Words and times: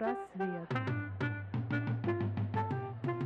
Психпросвет. 0.00 0.66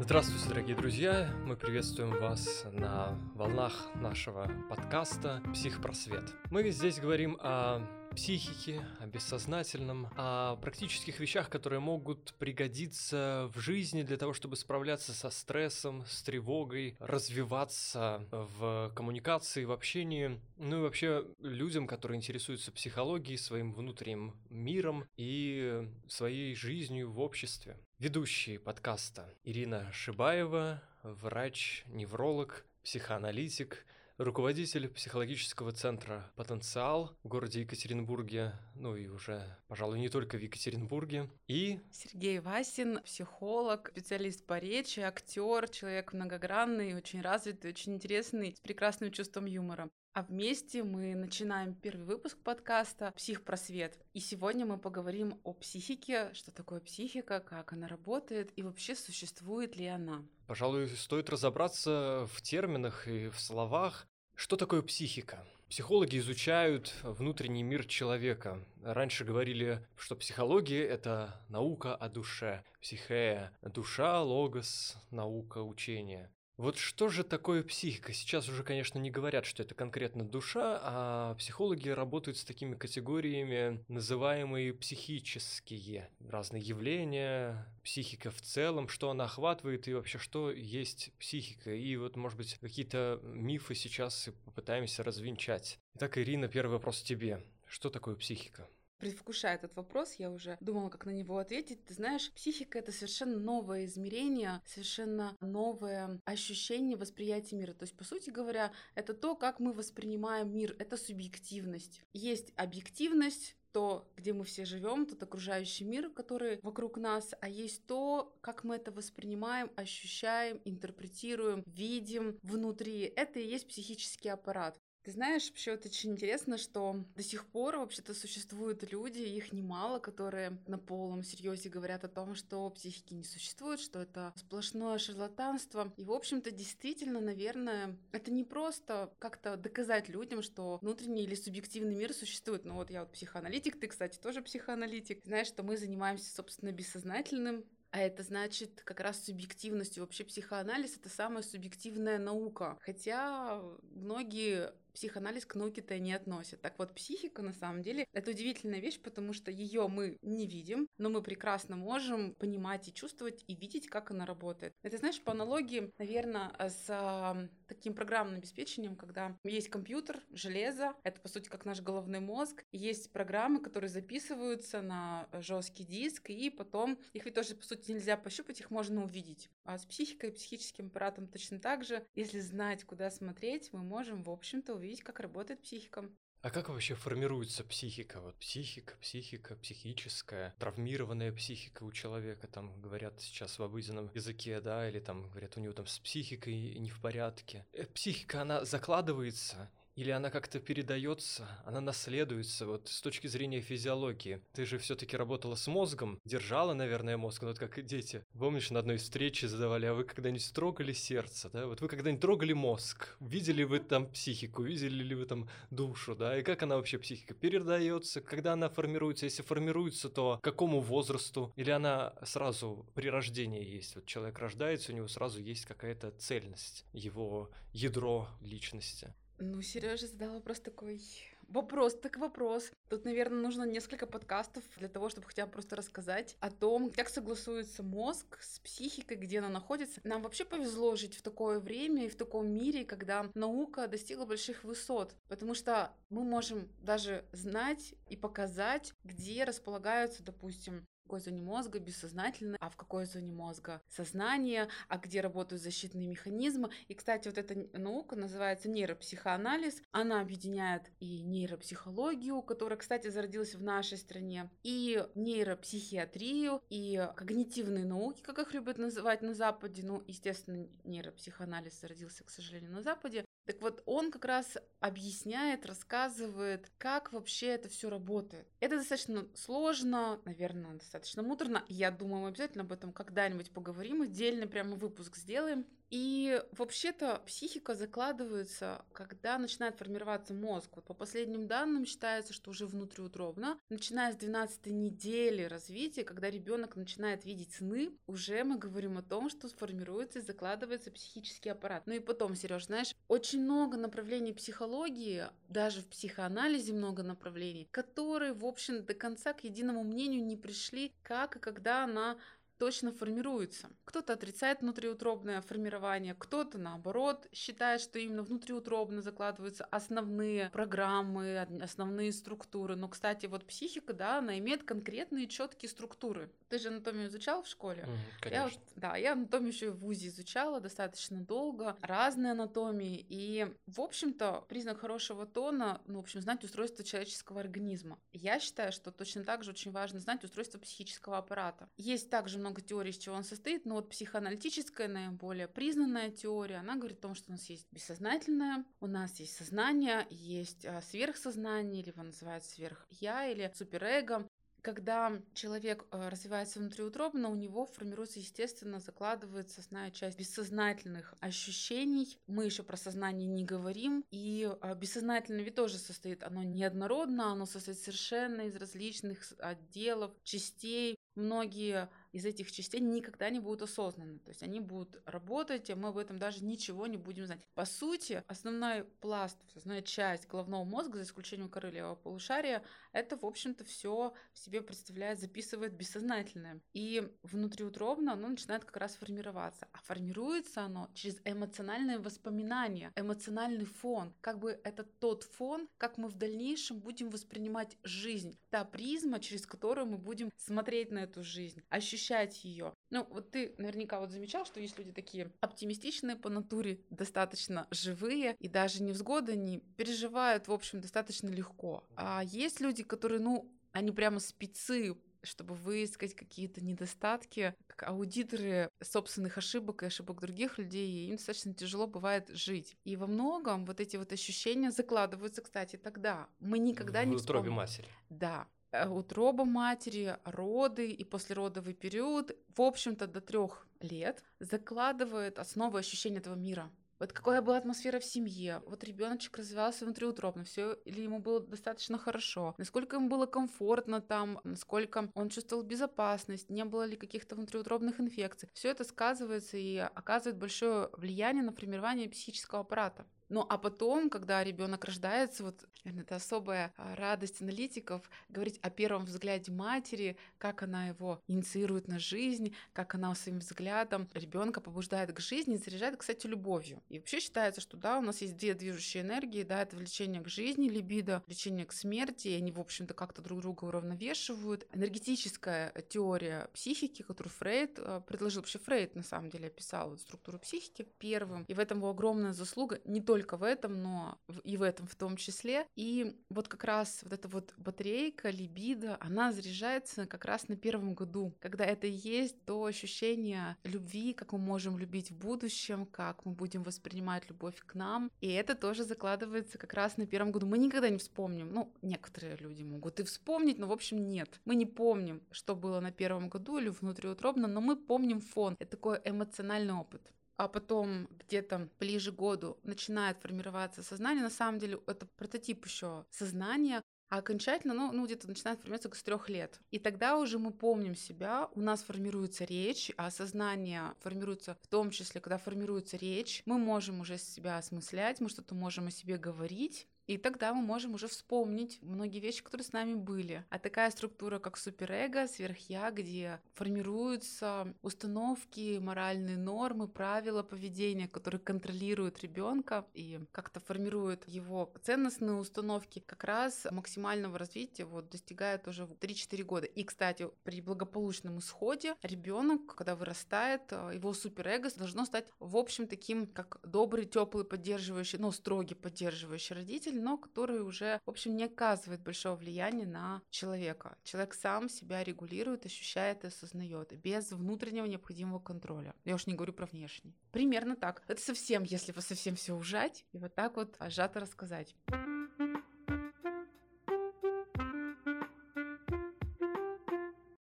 Здравствуйте, 0.01 0.49
дорогие 0.49 0.77
друзья! 0.77 1.29
Мы 1.47 1.57
приветствуем 1.57 2.11
вас 2.11 2.67
на 2.73 3.17
волнах 3.37 3.87
нашего 3.95 4.51
подкаста 4.69 5.41
«Психпросвет». 5.53 6.35
Мы 6.51 6.69
здесь 6.71 6.99
говорим 6.99 7.39
о 7.41 7.81
психике, 8.15 8.81
о 9.01 9.07
бессознательном, 9.07 10.09
о 10.17 10.57
практических 10.57 11.19
вещах, 11.21 11.51
которые 11.51 11.81
могут 11.81 12.35
пригодиться 12.35 13.51
в 13.53 13.61
жизни 13.61 14.03
для 14.03 14.17
того, 14.17 14.33
чтобы 14.33 14.57
справляться 14.57 15.13
со 15.13 15.31
стрессом, 15.31 16.05
с 16.07 16.23
тревогой, 16.23 16.97
развиваться 17.01 18.27
в 18.31 18.93
коммуникации, 18.95 19.65
в 19.65 19.73
общении, 19.73 20.41
ну 20.57 20.79
и 20.79 20.83
вообще 20.83 21.27
людям, 21.41 21.87
которые 21.87 22.17
интересуются 22.19 22.73
психологией, 22.73 23.37
своим 23.37 23.73
внутренним 23.73 24.37
миром 24.49 25.07
и 25.17 25.89
своей 26.09 26.55
жизнью 26.55 27.11
в 27.11 27.21
обществе. 27.21 27.77
Ведущие 27.99 28.59
подкаста 28.59 29.35
Ирина 29.43 29.91
Шибаева, 29.93 30.83
врач-невролог, 31.03 32.65
психоаналитик– 32.83 33.85
руководитель 34.19 34.89
психологического 34.89 35.73
центра 35.73 36.31
«Потенциал» 36.37 37.17
в 37.23 37.29
городе 37.29 37.61
Екатеринбурге, 37.61 38.53
ну 38.75 38.97
и 38.97 39.09
уже, 39.09 39.43
пожалуй, 39.67 39.99
не 39.99 40.09
только 40.09 40.37
в 40.37 40.41
Екатеринбурге. 40.41 41.29
И 41.49 41.81
Сергей 41.91 42.39
Васин, 42.41 43.01
психолог, 43.03 43.91
специалист 43.91 44.45
по 44.47 44.59
речи, 44.59 45.01
актер, 45.01 45.69
человек 45.69 46.13
многогранный, 46.13 46.95
очень 46.95 47.21
развитый, 47.21 47.71
очень 47.71 47.95
интересный, 47.95 48.55
с 48.57 48.61
прекрасным 48.61 49.11
чувством 49.11 49.47
юмора. 49.47 49.89
А 50.15 50.23
вместе 50.23 50.85
мы 50.85 51.17
начинаем 51.17 51.75
первый 51.75 52.05
выпуск 52.05 52.39
подкаста 52.39 53.13
«Психпросвет». 53.17 53.99
И 54.13 54.21
сегодня 54.21 54.65
мы 54.65 54.79
поговорим 54.79 55.41
о 55.43 55.55
психике, 55.55 56.33
что 56.35 56.53
такое 56.53 56.79
психика, 56.79 57.41
как 57.41 57.73
она 57.73 57.89
работает 57.89 58.53
и 58.55 58.63
вообще 58.63 58.95
существует 58.95 59.75
ли 59.75 59.87
она. 59.87 60.25
Пожалуй, 60.47 60.87
стоит 60.91 61.31
разобраться 61.31 62.29
в 62.33 62.43
терминах 62.43 63.09
и 63.09 63.29
в 63.29 63.41
словах. 63.41 64.07
Что 64.37 64.55
такое 64.55 64.83
психика? 64.83 65.45
Психологи 65.69 66.19
изучают 66.19 66.95
внутренний 67.03 67.65
мир 67.65 67.85
человека. 67.85 68.65
Раньше 68.85 69.25
говорили, 69.25 69.85
что 69.97 70.15
психология— 70.15 70.85
это 70.87 71.45
наука 71.49 71.97
о 71.97 72.09
душе. 72.09 72.63
Психея— 72.81 73.53
душа, 73.63 74.23
логос, 74.23 74.97
наука, 75.11 75.63
учение. 75.63 76.31
Вот 76.57 76.79
что 76.79 77.09
же 77.09 77.25
такое 77.25 77.65
психика? 77.65 78.13
Сейчас 78.13 78.49
уже, 78.49 78.63
конечно, 78.63 78.99
не 79.01 79.11
говорят, 79.11 79.45
что 79.45 79.65
это 79.65 79.75
конкретно 79.75 80.25
душа, 80.25 80.79
а 80.83 81.35
психологи 81.35 81.89
работают 81.89 82.39
с 82.39 82.45
такими 82.45 82.77
категориями, 82.77 83.85
называемые 83.89 84.73
психические. 84.73 86.11
Разные 86.21 86.63
явления, 86.63 87.67
психика 87.83 88.31
в 88.31 88.41
целом, 88.41 88.89
что 88.89 89.11
она 89.11 89.25
охватывает 89.25 89.89
и 89.89 89.95
вообще 89.95 90.19
что 90.19 90.53
есть 90.53 91.11
психика. 91.19 91.75
И 91.75 91.97
вот, 91.97 92.15
может 92.15 92.39
быть, 92.39 92.57
какие-то 92.61 93.21
мифы 93.25 93.75
сейчас 93.75 94.29
попытаемся 94.45 95.03
развенчать. 95.03 95.81
Итак, 95.97 96.19
Ирина, 96.19 96.47
первый 96.47 96.75
вопрос 96.75 97.03
тебе. 97.03 97.45
Что 97.67 97.91
такое 97.91 98.15
психика? 98.15 98.69
Предвкушая 99.05 99.57
этот 99.57 99.77
вопрос, 99.77 100.15
я 100.15 100.31
уже 100.31 100.57
думала, 100.63 100.89
как 100.89 101.05
на 101.05 101.11
него 101.11 101.37
ответить. 101.37 101.85
Ты 101.85 101.93
знаешь, 101.93 102.33
психика— 102.33 102.79
это 102.81 102.91
совершенно 102.91 103.39
новое 103.39 103.85
измерение, 103.85 104.63
совершенно 104.65 105.37
новое 105.43 106.19
ощущение 106.25 106.97
восприятия 106.97 107.55
мира. 107.55 107.75
То 107.75 107.83
есть, 107.83 107.95
по 107.95 108.05
сути 108.05 108.31
говоря, 108.31 108.73
это 108.95 109.13
то, 109.13 109.35
как 109.35 109.61
мы 109.61 109.75
воспринимаем 109.75 110.57
мир, 110.57 110.75
это 110.79 110.97
субъективность. 110.97 112.01
Есть 112.15 112.55
объективность, 112.57 113.57
то, 113.73 114.11
где 114.17 114.33
мы 114.33 114.45
все 114.45 114.65
живем, 114.65 115.05
тот 115.05 115.23
окружающий 115.23 115.85
мир, 115.85 116.09
который 116.09 116.59
вокруг 116.63 116.97
нас, 116.97 117.35
а 117.43 117.49
есть 117.51 117.85
то, 117.87 118.35
как 118.41 118.65
мы 118.65 118.77
это 118.77 118.91
воспринимаем, 118.91 119.71
ощущаем, 119.77 120.63
интерпретируем, 120.65 121.63
видим 121.67 122.39
внутри. 122.43 123.01
Это 123.01 123.39
и 123.39 123.47
есть 123.47 123.69
психический 123.69 124.31
аппарат. 124.31 124.81
Ты 125.05 125.11
знаешь, 125.11 125.51
вообще 125.51 125.73
вот 125.73 125.85
очень 125.85 126.13
интересно, 126.13 126.57
что 126.57 127.05
до 127.15 127.23
сих 127.23 127.45
пор 127.45 127.77
вообще-то 127.77 128.15
существуют 128.15 128.91
люди, 128.91 129.19
их 129.19 129.53
немало, 129.53 129.99
которые 129.99 130.57
на 130.67 130.79
полном 130.79 131.23
серьезе 131.23 131.69
говорят 131.69 132.05
о 132.05 132.09
том, 132.09 132.35
что 132.35 132.71
психики 132.71 133.13
не 133.13 133.25
существует, 133.25 133.81
что 133.81 134.01
это 134.01 134.33
сплошное 134.35 134.97
шарлатанство. 134.97 135.93
И, 135.99 136.05
в 136.05 136.13
общем-то, 136.13 136.51
действительно, 136.51 137.21
наверное, 137.21 137.99
это 138.13 138.33
не 138.33 138.45
просто 138.45 139.13
как-то 139.19 139.59
доказать 139.59 140.09
людям, 140.09 140.41
что 140.41 140.79
внутренний 140.81 141.25
или 141.25 141.35
субъективный 141.35 141.95
мир 141.95 142.15
существует. 142.15 142.65
Ну 142.65 142.77
вот 142.77 142.91
я 142.91 143.01
вот 143.01 143.13
психоаналитик, 143.13 143.79
ты, 143.79 143.89
кстати, 143.89 144.19
тоже 144.19 144.41
психоаналитик. 144.41 145.23
Знаешь, 145.27 145.49
что 145.49 145.63
мы 145.63 145.77
занимаемся, 145.77 146.35
собственно, 146.35 146.73
бессознательным 146.73 147.65
а 147.91 148.01
это 148.01 148.25
значит 148.25 148.83
как 148.83 148.99
раз 148.99 149.25
субъективностью. 149.25 150.03
Вообще 150.03 150.25
психоанализ— 150.25 150.97
это 151.01 151.09
самая 151.09 151.45
субъективная 151.45 152.19
наука. 152.19 152.77
Хотя 152.81 153.63
многие 153.83 154.73
психоанализ 154.95 155.45
к 155.45 155.57
науке-то 155.57 155.99
не 155.99 156.13
относят. 156.13 156.61
Так 156.61 156.79
вот, 156.79 156.95
психика 156.95 157.43
на 157.43 157.53
самом 157.53 157.83
деле 157.83 158.07
это 158.13 158.31
удивительная 158.31 158.81
вещь, 158.81 159.01
потому 159.01 159.33
что 159.33 159.51
ее 159.51 159.89
мы 159.89 160.19
не 160.23 160.47
видим, 160.47 160.89
но 160.99 161.11
мы 161.11 161.23
прекрасно 161.23 161.77
можем 161.77 162.35
понимать 162.35 162.89
и 162.89 162.95
чувствовать 162.95 163.45
и 163.47 163.55
видеть, 163.55 163.89
как 163.89 164.11
она 164.11 164.25
работает. 164.25 164.75
Это, 164.83 164.97
знаешь, 164.99 165.21
по 165.21 165.33
аналогии, 165.33 165.93
наверное, 165.99 166.53
с 166.59 166.87
э, 166.89 167.49
таким 167.67 167.95
программным 167.95 168.39
обеспечением, 168.39 168.97
когда 168.97 169.37
есть 169.45 169.69
компьютер, 169.69 170.23
железо, 170.31 170.95
это 171.03 171.21
по 171.21 171.29
сути 171.29 171.49
как 171.49 171.65
наш 171.65 171.81
головной 171.81 172.21
мозг, 172.21 172.65
есть 172.73 173.13
программы, 173.13 173.61
которые 173.61 173.91
записываются 173.91 174.81
на 174.81 175.29
жесткий 175.33 175.85
диск, 175.85 176.31
и 176.31 176.51
потом 176.51 176.99
их 177.13 177.25
ведь 177.25 177.35
тоже 177.35 177.55
по 177.55 177.65
сути 177.65 177.93
нельзя 177.93 178.17
пощупать, 178.17 178.61
их 178.61 178.71
можно 178.71 179.05
увидеть. 179.05 179.51
А 179.65 179.79
с 179.79 179.85
психикой, 179.85 180.33
психическим 180.33 180.87
аппаратом 180.87 181.27
точно 181.27 181.59
так 181.59 181.85
же. 181.85 182.07
Если 182.15 182.41
знать, 182.41 182.85
куда 182.85 183.11
смотреть, 183.11 183.73
мы 183.73 183.83
можем, 183.83 184.23
в 184.23 184.31
общем-то, 184.31 184.75
увидеть, 184.75 184.84
как 185.03 185.21
работает 185.21 185.63
психика. 185.63 186.05
А 186.45 186.51
как 186.51 186.69
вообще 186.69 186.95
формируется 186.95 187.65
психика? 187.65 188.21
Вот 188.21 188.35
психика, 188.37 188.95
психика, 189.01 189.57
психическая, 189.57 190.55
травмированная 190.59 191.33
психика 191.33 191.85
у 191.85 191.91
человека, 191.91 192.47
там 192.49 192.79
говорят 192.83 193.19
сейчас 193.19 193.59
в 193.59 193.63
обыденном 193.63 194.11
языке, 194.15 194.61
да, 194.61 194.87
или 194.87 195.01
там 195.01 195.31
говорят 195.31 195.57
у 195.57 195.61
него 195.61 195.73
там 195.73 195.87
с 195.87 195.99
психикой 195.99 196.75
не 196.79 196.91
в 196.91 197.01
порядке. 197.01 197.65
Э, 197.73 197.87
психика, 197.87 198.43
она 198.43 198.67
закладывается 198.67 199.71
или 199.97 200.11
она 200.11 200.31
как-то 200.31 200.61
передается, 200.61 201.49
она 201.65 201.81
наследуется 201.81 202.67
вот 202.67 202.89
с 202.89 203.01
точки 203.01 203.27
зрения 203.27 203.61
физиологии. 203.61 204.41
Ты 204.53 204.65
же 204.65 204.79
все-таки 204.79 205.17
работала 205.17 205.55
с 205.55 205.67
мозгом, 205.67 206.21
держала, 206.25 206.75
наверное, 206.75 207.17
мозг, 207.17 207.43
ну 207.43 207.49
вот 207.49 207.59
как 207.59 207.85
дети. 207.85 208.25
Помнишь, 208.39 208.71
на 208.71 208.81
одной 208.81 208.97
встрече 208.97 209.49
задавали, 209.49 209.87
а 209.87 209.95
вы 209.95 210.05
когда-нибудь 210.05 210.53
трогали 210.53 210.93
сердце, 210.93 211.51
да? 211.51 211.67
Вот 211.67 211.81
вы 211.81 211.89
когда-нибудь 211.89 212.21
трогали 212.21 212.53
мозг? 212.53 213.17
Видели 213.21 213.63
вы 213.65 213.81
там 213.81 214.11
психику, 214.11 214.63
видели 214.63 215.03
ли 215.03 215.15
вы 215.15 215.27
там 215.27 215.49
душу, 215.71 216.15
да? 216.15 216.39
И 216.39 216.43
как 216.43 216.63
она 216.63 216.77
вообще 216.77 216.99
психика 216.99 217.35
передается, 217.35 218.21
когда 218.21 218.55
она 218.55 218.69
формируется? 218.69 219.27
Если 219.27 219.43
формируется, 219.43 220.09
то 220.09 220.39
к 220.39 220.45
какому 220.45 220.81
возрасту? 220.81 221.53
Или 221.57 221.71
она 221.71 222.15
сразу 222.25 222.87
при 222.95 223.09
рождении 223.09 223.65
есть? 223.65 223.95
Вот 223.95 224.07
человек 224.07 224.39
рождается, 224.39 224.93
у 224.93 224.95
него 224.95 225.09
сразу 225.09 225.41
есть 225.41 225.67
какая-то 225.67 226.11
цельность, 226.13 226.85
его 226.93 227.51
ядро 227.73 228.29
личности. 228.41 229.15
Ну, 229.39 229.61
Сережа 229.63 230.07
задал 230.07 230.35
вопрос 230.35 230.61
такой. 230.61 231.01
Вопрос, 231.49 231.95
так 231.95 232.17
вопрос. 232.17 232.71
Тут, 232.89 233.05
наверное, 233.05 233.41
нужно 233.41 233.65
несколько 233.65 234.07
подкастов 234.07 234.65
для 234.77 234.89
того, 234.89 235.09
чтобы 235.09 235.27
хотя 235.27 235.47
бы 235.47 235.53
просто 235.53 235.77
рассказать 235.77 236.37
о 236.41 236.51
том, 236.51 236.91
как 236.91 237.09
согласуется 237.09 237.83
мозг 237.83 238.39
с 238.41 238.59
психикой, 238.61 239.17
где 239.17 239.41
она 239.41 239.49
находится. 239.49 240.01
Нам 240.05 240.23
вообще 240.23 240.45
повезло 240.45 240.97
жить 240.97 241.17
в 241.17 241.23
такое 241.23 241.61
время 241.61 242.07
и 242.07 242.09
в 242.09 242.17
таком 242.17 242.49
мире, 242.49 242.85
когда 242.85 243.31
наука 243.35 243.87
достигла 243.89 244.25
больших 244.25 244.65
высот, 244.65 245.15
потому 245.29 245.55
что 245.55 245.93
мы 246.09 246.25
можем 246.25 246.69
даже 246.81 247.25
знать 247.33 247.95
и 248.09 248.17
показать, 248.17 248.95
где 249.05 249.45
располагаются, 249.45 250.23
допустим, 250.23 250.87
в 251.05 251.07
какой 251.07 251.21
зоне 251.21 251.43
мозга 251.43 251.79
бессознательно, 251.79 252.57
а 252.61 252.71
в 252.71 252.77
какой 252.77 253.05
зоне 253.05 253.31
мозга 253.31 253.83
сознание, 253.89 254.69
а 254.89 254.97
где 254.97 255.21
работают 255.21 255.63
защитные 255.63 256.07
механизмы. 256.07 256.71
И, 256.89 256.95
кстати, 256.95 257.29
вот 257.29 257.37
эта 257.37 257.79
наука 257.79 258.17
называется 258.17 258.71
нейропсихоанализ. 258.71 259.83
Она 259.93 260.23
объединяет 260.23 260.91
и 261.01 261.21
нейропсихологию, 261.23 262.41
которая, 262.41 262.79
кстати, 262.79 263.09
зародилась 263.09 263.55
в 263.55 263.63
нашей 263.63 263.99
стране, 263.99 264.51
и 264.63 265.07
нейропсихиатрию, 265.15 266.63
и 266.71 267.07
когнитивные 267.17 267.85
науки, 267.85 268.23
как 268.23 268.39
их 268.39 268.55
любят 268.55 268.79
называть 268.79 269.21
на 269.21 269.35
Западе. 269.35 269.83
Ну, 269.85 270.03
естественно, 270.07 270.67
нейропсихоанализ 270.85 271.81
зародился, 271.81 272.25
к 272.25 272.31
сожалению, 272.31 272.73
на 272.73 272.83
Западе. 272.83 273.27
Так 273.47 273.61
вот, 273.61 273.83
он 273.85 274.11
как 274.11 274.25
раз 274.25 274.57
объясняет, 274.81 275.67
рассказывает, 275.67 276.71
как 276.79 277.13
вообще 277.13 277.49
это 277.49 277.69
все 277.69 277.91
работает. 277.91 278.49
Это 278.61 278.79
достаточно 278.79 279.27
сложно, 279.35 280.21
наверное, 280.25 280.75
достаточно 280.75 281.23
муторно. 281.23 281.63
Я 281.69 281.91
думаю, 281.91 282.23
мы 282.23 282.29
обязательно 282.29 282.65
об 282.65 282.73
этом 282.73 282.93
когда-нибудь 282.93 283.51
поговорим, 283.51 284.03
отдельно 284.03 284.47
прямо 284.47 284.77
выпуск 284.77 285.17
сделаем. 285.17 285.67
И 285.91 286.43
вообще-то 286.53 287.23
психика 287.27 287.75
закладывается, 287.75 288.85
когда 288.93 289.39
начинает 289.39 289.77
формироваться 289.77 290.35
мозг. 290.35 290.71
Вот 290.75 290.85
по 290.85 290.95
последним 290.95 291.47
данным 291.47 291.87
считается, 291.87 292.33
что 292.33 292.51
уже 292.51 292.67
внутриутробно, 292.67 293.59
начиная 293.69 294.13
с 294.13 294.17
12 294.17 294.67
недели 294.67 295.45
развития, 295.45 296.05
когда 296.05 296.31
ребенок 296.31 296.77
начинает 296.77 297.25
видеть 297.25 297.55
сны, 297.55 297.93
уже 298.07 298.45
мы 298.45 298.59
говорим 298.59 298.99
о 298.99 299.03
том, 299.03 299.31
что 299.31 299.49
сформируется 299.49 300.19
и 300.19 300.23
закладывается 300.23 300.91
психический 300.91 301.51
аппарат. 301.51 301.85
Ну 301.87 301.93
и 301.95 302.01
потом, 302.01 302.35
Сереж, 302.35 302.67
знаешь, 302.67 302.95
очень 303.09 303.43
много 303.43 303.77
направлений 303.77 304.33
психологии, 304.33 305.25
даже 305.49 305.83
в 305.83 305.89
психоанализе 305.89 306.73
много 306.73 307.03
направлений, 307.03 307.69
которые, 307.71 308.33
в 308.33 308.45
общем, 308.45 308.85
до 308.85 308.95
конца 308.95 309.33
к 309.33 309.45
единому 309.45 309.85
мнению 309.85 310.25
не 310.25 310.37
пришли, 310.37 310.93
как 311.03 311.37
и 311.37 311.39
когда 311.39 311.85
она 311.85 312.17
точно 312.59 312.93
формируется. 312.93 313.69
Кто-то 313.85 314.13
отрицает 314.13 314.61
внутриутробное 314.61 315.41
формирование, 315.41 316.15
кто-то 316.15 316.59
наоборот 316.59 317.27
считает, 317.33 317.81
что 317.81 317.99
именно 317.99 318.23
внутриутробно 318.23 319.03
закладываются 319.03 319.65
основные 319.65 320.51
программы, 320.51 321.41
основные 321.63 322.13
структуры. 322.13 322.77
Но, 322.77 322.89
кстати, 322.89 323.27
вот 323.27 323.47
психика, 323.47 323.93
да, 323.93 324.19
она 324.19 324.39
имеет 324.39 324.63
конкретные 324.63 325.27
четкие 325.27 325.69
структуры. 325.69 326.31
Ты 326.49 326.59
же 326.59 326.69
анатомию 326.69 327.09
изучал 327.09 327.43
в 327.43 327.49
школе? 327.49 327.87
Mm, 328.23 328.31
я, 328.31 328.51
да, 328.77 328.97
я 328.97 329.13
анатомию 329.13 329.53
еще 329.53 329.71
в 329.71 329.79
ВУЗе 329.81 330.09
изучала 330.09 330.61
достаточно 330.61 331.21
долго, 331.21 331.77
разные 331.81 332.33
анатомии. 332.33 333.05
И, 333.09 333.47
в 333.67 333.81
общем-то, 333.81 334.45
признак 334.49 334.81
хорошего 334.81 335.27
тона, 335.27 335.81
ну, 335.87 335.97
в 335.97 336.03
общем, 336.03 336.21
знать 336.21 336.45
устройство 336.45 336.85
человеческого 336.85 337.41
организма. 337.41 337.99
Я 338.13 338.39
считаю, 338.39 338.73
что 338.73 338.91
точно 338.91 339.25
так 339.25 339.43
же 339.43 339.51
очень 339.51 339.73
важно 339.73 339.99
знать 339.99 340.23
устройство 340.25 340.59
психического 340.59 341.19
аппарата. 341.19 341.69
Есть 341.77 342.11
также 342.11 342.39
много 342.45 342.61
теорий, 342.61 342.91
из 342.91 342.99
чего 342.99 343.17
он 343.17 343.25
состоит, 343.25 343.65
но 343.65 343.77
вот 343.77 343.89
психоаналитическая 343.89 344.87
наиболее 344.87 345.49
признанная 345.49 346.11
теория, 346.11 346.57
она 346.57 346.77
говорит 346.77 346.99
о 346.99 347.03
том, 347.03 347.15
что 347.15 347.31
у 347.31 347.33
нас 347.33 347.49
есть 347.49 347.67
бессознательное, 347.73 348.67
у 348.81 348.87
нас 348.87 349.19
есть 349.19 349.35
сознание, 349.35 350.07
есть 350.11 350.67
а, 350.67 350.83
сверхсознание, 350.83 351.83
или 351.83 351.89
его 351.89 352.03
называют 352.03 352.45
сверх-я, 352.45 353.29
или 353.29 353.51
суперэго, 353.55 354.29
когда 354.65 355.13
человек 355.35 355.85
э, 355.91 356.09
развивается 356.09 356.59
внутриутробно, 356.59 357.29
у 357.29 357.35
него 357.35 357.67
формируется, 357.67 358.19
естественно, 358.19 358.81
закладывается 358.81 359.61
основная 359.61 359.91
часть 359.91 360.19
бессознательных 360.19 361.15
ощущений. 361.21 362.19
Мы 362.27 362.47
еще 362.47 362.63
про 362.63 362.79
сознание 362.79 363.29
не 363.29 363.45
говорим. 363.45 364.03
И 364.11 364.51
а, 364.63 364.75
бессознательное 364.75 365.45
ведь 365.45 365.55
тоже 365.55 365.77
состоит, 365.77 366.23
оно 366.23 366.43
неоднородно, 366.43 367.33
оно 367.33 367.45
состоит 367.45 367.79
совершенно 367.79 368.41
из 368.43 368.57
различных 368.57 369.35
отделов, 369.39 370.13
частей. 370.23 370.97
Многие 371.15 371.91
из 372.15 372.25
этих 372.25 372.53
частей 372.53 372.81
никогда 372.81 373.29
не 373.29 373.41
будут 373.41 373.63
осознаны. 373.63 374.21
То 374.21 374.29
есть 374.29 374.45
они 374.45 374.61
будут 374.61 375.03
работать, 375.05 375.69
а 375.69 375.75
мы 375.75 375.89
об 375.89 375.99
этом 375.99 376.17
даже 376.17 376.45
ничего 376.45 376.87
не 376.87 376.97
будем 376.97 377.27
знать. 377.27 377.41
По 377.55 377.65
сути, 377.65 378.23
основной 378.29 378.85
пласт, 378.85 379.37
основная 379.57 379.83
часть 379.83 380.29
головного 380.29 380.63
мозга, 380.63 380.99
за 380.99 381.03
исключением 381.03 381.49
коры 381.49 381.73
левого 381.73 381.97
полушария, 381.97 382.63
это, 382.93 383.17
в 383.17 383.27
общем-то, 383.27 383.65
все 383.65 384.15
в 384.33 384.39
себе 384.39 384.63
представляет, 384.63 385.19
записывает 385.19 385.75
бессознательное. 385.75 386.61
И 386.73 387.03
внутриутробно 387.23 388.13
оно 388.13 388.29
начинает 388.29 388.65
как 388.65 388.77
раз 388.77 388.95
формироваться. 388.95 389.67
А 389.73 389.79
формируется 389.79 390.63
оно 390.63 390.89
через 390.95 391.21
эмоциональные 391.25 391.99
воспоминания, 391.99 392.93
эмоциональный 392.95 393.65
фон. 393.65 394.15
Как 394.21 394.39
бы 394.39 394.61
это 394.63 394.85
тот 394.85 395.25
фон, 395.25 395.69
как 395.79 395.99
мы 395.99 396.07
в 396.07 396.15
дальнейшем 396.15 396.79
будем 396.79 397.11
воспринимать 397.11 397.77
жизнь. 397.83 398.39
Та 398.51 398.65
призма, 398.65 399.19
через 399.19 399.47
которую 399.47 399.89
мы 399.89 399.99
будем 399.99 400.31
смотреть 400.37 400.93
на 400.93 401.01
эту 401.01 401.25
жизнь, 401.25 401.61
ощущать 401.71 402.04
ощущать 402.05 402.45
ее. 402.45 402.75
Ну, 402.91 403.07
вот 403.11 403.31
ты 403.31 403.55
наверняка 403.59 404.01
вот 404.01 404.11
замечал, 404.11 404.45
что 404.45 404.61
есть 404.61 404.79
люди 404.79 404.93
такие 404.93 405.31
оптимистичные 405.41 406.17
по 406.17 406.29
натуре, 406.29 406.81
достаточно 406.91 407.67
живые, 407.71 408.37
и 408.39 408.49
даже 408.49 408.83
невзгоды 408.83 409.33
они 409.33 409.61
переживают, 409.77 410.49
в 410.49 410.53
общем, 410.53 410.81
достаточно 410.81 411.29
легко. 411.29 411.85
А 411.97 412.23
есть 412.25 412.61
люди, 412.61 412.83
которые, 412.83 413.21
ну, 413.21 413.51
они 413.73 413.91
прямо 413.91 414.21
спецы 414.21 414.97
чтобы 415.27 415.55
выискать 415.55 416.15
какие-то 416.15 416.63
недостатки, 416.63 417.55
как 417.67 417.89
аудиторы 417.89 418.69
собственных 418.83 419.39
ошибок 419.39 419.83
и 419.83 419.87
ошибок 419.87 420.21
других 420.21 420.59
людей, 420.59 420.87
и 420.87 421.09
им 421.09 421.17
достаточно 421.17 421.55
тяжело 421.55 421.87
бывает 421.87 422.29
жить. 422.29 422.77
И 422.85 422.95
во 422.97 423.07
многом 423.07 423.65
вот 423.65 423.81
эти 423.81 423.97
вот 423.97 424.13
ощущения 424.13 424.71
закладываются, 424.71 425.41
кстати, 425.41 425.77
тогда. 425.77 426.29
Мы 426.41 426.59
никогда 426.59 427.03
в 427.05 427.07
не 427.07 427.17
вспомним. 427.17 427.53
матери. 427.53 427.89
Да, 428.11 428.47
утроба 428.89 429.45
матери, 429.45 430.17
роды 430.25 430.91
и 430.91 431.05
послеродовый 431.05 431.75
период, 431.75 432.37
в 432.57 432.63
общем-то, 432.63 433.07
до 433.07 433.21
трех 433.21 433.67
лет 433.81 434.23
закладывает 434.41 435.39
основы 435.39 435.79
ощущения 435.79 436.19
этого 436.19 436.35
мира. 436.35 436.71
Вот 437.01 437.13
какая 437.13 437.43
была 437.43 437.59
атмосфера 437.59 437.99
в 437.99 438.05
семье, 438.05 438.63
вот 438.67 438.85
ребеночек 438.85 439.37
развивался 439.37 439.85
внутриутробно, 439.85 440.45
все 440.45 440.75
или 440.85 441.03
ему 441.03 441.19
было 441.19 441.41
достаточно 441.41 441.99
хорошо, 441.99 442.55
насколько 442.57 442.97
ему 442.97 443.09
было 443.09 443.27
комфортно 443.27 444.01
там, 444.01 444.41
насколько 444.45 445.11
он 445.15 445.29
чувствовал 445.29 445.65
безопасность, 445.65 446.51
не 446.51 446.65
было 446.65 446.87
ли 446.87 446.97
каких-то 446.97 447.35
внутриутробных 447.35 448.01
инфекций. 448.01 448.49
Все 448.55 448.71
это 448.71 448.85
сказывается 448.85 449.57
и 449.57 449.77
оказывает 449.77 450.39
большое 450.39 450.89
влияние 450.93 451.43
на 451.43 451.53
формирование 451.53 452.09
психического 452.09 452.61
аппарата. 452.61 453.05
Ну 453.29 453.47
а 453.49 453.59
потом, 453.59 454.11
когда 454.11 454.45
ребенок 454.45 454.85
рождается, 454.85 455.45
вот 455.45 455.67
это 455.85 456.17
особая 456.17 456.73
а, 456.77 456.95
радость 456.97 457.41
аналитиков 457.43 458.09
говорить 458.29 458.59
о 458.63 458.71
первом 458.71 459.05
взгляде 459.05 459.53
матери, 459.53 460.17
как 460.39 460.63
она 460.63 460.89
его 460.89 461.23
инициирует 461.27 461.89
на 461.89 461.99
жизнь, 461.99 462.55
как 462.73 462.95
она 462.95 463.15
своим 463.15 463.39
взглядом 463.39 464.09
ребенка 464.15 464.61
побуждает 464.61 465.13
к 465.13 465.21
жизни, 465.21 465.57
заряжает, 465.57 465.97
кстати, 465.97 466.27
любовью. 466.27 466.83
И 466.89 466.99
вообще 466.99 467.21
считается, 467.21 467.61
что 467.61 467.77
да, 467.77 467.99
у 467.99 468.03
нас 468.03 468.21
есть 468.21 468.37
две 468.37 468.55
движущие 468.55 469.03
энергии, 469.03 469.43
да, 469.43 469.63
это 469.63 469.77
влечение 469.77 470.23
к 470.23 470.29
жизни, 470.29 470.69
либидо, 470.69 471.23
влечение 471.27 471.67
к 471.67 471.73
смерти, 471.73 472.29
и 472.29 472.35
они, 472.35 472.53
в 472.53 472.61
общем-то, 472.61 472.95
как-то 472.95 473.23
друг 473.23 473.41
друга 473.41 473.65
уравновешивают. 473.65 474.67
Энергетическая 474.73 475.73
теория 475.89 476.49
психики, 476.53 477.03
которую 477.03 477.33
Фрейд 477.33 477.79
а, 477.79 478.01
предложил, 478.01 478.43
вообще 478.43 478.59
Фрейд 478.59 478.95
на 478.95 479.03
самом 479.03 479.31
деле 479.31 479.49
описал 479.49 479.91
вот 479.91 480.01
структуру 480.01 480.39
психики 480.39 480.87
первым, 480.99 481.45
и 481.45 481.55
в 481.55 481.59
этом 481.59 481.79
его 481.79 481.91
огромная 481.91 482.33
заслуга 482.33 482.81
не 482.85 483.01
только 483.01 483.14
только 483.15 483.37
в 483.37 483.45
этом, 483.45 483.81
но 483.81 484.19
и 484.43 484.57
в 484.57 484.63
этом 484.63 484.89
в 484.89 484.97
том 484.97 485.17
числе. 485.17 485.69
И 485.77 486.17
вот 486.31 486.49
как 486.49 486.65
раз 486.65 486.99
вот 487.05 487.13
эта 487.13 487.29
вот 487.29 487.55
батарейка, 487.57 488.31
либидо, 488.31 488.97
она 488.99 489.31
заряжается 489.31 490.09
как 490.09 490.25
раз 490.25 490.49
на 490.49 490.57
первом 490.57 490.95
году, 490.95 491.33
когда 491.39 491.65
это 491.65 491.87
и 491.87 491.93
есть 491.93 492.45
то 492.45 492.65
ощущение 492.65 493.57
любви, 493.63 494.15
как 494.15 494.33
мы 494.33 494.41
можем 494.41 494.79
любить 494.79 495.13
в 495.13 495.17
будущем, 495.17 495.87
как 495.87 496.25
мы 496.25 496.33
будем 496.33 496.65
воспринимать 496.65 497.29
любовь 497.29 497.55
к 497.65 497.77
нам. 497.77 498.11
И 498.21 498.33
это 498.33 498.57
тоже 498.57 498.83
закладывается 498.83 499.59
как 499.59 499.75
раз 499.75 499.97
на 499.97 500.07
первом 500.07 500.33
году. 500.33 500.49
Мы 500.49 500.59
никогда 500.59 500.89
не 500.89 500.99
вспомним. 500.99 501.53
Ну, 501.53 501.73
некоторые 501.83 502.37
люди 502.39 502.65
могут 502.65 502.99
и 502.99 503.05
вспомнить, 503.05 503.59
но 503.59 503.69
в 503.69 503.73
общем 503.73 504.09
нет. 504.09 504.41
Мы 504.45 504.57
не 504.57 504.67
помним, 504.67 505.23
что 505.31 505.55
было 505.55 505.79
на 505.79 505.93
первом 505.93 506.29
году 506.29 506.59
или 506.59 506.69
внутриутробно, 506.69 507.47
но 507.47 507.61
мы 507.61 507.77
помним 507.77 508.21
фон. 508.21 508.57
Это 508.59 508.73
такой 508.73 509.01
эмоциональный 509.05 509.75
опыт 509.75 510.11
а 510.37 510.49
потом 510.49 511.09
где-то 511.27 511.69
ближе 511.79 512.13
к 512.13 512.17
году 512.17 512.59
начинает 512.63 513.19
формироваться 513.19 513.83
сознание, 513.83 514.23
на 514.23 514.31
самом 514.31 514.59
деле 514.59 514.81
это 514.87 515.07
прототип 515.07 515.65
еще 515.65 516.05
сознания, 516.11 516.83
а 517.11 517.19
окончательно, 517.19 517.75
ну, 517.75 517.93
ну 517.93 518.07
где-то 518.07 518.27
начинает 518.27 518.59
формироваться 518.59 518.91
с 518.93 519.03
трех 519.03 519.29
лет. 519.29 519.61
И 519.71 519.79
тогда 519.79 520.19
уже 520.19 520.39
мы 520.39 520.51
помним 520.51 520.97
себя, 520.97 521.49
у 521.55 521.61
нас 521.61 521.83
формируется 521.83 522.45
речь, 522.45 522.91
а 522.97 523.11
сознание 523.11 523.95
формируется 524.01 524.57
в 524.63 524.67
том 524.67 524.91
числе, 524.91 525.21
когда 525.21 525.39
формируется 525.39 525.97
речь, 525.97 526.43
мы 526.47 526.59
можем 526.59 527.01
уже 527.01 527.19
себя 527.19 527.59
осмыслять, 527.59 528.21
мы 528.21 528.29
что-то 528.29 528.55
можем 528.55 528.89
о 528.89 528.91
себе 528.91 529.17
говорить, 529.17 529.87
и 530.07 530.19
тогда 530.19 530.53
мы 530.53 530.63
можем 530.63 530.95
уже 530.95 531.09
вспомнить 531.09 531.79
многие 531.83 532.21
вещи, 532.21 532.43
которые 532.43 532.65
с 532.65 532.73
нами 532.73 532.95
были. 532.95 533.45
А 533.51 533.59
такая 533.59 533.91
структура, 533.91 534.39
как 534.39 534.57
суперэго, 534.57 535.27
сверхя, 535.29 535.91
где 535.91 536.41
формируются 536.55 537.75
установки, 537.83 538.79
моральные 538.79 539.37
нормы, 539.37 539.89
правила 539.89 540.43
поведения, 540.43 541.09
которые 541.09 541.41
контролируют 541.41 542.23
ребенка 542.23 542.87
и 542.95 543.21
как-то 543.33 543.61
формируют 543.61 544.29
его 544.29 544.73
ценностные 544.83 545.37
установки, 545.37 546.01
как 546.01 546.25
раз 546.25 546.67
максимального 546.71 547.39
развития 547.39 547.85
вот 547.85 548.11
достигает 548.11 548.69
уже 548.69 548.85
3-4 548.85 549.43
года. 549.45 549.67
И, 549.67 549.85
кстати, 549.85 550.29
при 550.43 550.61
благополучном 550.61 551.39
исходе 551.39 551.95
ребенок, 552.03 552.75
когда 552.75 552.95
вырастает, 552.97 553.73
его 553.73 554.13
суперэго 554.13 554.71
должно 554.77 555.05
стать, 555.05 555.29
в 555.39 555.57
общем, 555.57 555.87
таким, 555.87 556.27
как 556.27 556.59
добрый, 556.63 557.07
теплый, 557.07 557.45
поддерживающий, 557.45 558.19
ну, 558.19 558.33
строгий, 558.33 558.75
поддерживающий 558.75 559.55
родитель, 559.55 559.94
показатель, 559.95 560.03
но 560.03 560.17
который 560.17 560.63
уже, 560.63 561.01
в 561.05 561.11
общем, 561.11 561.37
не 561.37 561.45
оказывает 561.45 562.03
большого 562.03 562.37
влияния 562.37 562.87
на 562.87 563.23
человека. 563.31 563.97
Человек 564.05 564.35
сам 564.35 564.69
себя 564.69 565.05
регулирует, 565.05 565.67
ощущает 565.67 566.25
и 566.25 566.29
осознает, 566.29 566.93
без 567.01 567.33
внутреннего 567.33 567.87
необходимого 567.87 568.41
контроля. 568.41 568.95
Я 569.05 569.15
уж 569.15 569.27
не 569.27 569.35
говорю 569.35 569.53
про 569.53 569.67
внешний. 569.67 570.15
Примерно 570.33 570.77
так. 570.77 571.03
Это 571.09 571.21
совсем, 571.21 571.63
если 571.65 571.93
совсем 572.01 572.35
все 572.35 572.55
ужать, 572.55 573.05
и 573.13 573.19
вот 573.19 573.35
так 573.35 573.57
вот 573.57 573.77
сжато 573.89 574.21
рассказать. 574.21 574.75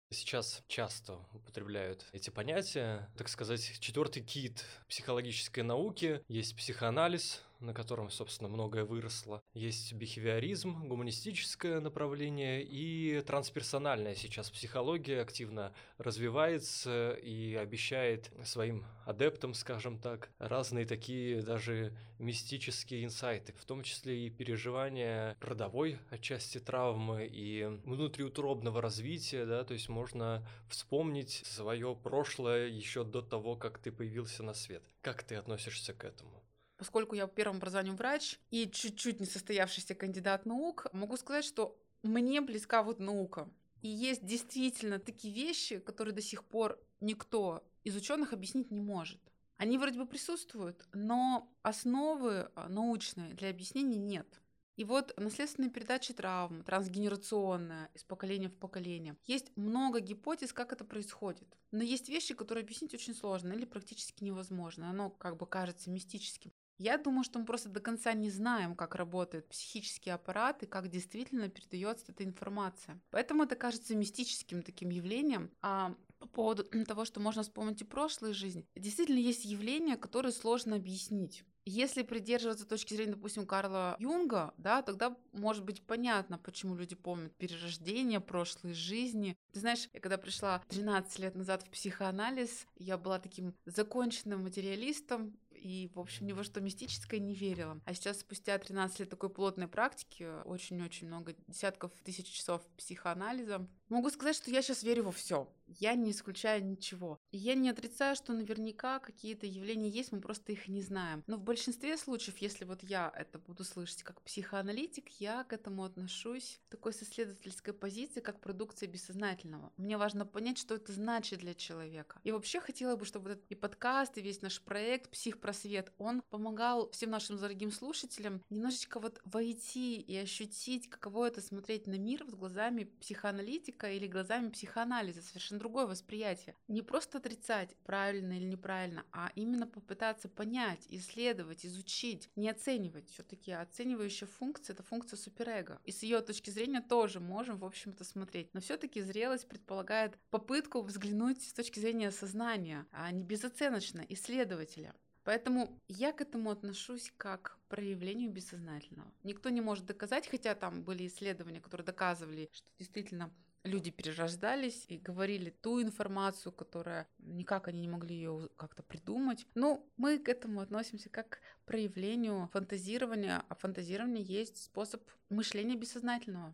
Сейчас 0.09 0.63
часто 0.67 1.13
употребляют 1.53 2.05
эти 2.13 2.31
понятия. 2.31 3.07
Так 3.15 3.29
сказать, 3.29 3.77
четвертый 3.79 4.23
кит 4.23 4.65
психологической 4.89 5.63
науки 5.63 6.23
есть 6.27 6.55
психоанализ, 6.55 7.43
на 7.63 7.73
котором, 7.73 8.09
собственно, 8.09 8.49
многое 8.49 8.83
выросло. 8.83 9.41
Есть 9.53 9.93
бихевиоризм, 9.93 10.87
гуманистическое 10.87 11.79
направление 11.79 12.63
и 12.63 13.21
трансперсональная 13.21 14.15
сейчас 14.15 14.49
психология 14.51 15.21
активно 15.21 15.73
развивается 15.97 17.13
и 17.13 17.55
обещает 17.55 18.31
своим 18.43 18.85
адептам, 19.05 19.53
скажем 19.53 19.99
так, 19.99 20.29
разные 20.39 20.85
такие 20.85 21.41
даже 21.41 21.95
мистические 22.19 23.05
инсайты, 23.05 23.53
в 23.53 23.65
том 23.65 23.83
числе 23.83 24.25
и 24.25 24.29
переживания 24.29 25.37
родовой 25.41 25.99
отчасти 26.09 26.59
травмы 26.59 27.27
и 27.27 27.65
внутриутробного 27.85 28.81
развития, 28.81 29.45
да, 29.45 29.63
то 29.63 29.73
есть 29.73 29.89
можно 29.89 30.45
вспомнить 30.69 31.42
свое 31.43 31.95
прошлое 31.95 32.67
еще 32.67 33.03
до 33.03 33.21
того, 33.21 33.55
как 33.55 33.79
ты 33.79 33.91
появился 33.91 34.43
на 34.43 34.53
свет. 34.53 34.83
Как 35.01 35.23
ты 35.23 35.35
относишься 35.35 35.93
к 35.93 36.03
этому? 36.03 36.43
Поскольку 36.77 37.15
я 37.15 37.27
по 37.27 37.35
первому 37.35 37.57
образованию 37.57 37.95
врач 37.95 38.39
и 38.51 38.69
чуть-чуть 38.69 39.19
не 39.19 39.25
состоявшийся 39.25 39.95
кандидат 39.95 40.45
наук, 40.45 40.87
могу 40.91 41.17
сказать, 41.17 41.45
что 41.45 41.77
мне 42.01 42.41
близка 42.41 42.83
вот 42.83 42.99
наука. 42.99 43.49
И 43.81 43.87
есть 43.87 44.25
действительно 44.25 44.99
такие 44.99 45.33
вещи, 45.33 45.79
которые 45.79 46.13
до 46.13 46.21
сих 46.21 46.43
пор 46.43 46.79
никто 46.99 47.63
из 47.83 47.95
ученых 47.95 48.33
объяснить 48.33 48.71
не 48.71 48.81
может. 48.81 49.19
Они 49.57 49.77
вроде 49.77 49.99
бы 49.99 50.05
присутствуют, 50.05 50.85
но 50.93 51.49
основы 51.61 52.49
а, 52.55 52.67
научной 52.69 53.33
для 53.33 53.49
объяснения 53.49 53.97
нет. 53.97 54.41
И 54.75 54.83
вот 54.83 55.13
наследственная 55.17 55.69
передача 55.69 56.13
травм, 56.13 56.63
трансгенерационная, 56.63 57.89
из 57.93 58.03
поколения 58.03 58.49
в 58.49 58.55
поколение. 58.55 59.15
Есть 59.25 59.55
много 59.55 59.99
гипотез, 59.99 60.51
как 60.51 60.73
это 60.73 60.83
происходит. 60.83 61.47
Но 61.71 61.83
есть 61.83 62.09
вещи, 62.09 62.33
которые 62.33 62.63
объяснить 62.63 62.93
очень 62.93 63.13
сложно 63.13 63.53
или 63.53 63.65
практически 63.65 64.23
невозможно. 64.23 64.89
Оно 64.89 65.09
как 65.09 65.37
бы 65.37 65.45
кажется 65.45 65.89
мистическим. 65.91 66.51
Я 66.79 66.97
думаю, 66.97 67.23
что 67.23 67.39
мы 67.39 67.45
просто 67.45 67.69
до 67.69 67.79
конца 67.79 68.13
не 68.13 68.29
знаем, 68.31 68.75
как 68.75 68.95
работает 68.95 69.47
психический 69.47 70.09
аппарат 70.09 70.63
и 70.63 70.65
как 70.65 70.89
действительно 70.89 71.47
передается 71.47 72.11
эта 72.11 72.23
информация. 72.23 72.99
Поэтому 73.11 73.43
это 73.43 73.55
кажется 73.55 73.95
мистическим 73.95 74.63
таким 74.63 74.89
явлением. 74.89 75.51
А 75.61 75.95
по 76.19 76.27
поводу 76.27 76.63
того, 76.87 77.05
что 77.05 77.19
можно 77.19 77.43
вспомнить 77.43 77.81
и 77.81 77.85
прошлую 77.85 78.33
жизнь, 78.33 78.65
действительно 78.75 79.19
есть 79.19 79.45
явления, 79.45 79.97
которые 79.97 80.31
сложно 80.31 80.75
объяснить. 80.75 81.43
Если 81.65 82.03
придерживаться 82.03 82.65
точки 82.65 82.93
зрения, 82.93 83.13
допустим, 83.13 83.45
Карла 83.45 83.95
Юнга, 83.99 84.53
да, 84.57 84.81
тогда 84.81 85.15
может 85.31 85.63
быть 85.63 85.81
понятно, 85.81 86.37
почему 86.37 86.75
люди 86.75 86.95
помнят 86.95 87.35
перерождение 87.37 88.19
прошлой 88.19 88.73
жизни. 88.73 89.37
Ты 89.53 89.59
знаешь, 89.61 89.89
я 89.93 89.99
когда 89.99 90.17
пришла 90.17 90.61
13 90.69 91.19
лет 91.19 91.35
назад 91.35 91.63
в 91.63 91.69
психоанализ, 91.69 92.67
я 92.75 92.97
была 92.97 93.19
таким 93.19 93.53
законченным 93.65 94.43
материалистом, 94.43 95.37
и, 95.63 95.89
в 95.95 95.99
общем, 95.99 96.27
ни 96.27 96.33
во 96.33 96.43
что 96.43 96.59
мистическое 96.59 97.21
не 97.21 97.33
верила. 97.33 97.79
А 97.85 97.93
сейчас, 97.93 98.19
спустя 98.19 98.57
13 98.57 98.99
лет 98.99 99.09
такой 99.09 99.29
плотной 99.29 99.69
практики, 99.69 100.27
очень-очень 100.43 101.07
много, 101.07 101.35
десятков 101.47 101.91
тысяч 102.03 102.27
часов 102.27 102.61
психоанализа, 102.77 103.65
могу 103.87 104.09
сказать, 104.09 104.35
что 104.35 104.51
я 104.51 104.61
сейчас 104.61 104.83
верю 104.83 105.03
во 105.03 105.11
все. 105.13 105.49
Я 105.79 105.95
не 105.95 106.11
исключаю 106.11 106.65
ничего. 106.65 107.19
И 107.31 107.37
я 107.37 107.55
не 107.55 107.69
отрицаю, 107.69 108.15
что 108.15 108.33
наверняка 108.33 108.99
какие-то 108.99 109.45
явления 109.45 109.89
есть, 109.89 110.11
мы 110.11 110.21
просто 110.21 110.51
их 110.51 110.67
не 110.67 110.81
знаем. 110.81 111.23
Но 111.27 111.37
в 111.37 111.43
большинстве 111.43 111.97
случаев, 111.97 112.37
если 112.37 112.65
вот 112.65 112.83
я 112.83 113.11
это 113.15 113.39
буду 113.39 113.63
слышать 113.63 114.03
как 114.03 114.21
психоаналитик, 114.21 115.07
я 115.19 115.43
к 115.43 115.53
этому 115.53 115.83
отношусь 115.83 116.59
в 116.67 116.71
такой 116.71 116.93
с 116.93 117.03
исследовательской 117.03 117.73
позиции, 117.73 118.19
как 118.19 118.39
продукция 118.39 118.87
бессознательного. 118.87 119.71
Мне 119.77 119.97
важно 119.97 120.25
понять, 120.25 120.57
что 120.57 120.75
это 120.75 120.91
значит 120.91 121.39
для 121.39 121.53
человека. 121.53 122.19
И 122.23 122.31
вообще 122.31 122.59
хотела 122.59 122.95
бы, 122.95 123.05
чтобы 123.05 123.31
этот 123.31 123.45
и 123.49 123.55
подкаст, 123.55 124.17
и 124.17 124.21
весь 124.21 124.41
наш 124.41 124.61
проект 124.61 125.11
«Психпросвет», 125.11 125.91
он 125.97 126.21
помогал 126.29 126.89
всем 126.91 127.09
нашим 127.09 127.37
дорогим 127.37 127.71
слушателям 127.71 128.43
немножечко 128.49 128.99
вот 128.99 129.21
войти 129.25 129.99
и 129.99 130.15
ощутить, 130.17 130.89
каково 130.89 131.27
это 131.27 131.41
смотреть 131.41 131.87
на 131.87 131.97
мир 131.97 132.23
вот 132.25 132.35
глазами 132.35 132.85
психоаналитика 132.99 133.91
или 133.91 134.07
глазами 134.07 134.49
психоанализа, 134.49 135.21
совершенно 135.21 135.59
другое 135.63 135.85
восприятие. 135.85 136.55
Не 136.67 136.81
просто 136.81 137.19
отрицать, 137.19 137.73
правильно 137.85 138.33
или 138.33 138.43
неправильно, 138.43 139.05
а 139.13 139.31
именно 139.35 139.65
попытаться 139.65 140.27
понять, 140.27 140.85
исследовать, 140.89 141.65
изучить, 141.65 142.29
не 142.35 142.49
оценивать. 142.49 143.09
Все-таки 143.09 143.53
оценивающая 143.53 144.27
функция— 144.27 144.73
это 144.75 144.83
функция 144.83 145.15
суперэго. 145.15 145.79
И 145.85 145.91
с 145.93 146.03
ее 146.03 146.19
точки 146.19 146.49
зрения 146.49 146.81
тоже 146.81 147.21
можем, 147.21 147.57
в 147.57 147.65
общем-то, 147.65 148.03
смотреть. 148.03 148.53
Но 148.53 148.59
все-таки 148.59 149.01
зрелость 149.01 149.47
предполагает 149.47 150.19
попытку 150.29 150.81
взглянуть 150.81 151.41
с 151.41 151.53
точки 151.53 151.79
зрения 151.79 152.11
сознания, 152.11 152.85
а 152.91 153.09
не 153.11 153.23
безоценочно, 153.23 154.05
исследователя. 154.09 154.93
Поэтому 155.23 155.79
я 155.87 156.11
к 156.11 156.19
этому 156.19 156.51
отношусь 156.51 157.13
как 157.15 157.57
к 157.63 157.69
проявлению 157.69 158.29
бессознательного. 158.29 159.09
Никто 159.23 159.49
не 159.49 159.61
может 159.61 159.85
доказать, 159.85 160.27
хотя 160.27 160.53
там 160.53 160.83
были 160.83 161.07
исследования, 161.07 161.61
которые 161.61 161.85
доказывали, 161.85 162.49
что 162.51 162.67
действительно 162.77 163.33
люди 163.63 163.91
перерождались 163.91 164.85
и 164.89 164.97
говорили 164.97 165.49
ту 165.49 165.81
информацию, 165.81 166.51
которая 166.51 167.07
никак 167.19 167.67
они 167.67 167.81
не 167.81 167.87
могли 167.87 168.15
ее 168.15 168.49
как-то 168.57 168.83
придумать. 168.83 169.45
Ну, 169.55 169.89
мы 169.97 170.19
к 170.19 170.29
этому 170.29 170.61
относимся 170.61 171.09
как 171.09 171.29
к 171.29 171.39
проявлению 171.65 172.49
фантазирования, 172.51 173.43
а 173.47 173.55
фантазирование 173.55 174.23
есть 174.23 174.63
способ 174.63 175.01
мышления 175.29 175.75
бессознательного. 175.75 176.53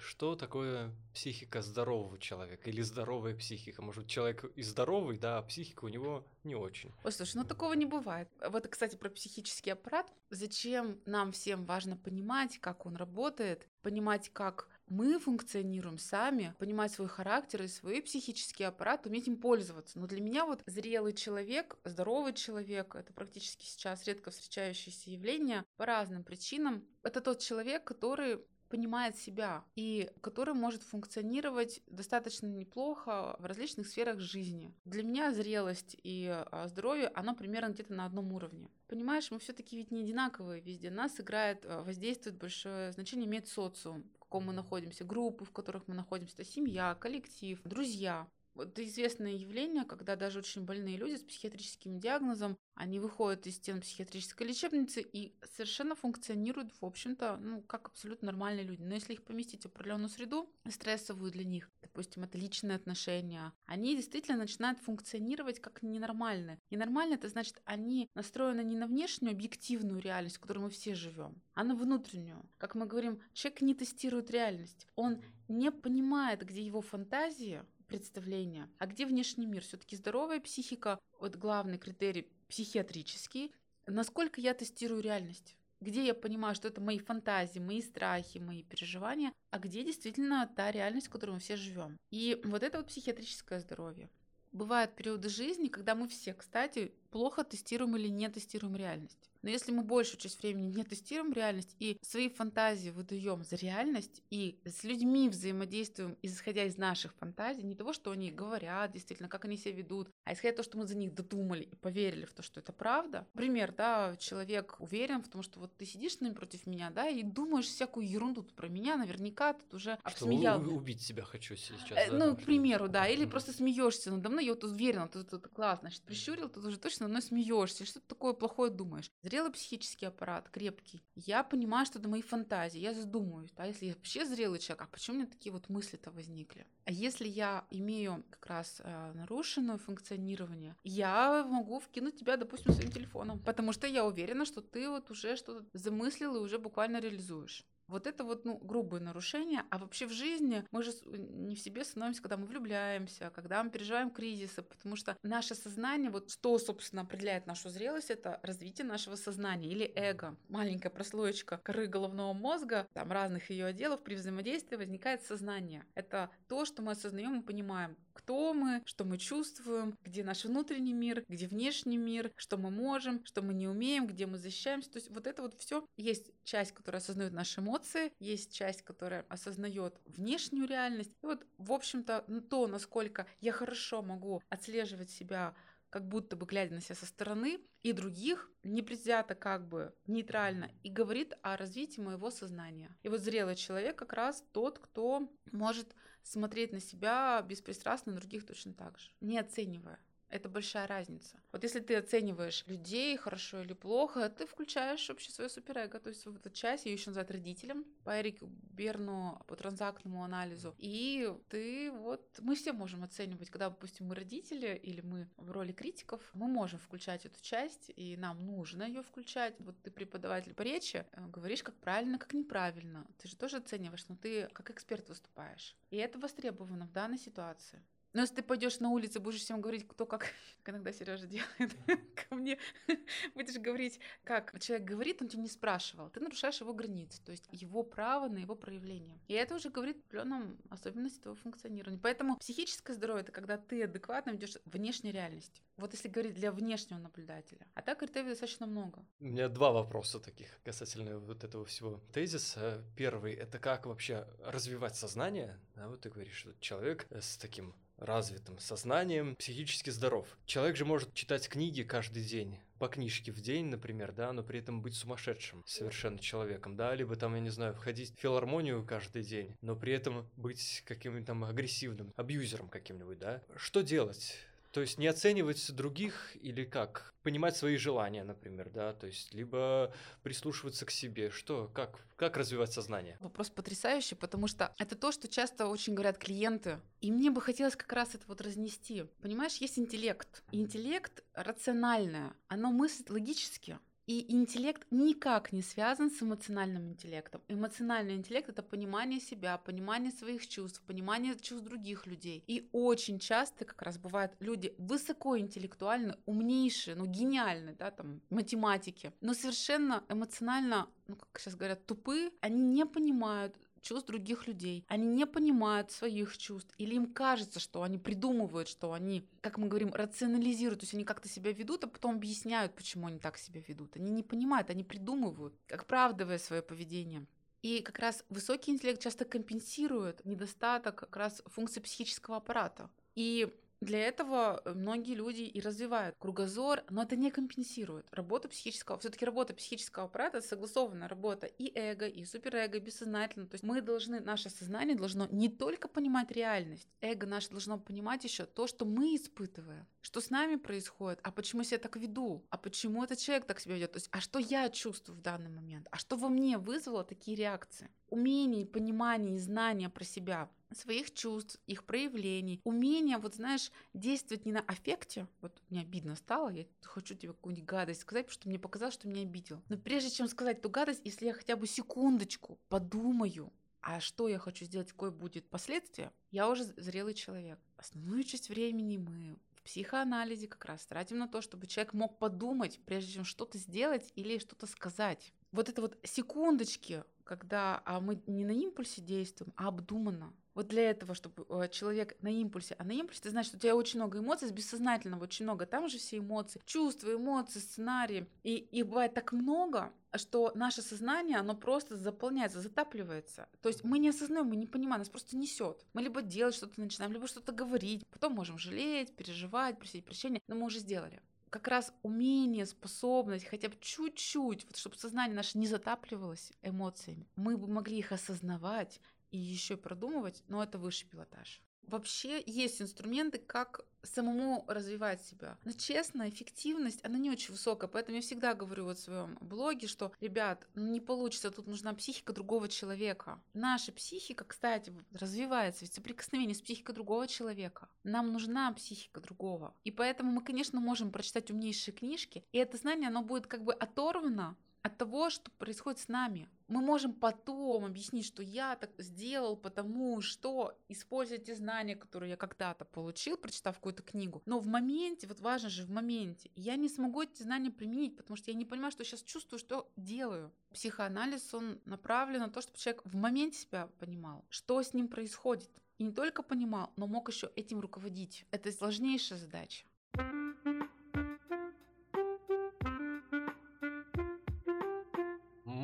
Что 0.00 0.34
такое 0.34 0.90
психика 1.14 1.62
здорового 1.62 2.18
человека 2.18 2.70
или 2.70 2.80
здоровая 2.80 3.34
психика? 3.34 3.82
Может, 3.82 4.06
человек 4.06 4.44
и 4.56 4.62
здоровый, 4.62 5.18
да, 5.18 5.38
а 5.38 5.42
психика 5.42 5.84
у 5.84 5.88
него 5.88 6.24
не 6.42 6.54
очень. 6.54 6.92
Ой, 7.04 7.12
слушай, 7.12 7.36
ну 7.36 7.44
такого 7.44 7.74
не 7.74 7.86
бывает. 7.86 8.28
Вот, 8.48 8.66
кстати, 8.66 8.96
про 8.96 9.10
психический 9.10 9.70
аппарат. 9.70 10.10
Зачем 10.30 10.98
нам 11.04 11.32
всем 11.32 11.64
важно 11.66 11.96
понимать, 11.96 12.58
как 12.58 12.86
он 12.86 12.96
работает, 12.96 13.68
понимать, 13.82 14.30
как 14.30 14.68
мы 14.90 15.18
функционируем 15.18 15.98
сами, 15.98 16.54
понимать 16.58 16.92
свой 16.92 17.08
характер 17.08 17.62
и 17.62 17.68
свой 17.68 18.02
психический 18.02 18.64
аппарат, 18.64 19.06
уметь 19.06 19.28
им 19.28 19.36
пользоваться. 19.36 19.98
Но 19.98 20.06
для 20.06 20.20
меня 20.20 20.44
вот 20.44 20.62
зрелый 20.66 21.12
человек, 21.12 21.76
здоровый 21.84 22.34
человек, 22.34 22.96
это 22.96 23.12
практически 23.12 23.64
сейчас 23.64 24.04
редко 24.06 24.30
встречающееся 24.30 25.10
явление 25.10 25.64
по 25.76 25.86
разным 25.86 26.24
причинам. 26.24 26.84
Это 27.02 27.20
тот 27.20 27.38
человек, 27.38 27.84
который 27.84 28.40
понимает 28.70 29.16
себя 29.16 29.64
и 29.74 30.10
который 30.22 30.54
может 30.54 30.82
функционировать 30.82 31.82
достаточно 31.86 32.46
неплохо 32.46 33.36
в 33.38 33.44
различных 33.44 33.88
сферах 33.88 34.20
жизни. 34.20 34.72
Для 34.84 35.02
меня 35.02 35.32
зрелость 35.32 35.96
и 36.02 36.28
а, 36.30 36.68
здоровье, 36.68 37.08
оно 37.08 37.34
примерно 37.34 37.72
где-то 37.72 37.92
на 37.92 38.06
одном 38.06 38.32
уровне. 38.32 38.70
Понимаешь, 38.86 39.30
мы 39.30 39.38
все-таки 39.40 39.76
ведь 39.76 39.90
не 39.90 40.04
одинаковые 40.04 40.62
везде. 40.62 40.90
Нас 40.90 41.20
играет, 41.20 41.66
а, 41.66 41.82
воздействует 41.82 42.38
большое 42.38 42.92
значение 42.92 43.26
имеет 43.26 43.48
социум, 43.48 44.04
в 44.14 44.18
каком 44.20 44.46
мы 44.46 44.52
находимся, 44.52 45.04
группы, 45.04 45.44
в 45.44 45.50
которых 45.50 45.88
мы 45.88 45.94
находимся, 45.94 46.34
это 46.38 46.44
семья, 46.44 46.94
коллектив, 46.94 47.60
друзья. 47.64 48.28
Это 48.56 48.84
известное 48.84 49.32
явление, 49.32 49.84
когда 49.84 50.16
даже 50.16 50.38
очень 50.40 50.64
больные 50.64 50.96
люди 50.96 51.16
с 51.16 51.22
психиатрическим 51.22 51.98
диагнозом, 51.98 52.56
они 52.74 52.98
выходят 52.98 53.46
из 53.46 53.56
стен 53.56 53.80
психиатрической 53.80 54.46
лечебницы 54.46 55.00
и 55.00 55.34
совершенно 55.52 55.94
функционируют, 55.94 56.72
в 56.80 56.84
общем-то, 56.84 57.36
ну, 57.36 57.62
как 57.62 57.88
абсолютно 57.88 58.26
нормальные 58.26 58.64
люди. 58.64 58.82
Но 58.82 58.94
если 58.94 59.14
их 59.14 59.22
поместить 59.22 59.62
в 59.62 59.66
определенную 59.66 60.08
среду, 60.08 60.50
стрессовую 60.68 61.30
для 61.30 61.44
них, 61.44 61.70
допустим, 61.82 62.24
это 62.24 62.38
личные 62.38 62.76
отношения, 62.76 63.52
они 63.66 63.96
действительно 63.96 64.38
начинают 64.38 64.78
функционировать 64.78 65.60
как 65.60 65.82
ненормальные. 65.82 66.58
Ненормально 66.70 67.14
это 67.14 67.28
значит, 67.28 67.60
они 67.64 68.08
настроены 68.14 68.62
не 68.62 68.76
на 68.76 68.86
внешнюю 68.86 69.32
объективную 69.32 70.00
реальность, 70.00 70.36
в 70.36 70.40
которой 70.40 70.60
мы 70.60 70.70
все 70.70 70.94
живем, 70.94 71.42
а 71.54 71.64
на 71.64 71.74
внутреннюю. 71.74 72.48
Как 72.58 72.74
мы 72.74 72.86
говорим, 72.86 73.20
человек 73.32 73.60
не 73.60 73.74
тестирует 73.74 74.30
реальность. 74.30 74.86
Он 74.96 75.22
не 75.48 75.70
понимает, 75.70 76.46
где 76.46 76.62
его 76.62 76.80
фантазия, 76.80 77.66
представления. 77.90 78.70
А 78.78 78.86
где 78.86 79.04
внешний 79.04 79.46
мир? 79.46 79.62
Все-таки 79.62 79.96
здоровая 79.96 80.40
психика, 80.40 80.98
вот 81.18 81.36
главный 81.36 81.76
критерий 81.76 82.30
психиатрический. 82.48 83.52
Насколько 83.86 84.40
я 84.40 84.54
тестирую 84.54 85.02
реальность? 85.02 85.56
где 85.80 86.04
я 86.04 86.14
понимаю, 86.14 86.54
что 86.54 86.68
это 86.68 86.80
мои 86.80 86.98
фантазии, 86.98 87.58
мои 87.58 87.80
страхи, 87.80 88.38
мои 88.38 88.62
переживания, 88.62 89.32
а 89.50 89.58
где 89.58 89.82
действительно 89.82 90.46
та 90.54 90.70
реальность, 90.70 91.06
в 91.06 91.10
которой 91.10 91.30
мы 91.32 91.38
все 91.38 91.56
живем. 91.56 91.96
И 92.10 92.38
вот 92.44 92.62
это 92.62 92.78
вот 92.78 92.88
психиатрическое 92.88 93.60
здоровье. 93.60 94.10
Бывают 94.52 94.94
периоды 94.94 95.28
жизни, 95.28 95.68
когда 95.68 95.94
мы 95.94 96.06
все, 96.08 96.34
кстати, 96.34 96.92
плохо 97.10 97.44
тестируем 97.44 97.96
или 97.96 98.08
не 98.08 98.28
тестируем 98.28 98.76
реальность. 98.76 99.30
Но 99.42 99.48
если 99.48 99.72
мы 99.72 99.82
большую 99.82 100.20
часть 100.20 100.42
времени 100.42 100.74
не 100.74 100.84
тестируем 100.84 101.32
реальность 101.32 101.74
и 101.78 101.98
свои 102.02 102.28
фантазии 102.28 102.90
выдаем 102.90 103.42
за 103.42 103.56
реальность 103.56 104.22
и 104.30 104.60
с 104.64 104.84
людьми 104.84 105.28
взаимодействуем, 105.28 106.18
исходя 106.22 106.64
из 106.64 106.76
наших 106.76 107.14
фантазий, 107.14 107.62
не 107.62 107.74
того, 107.74 107.92
что 107.92 108.10
они 108.10 108.30
говорят, 108.30 108.92
действительно, 108.92 109.28
как 109.28 109.46
они 109.46 109.56
себя 109.56 109.72
ведут, 109.72 110.10
а 110.24 110.34
исходя 110.34 110.50
из 110.50 110.56
того, 110.56 110.64
что 110.64 110.78
мы 110.78 110.86
за 110.86 110.96
них 110.96 111.14
додумали 111.14 111.62
и 111.62 111.74
поверили 111.74 112.26
в 112.26 112.34
то, 112.34 112.42
что 112.42 112.60
это 112.60 112.72
правда. 112.72 113.26
Пример, 113.32 113.72
да, 113.72 114.16
человек 114.18 114.76
уверен 114.78 115.22
в 115.22 115.28
том, 115.28 115.42
что 115.42 115.60
вот 115.60 115.74
ты 115.76 115.86
сидишь 115.86 116.20
напротив 116.20 116.66
меня, 116.66 116.90
да, 116.90 117.08
и 117.08 117.22
думаешь 117.22 117.66
всякую 117.66 118.08
ерунду 118.08 118.42
про 118.42 118.68
меня, 118.68 118.96
наверняка 118.96 119.54
тут 119.54 119.72
уже 119.74 119.98
что 120.06 120.08
обсмеял. 120.08 120.60
убить 120.60 121.00
себя 121.00 121.22
хочу 121.22 121.56
сейчас. 121.56 121.90
Э, 121.90 122.10
да, 122.10 122.26
ну, 122.26 122.36
к 122.36 122.42
примеру, 122.42 122.88
да, 122.88 123.08
или 123.08 123.24
просто 123.24 123.52
смеешься 123.52 124.10
надо 124.10 124.28
мной, 124.28 124.44
я 124.44 124.52
вот 124.52 124.64
уверена, 124.64 125.08
ты 125.08 125.24
тут 125.24 125.48
класс, 125.48 125.80
значит, 125.80 126.02
прищурил, 126.02 126.48
ты 126.48 126.60
уже 126.60 126.78
точно 126.78 126.99
надо 127.00 127.10
мной 127.10 127.22
смеешься, 127.22 127.84
что 127.84 128.00
ты 128.00 128.06
такое 128.06 128.32
плохое 128.32 128.70
думаешь. 128.70 129.10
Зрелый 129.22 129.52
психический 129.52 130.06
аппарат, 130.06 130.48
крепкий. 130.50 131.02
Я 131.14 131.42
понимаю, 131.42 131.86
что 131.86 131.98
это 131.98 132.08
мои 132.08 132.22
фантазии, 132.22 132.80
я 132.80 132.94
задумываюсь, 132.94 133.52
да, 133.52 133.64
если 133.64 133.86
я 133.86 133.94
вообще 133.94 134.24
зрелый 134.24 134.58
человек, 134.58 134.82
а 134.82 134.86
почему 134.86 135.16
у 135.16 135.20
меня 135.20 135.30
такие 135.30 135.52
вот 135.52 135.68
мысли-то 135.68 136.10
возникли? 136.10 136.66
А 136.84 136.92
если 136.92 137.28
я 137.28 137.64
имею 137.70 138.24
как 138.30 138.46
раз 138.46 138.80
э, 138.82 139.12
нарушенное 139.14 139.78
функционирование, 139.78 140.76
я 140.84 141.44
могу 141.44 141.78
вкинуть 141.80 142.18
тебя, 142.18 142.36
допустим, 142.36 142.72
своим 142.72 142.90
телефоном, 142.90 143.38
потому 143.40 143.72
что 143.72 143.86
я 143.86 144.04
уверена, 144.04 144.44
что 144.44 144.60
ты 144.60 144.88
вот 144.88 145.10
уже 145.10 145.36
что-то 145.36 145.66
замыслил 145.72 146.36
и 146.36 146.40
уже 146.40 146.58
буквально 146.58 147.00
реализуешь. 147.00 147.64
Вот 147.90 148.06
это 148.06 148.24
вот, 148.24 148.44
ну, 148.44 148.56
грубые 148.58 149.02
нарушения. 149.02 149.64
А 149.70 149.78
вообще 149.78 150.06
в 150.06 150.12
жизни 150.12 150.64
мы 150.70 150.82
же 150.82 150.92
не 151.04 151.54
в 151.54 151.60
себе 151.60 151.84
становимся, 151.84 152.22
когда 152.22 152.36
мы 152.36 152.46
влюбляемся, 152.46 153.30
когда 153.34 153.62
мы 153.62 153.70
переживаем 153.70 154.10
кризисы, 154.10 154.62
потому 154.62 154.96
что 154.96 155.16
наше 155.22 155.54
сознание, 155.54 156.10
вот 156.10 156.30
что, 156.30 156.58
собственно, 156.58 157.02
определяет 157.02 157.46
нашу 157.46 157.68
зрелость, 157.68 158.10
это 158.10 158.40
развитие 158.42 158.86
нашего 158.86 159.16
сознания 159.16 159.68
или 159.68 159.84
эго. 159.94 160.36
Маленькая 160.48 160.90
прослоечка 160.90 161.58
коры 161.58 161.86
головного 161.86 162.32
мозга, 162.32 162.86
там 162.92 163.10
разных 163.10 163.50
ее 163.50 163.66
отделов, 163.66 164.02
при 164.02 164.14
взаимодействии 164.14 164.76
возникает 164.76 165.22
сознание. 165.22 165.84
Это 165.94 166.30
то, 166.48 166.64
что 166.64 166.82
мы 166.82 166.92
осознаем 166.92 167.40
и 167.40 167.44
понимаем, 167.44 167.96
кто 168.12 168.52
мы, 168.52 168.82
что 168.84 169.04
мы 169.04 169.18
чувствуем, 169.18 169.96
где 170.04 170.22
наш 170.22 170.44
внутренний 170.44 170.92
мир, 170.92 171.24
где 171.28 171.46
внешний 171.46 171.96
мир, 171.96 172.30
что 172.36 172.56
мы 172.58 172.70
можем, 172.70 173.24
что 173.24 173.42
мы 173.42 173.54
не 173.54 173.66
умеем, 173.66 174.06
где 174.06 174.26
мы 174.26 174.36
защищаемся. 174.38 174.90
То 174.90 174.98
есть 174.98 175.10
вот 175.10 175.26
это 175.26 175.42
вот 175.42 175.54
все 175.58 175.86
есть 175.96 176.30
часть, 176.44 176.72
которая 176.72 177.00
осознает 177.00 177.32
наши 177.32 177.60
эмоции, 177.60 177.79
есть 178.18 178.54
часть, 178.54 178.82
которая 178.82 179.24
осознает 179.28 180.00
внешнюю 180.06 180.66
реальность. 180.66 181.12
И 181.22 181.26
вот, 181.26 181.46
в 181.58 181.72
общем-то, 181.72 182.24
то, 182.48 182.66
насколько 182.66 183.26
я 183.40 183.52
хорошо 183.52 184.02
могу 184.02 184.42
отслеживать 184.48 185.10
себя 185.10 185.54
как 185.90 186.06
будто 186.06 186.36
бы 186.36 186.46
глядя 186.46 186.74
на 186.74 186.80
себя 186.80 186.94
со 186.94 187.04
стороны, 187.04 187.60
и 187.82 187.92
других, 187.92 188.48
непредвзято 188.62 189.34
как 189.34 189.68
бы 189.68 189.92
нейтрально, 190.06 190.70
и 190.82 190.88
говорит 190.88 191.34
о 191.42 191.56
развитии 191.56 192.00
моего 192.00 192.30
сознания. 192.30 192.96
И 193.02 193.08
вот 193.08 193.20
зрелый 193.20 193.56
человек 193.56 193.96
как 193.96 194.12
раз 194.12 194.44
тот, 194.52 194.78
кто 194.78 195.28
может 195.50 195.94
смотреть 196.22 196.72
на 196.72 196.80
себя 196.80 197.42
беспристрастно, 197.42 198.12
на 198.12 198.18
других 198.20 198.46
точно 198.46 198.72
так 198.72 198.98
же, 198.98 199.10
не 199.20 199.38
оценивая. 199.38 199.98
Это 200.30 200.48
большая 200.48 200.86
разница. 200.86 201.36
Вот 201.50 201.64
если 201.64 201.80
ты 201.80 201.96
оцениваешь 201.96 202.64
людей 202.68 203.16
хорошо 203.16 203.62
или 203.62 203.72
плохо, 203.72 204.28
ты 204.30 204.46
включаешь 204.46 205.08
вообще 205.08 205.32
свое 205.32 205.50
суперэго, 205.50 205.98
то 205.98 206.08
есть 206.08 206.24
вот 206.24 206.36
эту 206.36 206.50
часть, 206.50 206.86
ее 206.86 206.92
еще 206.92 207.10
называют 207.10 207.32
родителем, 207.32 207.84
по 208.04 208.20
Эрику 208.20 208.46
Берну, 208.46 209.42
по 209.48 209.56
транзактному 209.56 210.22
анализу. 210.22 210.74
И 210.78 211.34
ты 211.48 211.90
вот, 211.90 212.24
мы 212.40 212.54
все 212.54 212.72
можем 212.72 213.02
оценивать, 213.02 213.50
когда, 213.50 213.70
допустим, 213.70 214.06
мы 214.06 214.14
родители 214.14 214.80
или 214.80 215.00
мы 215.00 215.28
в 215.36 215.50
роли 215.50 215.72
критиков, 215.72 216.22
мы 216.32 216.46
можем 216.46 216.78
включать 216.78 217.26
эту 217.26 217.42
часть, 217.42 217.90
и 217.96 218.16
нам 218.16 218.46
нужно 218.46 218.84
ее 218.84 219.02
включать. 219.02 219.54
Вот 219.58 219.82
ты 219.82 219.90
преподаватель 219.90 220.54
по 220.54 220.62
речи, 220.62 221.04
э, 221.10 221.26
говоришь 221.26 221.64
как 221.64 221.74
правильно, 221.80 222.18
как 222.18 222.34
неправильно. 222.34 223.04
Ты 223.18 223.26
же 223.26 223.36
тоже 223.36 223.56
оцениваешь, 223.56 224.06
но 224.08 224.14
ты 224.14 224.46
как 224.52 224.70
эксперт 224.70 225.08
выступаешь. 225.08 225.76
И 225.90 225.96
это 225.96 226.20
востребовано 226.20 226.86
в 226.86 226.92
данной 226.92 227.18
ситуации. 227.18 227.82
Но 228.12 228.22
если 228.22 228.36
ты 228.36 228.42
пойдешь 228.42 228.80
на 228.80 228.90
улицу, 228.90 229.20
будешь 229.20 229.40
всем 229.40 229.60
говорить, 229.60 229.86
кто 229.86 230.04
как, 230.04 230.26
как 230.62 230.74
иногда 230.74 230.92
Сережа 230.92 231.26
делает 231.26 231.76
ко 232.28 232.34
мне, 232.34 232.58
будешь 233.34 233.56
говорить, 233.56 234.00
как 234.24 234.58
человек 234.60 234.86
говорит, 234.86 235.22
он 235.22 235.28
тебя 235.28 235.42
не 235.42 235.48
спрашивал, 235.48 236.10
ты 236.10 236.20
нарушаешь 236.20 236.60
его 236.60 236.72
границы, 236.72 237.22
то 237.24 237.30
есть 237.30 237.48
его 237.52 237.82
право 237.82 238.28
на 238.28 238.38
его 238.38 238.54
проявление. 238.56 239.20
И 239.28 239.34
это 239.34 239.54
уже 239.54 239.70
говорит 239.70 239.96
о 239.96 240.00
определенном 240.00 240.58
особенности 240.70 241.20
твоего 241.20 241.38
функционирования. 241.40 242.00
Поэтому 242.02 242.36
психическое 242.36 242.94
здоровье 242.94 243.22
это 243.22 243.32
когда 243.32 243.56
ты 243.56 243.84
адекватно 243.84 244.30
ведешь 244.30 244.56
внешней 244.64 245.12
реальности. 245.12 245.62
Вот 245.76 245.92
если 245.92 246.08
говорить 246.08 246.34
для 246.34 246.52
внешнего 246.52 246.98
наблюдателя. 246.98 247.66
А 247.74 247.82
так 247.82 247.98
критериев 248.00 248.30
достаточно 248.30 248.66
много. 248.66 249.04
У 249.20 249.24
меня 249.24 249.48
два 249.48 249.70
вопроса 249.72 250.18
таких 250.18 250.60
касательно 250.62 251.18
вот 251.18 251.44
этого 251.44 251.64
всего 251.64 252.00
тезиса. 252.12 252.84
Первый— 252.96 253.34
это 253.34 253.58
как 253.58 253.86
вообще 253.86 254.26
развивать 254.44 254.96
сознание. 254.96 255.58
Да, 255.74 255.88
вот 255.88 256.00
ты 256.00 256.10
говоришь, 256.10 256.36
что 256.36 256.54
человек 256.60 257.06
с 257.10 257.36
таким 257.36 257.74
развитым 258.00 258.58
сознанием, 258.58 259.36
психически 259.36 259.90
здоров. 259.90 260.26
Человек 260.46 260.76
же 260.76 260.84
может 260.84 261.14
читать 261.14 261.48
книги 261.48 261.82
каждый 261.82 262.24
день, 262.24 262.58
по 262.80 262.88
книжке 262.88 263.30
в 263.30 263.40
день, 263.42 263.66
например, 263.66 264.12
да, 264.12 264.32
но 264.32 264.42
при 264.42 264.58
этом 264.58 264.80
быть 264.80 264.94
сумасшедшим 264.94 265.62
совершенно 265.66 266.18
человеком, 266.18 266.76
да, 266.76 266.94
либо 266.94 267.14
там, 267.14 267.34
я 267.34 267.40
не 267.40 267.50
знаю, 267.50 267.74
входить 267.74 268.16
в 268.16 268.20
филармонию 268.20 268.82
каждый 268.84 269.22
день, 269.22 269.54
но 269.60 269.76
при 269.76 269.92
этом 269.92 270.26
быть 270.36 270.82
каким-нибудь 270.86 271.26
там 271.26 271.44
агрессивным, 271.44 272.12
абьюзером 272.16 272.68
каким-нибудь, 272.68 273.18
да. 273.18 273.42
Что 273.56 273.82
делать? 273.82 274.34
То 274.72 274.80
есть 274.80 274.98
не 274.98 275.08
оценивать 275.08 275.72
других 275.72 276.36
или 276.36 276.64
как? 276.64 277.12
Понимать 277.22 277.56
свои 277.56 277.76
желания, 277.76 278.24
например, 278.24 278.70
да, 278.70 278.94
то 278.94 279.06
есть 279.06 279.34
либо 279.34 279.92
прислушиваться 280.22 280.86
к 280.86 280.90
себе. 280.90 281.30
Что, 281.30 281.68
как, 281.74 281.98
как 282.16 282.36
развивать 282.36 282.72
сознание? 282.72 283.18
Вопрос 283.20 283.50
потрясающий, 283.50 284.14
потому 284.14 284.46
что 284.46 284.72
это 284.78 284.96
то, 284.96 285.12
что 285.12 285.28
часто 285.28 285.66
очень 285.66 285.94
говорят 285.94 286.18
клиенты. 286.18 286.80
И 287.00 287.10
мне 287.10 287.30
бы 287.30 287.40
хотелось 287.40 287.76
как 287.76 287.92
раз 287.92 288.14
это 288.14 288.24
вот 288.26 288.40
разнести. 288.40 289.04
Понимаешь, 289.20 289.56
есть 289.56 289.78
интеллект. 289.78 290.42
интеллект 290.52 291.24
рациональное, 291.34 292.32
оно 292.48 292.70
мыслит 292.70 293.10
логически. 293.10 293.78
И 294.10 294.26
интеллект 294.28 294.84
никак 294.90 295.52
не 295.52 295.62
связан 295.62 296.10
с 296.10 296.20
эмоциональным 296.20 296.88
интеллектом. 296.88 297.42
Эмоциональный 297.46 298.16
интеллект 298.16 298.48
это 298.48 298.60
понимание 298.60 299.20
себя, 299.20 299.56
понимание 299.56 300.10
своих 300.10 300.48
чувств, 300.48 300.82
понимание 300.84 301.38
чувств 301.38 301.64
других 301.64 302.08
людей. 302.08 302.42
И 302.48 302.68
очень 302.72 303.20
часто 303.20 303.64
как 303.64 303.80
раз 303.82 303.98
бывают 303.98 304.32
люди 304.40 304.74
высокоинтеллектуальны, 304.78 306.16
умнейшие, 306.26 306.96
ну 306.96 307.06
гениальные, 307.06 307.76
да, 307.76 307.92
там, 307.92 308.20
математики, 308.30 309.12
но 309.20 309.32
совершенно 309.32 310.02
эмоционально, 310.08 310.88
ну 311.06 311.14
как 311.14 311.38
сейчас 311.38 311.54
говорят, 311.54 311.86
тупые, 311.86 312.32
они 312.40 312.62
не 312.62 312.86
понимают 312.86 313.54
чувств 313.80 314.06
других 314.08 314.46
людей. 314.46 314.84
Они 314.88 315.06
не 315.06 315.26
понимают 315.26 315.90
своих 315.90 316.36
чувств, 316.38 316.74
или 316.78 316.94
им 316.94 317.12
кажется, 317.12 317.60
что 317.60 317.82
они 317.82 317.98
придумывают, 317.98 318.68
что 318.68 318.92
они, 318.92 319.28
как 319.40 319.58
мы 319.58 319.68
говорим, 319.68 319.92
рационализируют, 319.92 320.80
то 320.80 320.84
есть 320.84 320.94
они 320.94 321.04
как-то 321.04 321.28
себя 321.28 321.52
ведут, 321.52 321.84
а 321.84 321.88
потом 321.88 322.16
объясняют, 322.16 322.74
почему 322.74 323.06
они 323.06 323.18
так 323.18 323.38
себя 323.38 323.60
ведут. 323.66 323.96
Они 323.96 324.10
не 324.10 324.22
понимают, 324.22 324.70
они 324.70 324.84
придумывают, 324.84 325.54
оправдывая 325.70 326.38
свое 326.38 326.62
поведение. 326.62 327.26
И 327.62 327.80
как 327.82 327.98
раз 327.98 328.24
высокий 328.30 328.70
интеллект 328.70 329.02
часто 329.02 329.24
компенсирует 329.24 330.24
недостаток 330.24 330.96
как 330.96 331.16
раз 331.16 331.42
функции 331.46 331.80
психического 331.80 332.38
аппарата. 332.38 332.90
И 333.14 333.52
для 333.80 334.00
этого 334.00 334.60
э, 334.64 334.74
многие 334.74 335.14
люди 335.14 335.42
и 335.42 335.60
развивают 335.60 336.14
кругозор, 336.18 336.82
но 336.90 337.02
это 337.02 337.16
не 337.16 337.30
компенсирует 337.30 338.06
работу 338.12 338.48
психического. 338.48 338.98
Все-таки 338.98 339.24
работа 339.24 339.54
психического 339.54 340.06
аппарата 340.06 340.38
это 340.38 340.46
согласованная 340.46 341.08
работа 341.08 341.46
и 341.46 341.72
эго, 341.74 342.06
и 342.06 342.24
суперэго, 342.24 342.76
и 342.76 342.80
бессознательно. 342.80 343.46
То 343.46 343.54
есть 343.54 343.64
мы 343.64 343.80
должны, 343.80 344.20
наше 344.20 344.50
сознание 344.50 344.96
должно 344.96 345.26
не 345.30 345.48
только 345.48 345.88
понимать 345.88 346.30
реальность, 346.30 346.88
эго 347.00 347.26
наше 347.26 347.50
должно 347.50 347.78
понимать 347.78 348.24
еще 348.24 348.44
то, 348.44 348.66
что 348.66 348.84
мы 348.84 349.16
испытываем, 349.16 349.86
что 350.00 350.20
с 350.20 350.30
нами 350.30 350.56
происходит, 350.56 351.20
а 351.22 351.30
почему 351.30 351.62
я 351.62 351.68
себя 351.68 351.78
так 351.78 351.96
веду, 351.96 352.44
а 352.50 352.58
почему 352.58 353.04
этот 353.04 353.18
человек 353.18 353.46
так 353.46 353.60
себя 353.60 353.74
ведет, 353.74 353.92
то 353.92 353.98
есть, 353.98 354.08
а 354.12 354.20
что 354.20 354.38
я 354.38 354.68
чувствую 354.68 355.16
в 355.18 355.22
данный 355.22 355.50
момент, 355.50 355.88
а 355.90 355.96
что 355.96 356.16
во 356.16 356.28
мне 356.28 356.58
вызвало 356.58 357.04
такие 357.04 357.36
реакции. 357.36 357.90
Умение, 358.08 358.66
понимание 358.66 359.36
и 359.36 359.38
знание 359.38 359.88
про 359.88 360.04
себя 360.04 360.50
своих 360.72 361.12
чувств, 361.12 361.60
их 361.66 361.84
проявлений, 361.84 362.60
умение, 362.64 363.18
вот 363.18 363.34
знаешь, 363.34 363.70
действовать 363.94 364.46
не 364.46 364.52
на 364.52 364.60
аффекте, 364.60 365.26
вот 365.40 365.60
мне 365.68 365.80
обидно 365.80 366.16
стало, 366.16 366.50
я 366.50 366.66
хочу 366.82 367.14
тебе 367.14 367.32
какую-нибудь 367.32 367.66
гадость 367.66 368.00
сказать, 368.02 368.26
потому 368.26 368.40
что 368.40 368.48
мне 368.48 368.58
показалось, 368.58 368.94
что 368.94 369.08
меня 369.08 369.22
обидел. 369.22 369.62
Но 369.68 369.76
прежде 369.76 370.10
чем 370.10 370.28
сказать 370.28 370.58
эту 370.58 370.70
гадость, 370.70 371.02
если 371.04 371.26
я 371.26 371.32
хотя 371.32 371.56
бы 371.56 371.66
секундочку 371.66 372.58
подумаю, 372.68 373.52
а 373.82 374.00
что 374.00 374.28
я 374.28 374.38
хочу 374.38 374.64
сделать, 374.64 374.90
какое 374.92 375.10
будет 375.10 375.48
последствие, 375.48 376.12
я 376.30 376.48
уже 376.48 376.64
зрелый 376.64 377.14
человек. 377.14 377.58
Основную 377.76 378.24
часть 378.24 378.48
времени 378.50 378.98
мы 378.98 379.38
психоанализе 379.64 380.48
как 380.48 380.64
раз 380.64 380.86
тратим 380.86 381.18
на 381.18 381.28
то, 381.28 381.40
чтобы 381.40 381.66
человек 381.66 381.92
мог 381.92 382.18
подумать, 382.18 382.80
прежде 382.86 383.12
чем 383.14 383.24
что-то 383.24 383.58
сделать 383.58 384.12
или 384.14 384.38
что-то 384.38 384.66
сказать. 384.66 385.32
Вот 385.52 385.68
это 385.68 385.80
вот 385.82 385.98
секундочки, 386.04 387.04
когда 387.24 387.82
а 387.84 388.00
мы 388.00 388.22
не 388.26 388.44
на 388.44 388.52
импульсе 388.52 389.00
действуем, 389.00 389.52
а 389.56 389.68
обдуманно. 389.68 390.32
Вот 390.54 390.68
для 390.68 390.90
этого, 390.90 391.14
чтобы 391.14 391.46
э, 391.48 391.68
человек 391.68 392.20
на 392.22 392.28
импульсе, 392.28 392.74
а 392.78 392.84
на 392.84 392.92
импульсе 392.92 393.22
ты 393.22 393.30
знаешь, 393.30 393.46
что 393.46 393.56
у 393.56 393.60
тебя 393.60 393.76
очень 393.76 394.00
много 394.00 394.18
эмоций, 394.18 394.48
с 394.48 394.52
бессознательного 394.52 395.22
очень 395.22 395.44
много, 395.44 395.64
там 395.64 395.88
же 395.88 395.98
все 395.98 396.18
эмоции, 396.18 396.60
чувства, 396.66 397.14
эмоции, 397.14 397.60
сценарии, 397.60 398.26
и 398.42 398.56
их 398.56 398.86
бывает 398.86 399.14
так 399.14 399.32
много, 399.32 399.92
что 400.18 400.52
наше 400.54 400.82
сознание, 400.82 401.38
оно 401.38 401.54
просто 401.54 401.96
заполняется, 401.96 402.60
затапливается. 402.60 403.48
То 403.62 403.68
есть 403.68 403.84
мы 403.84 403.98
не 403.98 404.08
осознаем, 404.08 404.46
мы 404.46 404.56
не 404.56 404.66
понимаем, 404.66 405.00
нас 405.00 405.08
просто 405.08 405.36
несет. 405.36 405.84
Мы 405.92 406.02
либо 406.02 406.22
делать 406.22 406.54
что-то 406.54 406.80
начинаем, 406.80 407.12
либо 407.12 407.28
что-то 407.28 407.52
говорить, 407.52 408.04
потом 408.10 408.34
можем 408.34 408.58
жалеть, 408.58 409.14
переживать, 409.14 409.78
просить 409.78 410.04
прощения, 410.04 410.40
но 410.48 410.54
мы 410.54 410.66
уже 410.66 410.78
сделали 410.78 411.20
как 411.50 411.66
раз 411.66 411.92
умение, 412.02 412.64
способность 412.64 413.44
хотя 413.44 413.68
бы 413.68 413.74
чуть-чуть, 413.80 414.64
вот, 414.64 414.76
чтобы 414.76 414.96
сознание 414.96 415.34
наше 415.34 415.58
не 415.58 415.66
затапливалось 415.66 416.52
эмоциями, 416.62 417.26
мы 417.36 417.56
бы 417.56 417.66
могли 417.66 417.98
их 417.98 418.12
осознавать 418.12 419.00
и 419.30 419.38
еще 419.38 419.76
продумывать, 419.76 420.42
но 420.48 420.62
это 420.62 420.78
высший 420.78 421.08
пилотаж. 421.08 421.60
Вообще 421.90 422.40
есть 422.46 422.80
инструменты, 422.80 423.38
как 423.38 423.84
самому 424.02 424.64
развивать 424.68 425.22
себя. 425.22 425.58
Но 425.64 425.72
честно, 425.72 426.28
эффективность, 426.28 427.04
она 427.04 427.18
не 427.18 427.30
очень 427.30 427.52
высокая, 427.52 427.88
поэтому 427.88 428.16
я 428.16 428.22
всегда 428.22 428.54
говорю 428.54 428.84
вот 428.84 428.98
в 428.98 429.02
своем 429.02 429.36
блоге, 429.40 429.88
что, 429.88 430.12
ребят, 430.20 430.68
ну 430.74 430.86
не 430.86 431.00
получится, 431.00 431.50
тут 431.50 431.66
нужна 431.66 431.92
психика 431.92 432.32
другого 432.32 432.68
человека. 432.68 433.42
Наша 433.54 433.90
психика, 433.90 434.44
кстати, 434.44 434.92
развивается 435.12 435.84
ведь 435.84 435.92
соприкосновение 435.92 436.54
с 436.54 436.62
психикой 436.62 436.94
другого 436.94 437.26
человека. 437.26 437.88
Нам 438.04 438.32
нужна 438.32 438.72
психика 438.72 439.20
другого. 439.20 439.74
И 439.82 439.90
поэтому 439.90 440.30
мы, 440.30 440.42
конечно, 440.42 440.78
можем 440.78 441.10
прочитать 441.10 441.50
умнейшие 441.50 441.92
книжки, 441.92 442.44
и 442.52 442.58
это 442.58 442.76
знание, 442.76 443.08
оно 443.08 443.22
будет 443.22 443.48
как 443.48 443.64
бы 443.64 443.72
оторвано 443.72 444.56
от 444.82 444.96
того, 444.96 445.30
что 445.30 445.50
происходит 445.52 445.98
с 445.98 446.08
нами. 446.08 446.48
Мы 446.70 446.82
можем 446.82 447.12
потом 447.12 447.84
объяснить, 447.84 448.24
что 448.24 448.44
я 448.44 448.76
так 448.76 448.92
сделал, 448.98 449.56
потому 449.56 450.20
что 450.20 450.78
используя 450.88 451.38
те 451.38 451.56
знания, 451.56 451.96
которые 451.96 452.30
я 452.30 452.36
когда-то 452.36 452.84
получил, 452.84 453.36
прочитав 453.36 453.74
какую-то 453.74 454.04
книгу. 454.04 454.40
Но 454.46 454.60
в 454.60 454.68
моменте, 454.68 455.26
вот 455.26 455.40
важно 455.40 455.68
же 455.68 455.82
в 455.82 455.90
моменте, 455.90 456.48
я 456.54 456.76
не 456.76 456.88
смогу 456.88 457.22
эти 457.22 457.42
знания 457.42 457.72
применить, 457.72 458.16
потому 458.16 458.36
что 458.36 458.52
я 458.52 458.56
не 458.56 458.64
понимаю, 458.64 458.92
что 458.92 459.04
сейчас 459.04 459.24
чувствую, 459.24 459.58
что 459.58 459.90
делаю. 459.96 460.52
Психоанализ, 460.72 461.52
он 461.54 461.80
направлен 461.86 462.38
на 462.38 462.50
то, 462.50 462.60
чтобы 462.60 462.78
человек 462.78 463.02
в 463.04 463.16
моменте 463.16 463.58
себя 463.58 463.88
понимал, 463.98 464.44
что 464.48 464.80
с 464.80 464.94
ним 464.94 465.08
происходит. 465.08 465.70
И 465.98 466.04
не 466.04 466.12
только 466.12 466.44
понимал, 466.44 466.92
но 466.94 467.08
мог 467.08 467.28
еще 467.28 467.50
этим 467.56 467.80
руководить. 467.80 468.46
Это 468.52 468.70
сложнейшая 468.70 469.40
задача. 469.40 469.84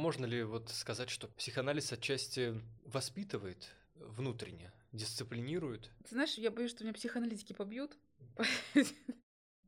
Можно 0.07 0.25
ли 0.25 0.45
вот 0.45 0.71
сказать, 0.71 1.11
что 1.11 1.27
психоанализ 1.27 1.93
отчасти 1.93 2.55
воспитывает 2.85 3.75
внутренне, 3.97 4.73
дисциплинирует? 4.93 5.91
Ты 6.05 6.11
знаешь, 6.11 6.35
я 6.35 6.53
боюсь, 6.53 6.71
что 6.71 6.85
меня 6.85 6.95
психоаналитики 6.95 7.53
побьют. 7.53 7.99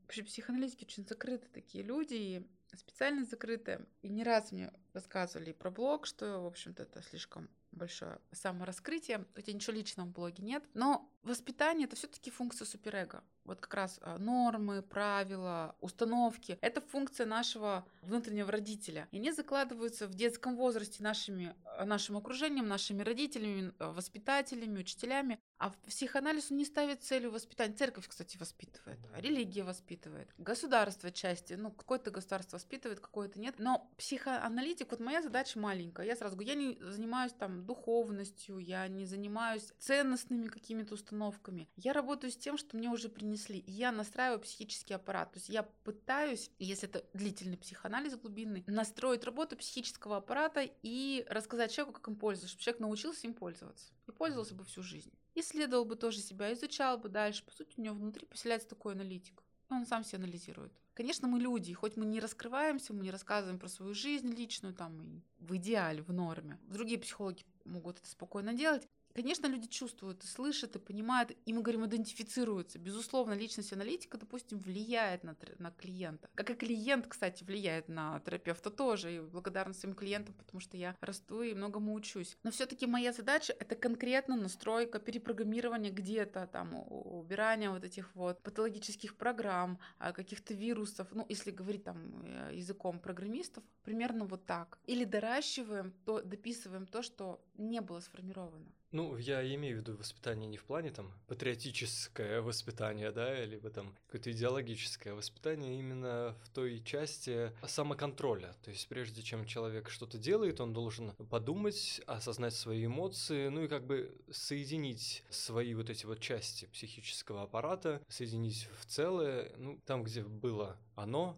Вообще 0.03 0.23
психоаналитики 0.23 0.85
очень 0.85 1.05
закрыты 1.05 1.49
такие 1.49 1.83
люди, 1.83 2.13
и 2.13 2.47
специально 2.73 3.25
закрытые. 3.25 3.85
И 4.01 4.07
не 4.07 4.23
раз 4.23 4.53
мне 4.53 4.71
рассказывали 4.93 5.51
про 5.51 5.71
блог, 5.71 6.05
что, 6.05 6.39
в 6.39 6.45
общем-то, 6.45 6.83
это 6.83 7.01
слишком 7.01 7.49
большое 7.73 8.21
самораскрытие, 8.31 9.25
хотя 9.35 9.51
ничего 9.51 9.73
личного 9.73 10.07
в 10.07 10.13
блоге 10.13 10.41
нет. 10.41 10.63
Но 10.73 11.13
воспитание 11.21 11.85
это 11.85 11.97
все-таки 11.97 12.31
функция 12.31 12.65
суперэго. 12.65 13.25
Вот 13.49 13.61
как 13.61 13.73
раз 13.73 13.99
а, 14.03 14.19
нормы, 14.19 14.83
правила, 14.83 15.75
установки. 15.81 16.59
Это 16.61 16.81
функция 16.81 17.25
нашего 17.25 17.83
внутреннего 18.03 18.51
родителя. 18.51 19.07
И 19.09 19.17
они 19.17 19.31
закладываются 19.31 20.05
в 20.05 20.13
детском 20.13 20.55
возрасте 20.55 21.01
нашими, 21.01 21.55
нашим 21.85 22.17
окружением, 22.17 22.67
нашими 22.67 23.01
родителями, 23.01 23.73
а, 23.79 23.91
воспитателями, 23.91 24.79
учителями. 24.79 25.39
А 25.57 25.71
психоанализ 25.87 26.51
он 26.51 26.57
не 26.57 26.65
ставит 26.65 27.03
целью 27.03 27.31
воспитания. 27.31 27.73
Церковь, 27.73 28.07
кстати, 28.07 28.37
воспитывает, 28.37 28.99
религия 29.15 29.63
воспитывает, 29.63 30.29
государство 30.37 31.11
части, 31.11 31.53
ну, 31.53 31.71
какое-то 31.71 32.11
государство 32.11 32.57
воспитывает, 32.57 32.99
какое-то 32.99 33.39
нет. 33.39 33.55
Но 33.57 33.91
психоаналитик, 33.97 34.91
вот 34.91 34.99
моя 34.99 35.21
задача 35.21 35.59
маленькая. 35.59 36.05
Я 36.05 36.15
сразу 36.15 36.35
говорю, 36.35 36.49
я 36.49 36.55
не 36.55 36.77
занимаюсь 36.79 37.33
там 37.33 37.65
духовностью, 37.65 38.59
я 38.59 38.87
не 38.87 39.05
занимаюсь 39.05 39.73
ценностными 39.79 40.47
какими-то 40.47 40.93
установками. 40.93 41.69
Я 41.75 41.93
работаю 41.93 42.31
с 42.31 42.37
тем, 42.37 42.57
что 42.57 42.77
мне 42.77 42.89
уже 42.89 43.09
принесли. 43.09 43.59
И 43.59 43.71
я 43.71 43.91
настраиваю 43.91 44.39
психический 44.39 44.93
аппарат. 44.93 45.31
То 45.31 45.37
есть 45.39 45.49
я 45.49 45.63
пытаюсь, 45.83 46.51
если 46.59 46.87
это 46.87 47.05
длительный 47.13 47.57
психоанализ 47.57 48.15
глубинный, 48.15 48.63
настроить 48.67 49.23
работу 49.23 49.57
психического 49.57 50.17
аппарата 50.17 50.69
и 50.81 51.25
рассказать 51.29 51.68
человеку, 51.69 51.99
как 51.99 52.07
им 52.07 52.15
пользоваться, 52.15 52.49
чтобы 52.49 52.63
человек 52.63 52.81
научился 52.81 53.27
им 53.27 53.33
пользоваться 53.33 53.93
и 54.07 54.11
пользовался 54.11 54.55
бы 54.55 54.63
всю 54.65 54.83
жизнь. 54.83 55.11
Исследовал 55.35 55.85
бы 55.85 55.95
тоже 55.95 56.19
себя, 56.19 56.51
изучал 56.53 56.97
бы 56.97 57.09
дальше. 57.09 57.45
По 57.45 57.51
сути, 57.51 57.73
у 57.77 57.81
него 57.81 57.95
внутри 57.95 58.25
поселяется 58.25 58.67
такой 58.67 58.93
аналитик. 58.93 59.43
Он 59.69 59.85
сам 59.85 60.03
себя 60.03 60.19
анализирует. 60.19 60.73
Конечно, 60.93 61.27
мы 61.27 61.39
люди, 61.39 61.73
хоть 61.73 61.95
мы 61.95 62.05
не 62.05 62.19
раскрываемся, 62.19 62.93
мы 62.93 63.03
не 63.03 63.11
рассказываем 63.11 63.59
про 63.59 63.69
свою 63.69 63.93
жизнь 63.93 64.29
личную, 64.33 64.73
там, 64.73 65.01
и 65.01 65.21
в 65.39 65.55
идеале, 65.55 66.01
в 66.01 66.11
норме. 66.11 66.59
Другие 66.67 66.99
психологи 66.99 67.45
могут 67.63 67.99
это 67.99 68.09
спокойно 68.09 68.53
делать. 68.53 68.87
Конечно, 69.19 69.47
люди 69.47 69.67
чувствуют 69.67 70.23
слышат, 70.23 70.77
и 70.77 70.79
понимают, 70.79 71.33
и 71.45 71.51
мы 71.51 71.61
говорим, 71.61 71.85
идентифицируются. 71.85 72.79
Безусловно, 72.79 73.33
личность 73.33 73.73
аналитика, 73.73 74.17
допустим, 74.17 74.59
влияет 74.59 75.25
на, 75.25 75.35
на 75.57 75.71
клиента. 75.71 76.29
Как 76.35 76.51
и 76.51 76.53
клиент, 76.53 77.05
кстати, 77.05 77.43
влияет 77.43 77.89
на 77.89 78.21
терапевта 78.21 78.69
тоже. 78.69 79.17
И 79.17 79.19
благодарна 79.19 79.73
своим 79.73 79.93
клиентам, 79.93 80.35
потому 80.35 80.61
что 80.61 80.77
я 80.77 80.95
расту 81.01 81.41
и 81.41 81.53
многому 81.53 81.95
учусь. 81.95 82.37
Но 82.43 82.51
все-таки 82.51 82.87
моя 82.87 83.11
задача 83.11 83.53
это 83.59 83.75
конкретно 83.75 84.37
настройка, 84.37 84.99
перепрограммирование 84.99 85.91
где-то, 85.91 86.47
там, 86.47 86.73
убирание 86.87 87.71
вот 87.71 87.83
этих 87.83 88.15
вот 88.15 88.41
патологических 88.41 89.17
программ, 89.17 89.79
а, 89.97 90.13
каких-то 90.13 90.53
вирусов. 90.53 91.09
Ну, 91.11 91.25
если 91.27 91.51
говорить 91.51 91.83
там 91.83 92.23
э, 92.23 92.51
языком 92.53 92.99
программистов, 92.99 93.65
примерно 93.83 94.23
вот 94.23 94.45
так. 94.45 94.79
Или 94.87 95.03
доращиваем, 95.03 95.91
то 96.05 96.21
дописываем 96.21 96.87
то, 96.87 97.01
что 97.01 97.41
не 97.57 97.81
было 97.81 97.99
сформировано. 97.99 98.71
Ну, 98.91 99.17
я 99.17 99.43
имею 99.55 99.77
в 99.77 99.79
виду 99.81 99.95
воспитание 99.95 100.47
не 100.47 100.57
в 100.57 100.63
плане 100.63 100.89
там 100.89 101.13
патриотическое 101.27 102.41
воспитание, 102.41 103.11
да, 103.11 103.45
либо 103.45 103.69
там 103.69 103.95
какое-то 104.07 104.31
идеологическое 104.31 105.13
воспитание 105.13 105.77
именно 105.77 106.35
в 106.43 106.49
той 106.49 106.81
части 106.83 107.51
самоконтроля. 107.67 108.55
То 108.63 108.71
есть 108.71 108.87
прежде 108.87 109.21
чем 109.21 109.45
человек 109.45 109.89
что-то 109.89 110.17
делает, 110.17 110.59
он 110.59 110.73
должен 110.73 111.11
подумать, 111.29 112.01
осознать 112.07 112.55
свои 112.55 112.87
эмоции, 112.87 113.49
ну 113.49 113.63
и 113.63 113.67
как 113.67 113.85
бы 113.85 114.17
соединить 114.31 115.23
свои 115.29 115.75
вот 115.75 115.91
эти 115.91 116.07
вот 116.07 116.19
части 116.19 116.65
психического 116.65 117.43
аппарата, 117.43 118.01
соединить 118.07 118.67
в 118.79 118.85
целое, 118.87 119.51
ну, 119.57 119.79
там, 119.85 120.03
где 120.03 120.23
было 120.23 120.77
оно, 120.95 121.37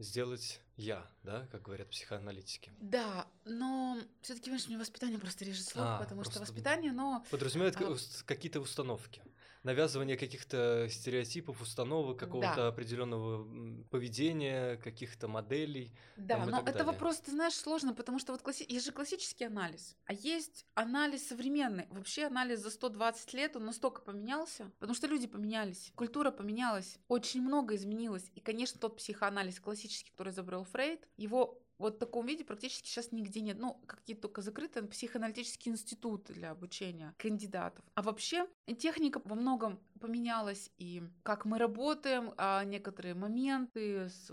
сделать 0.00 0.60
я, 0.76 1.06
да, 1.22 1.46
как 1.52 1.62
говорят 1.62 1.90
психоаналитики. 1.90 2.72
Да, 2.80 3.26
но 3.44 3.98
все-таки, 4.22 4.50
мне 4.50 4.78
воспитание 4.78 5.18
просто 5.18 5.44
режет 5.44 5.66
слух, 5.66 5.84
а, 5.86 5.98
потому 5.98 6.24
что 6.24 6.40
воспитание, 6.40 6.92
но... 6.92 7.24
Подразумевает 7.30 7.76
а... 7.80 7.96
какие-то 8.24 8.60
установки 8.60 9.22
навязывание 9.62 10.16
каких-то 10.16 10.88
стереотипов, 10.88 11.60
установок, 11.60 12.18
какого-то 12.18 12.56
да. 12.56 12.68
определенного 12.68 13.46
поведения, 13.90 14.76
каких-то 14.76 15.28
моделей. 15.28 15.92
Да, 16.16 16.44
но 16.44 16.58
это 16.58 16.72
далее. 16.72 16.84
вопрос, 16.84 17.20
ты 17.20 17.30
знаешь, 17.30 17.54
сложно, 17.54 17.94
потому 17.94 18.18
что 18.18 18.32
вот 18.32 18.42
класси... 18.42 18.64
есть 18.68 18.86
же 18.86 18.92
классический 18.92 19.44
анализ, 19.44 19.96
а 20.06 20.12
есть 20.12 20.66
анализ 20.74 21.28
современный. 21.28 21.86
Вообще 21.90 22.24
анализ 22.24 22.60
за 22.60 22.70
120 22.70 23.34
лет, 23.34 23.56
он 23.56 23.66
настолько 23.66 24.00
поменялся, 24.00 24.70
потому 24.78 24.94
что 24.94 25.06
люди 25.06 25.26
поменялись, 25.26 25.92
культура 25.94 26.30
поменялась, 26.30 26.98
очень 27.08 27.42
много 27.42 27.74
изменилось. 27.74 28.30
И, 28.34 28.40
конечно, 28.40 28.80
тот 28.80 28.96
психоанализ 28.96 29.60
классический, 29.60 30.10
который 30.10 30.32
изобрел 30.32 30.64
Фрейд, 30.64 31.06
его 31.16 31.62
вот 31.80 31.96
в 31.96 31.98
таком 31.98 32.26
виде 32.26 32.44
практически 32.44 32.86
сейчас 32.86 33.10
нигде 33.10 33.40
нет. 33.40 33.58
Ну, 33.58 33.80
какие-то 33.86 34.22
только 34.22 34.42
закрытые 34.42 34.86
психоаналитические 34.86 35.72
институты 35.72 36.34
для 36.34 36.50
обучения 36.50 37.14
кандидатов. 37.16 37.84
А 37.94 38.02
вообще 38.02 38.46
техника 38.78 39.20
во 39.24 39.34
многом 39.34 39.80
поменялась, 39.98 40.70
и 40.78 41.02
как 41.22 41.44
мы 41.44 41.58
работаем, 41.58 42.32
а 42.36 42.64
некоторые 42.64 43.14
моменты 43.14 44.08
с 44.08 44.30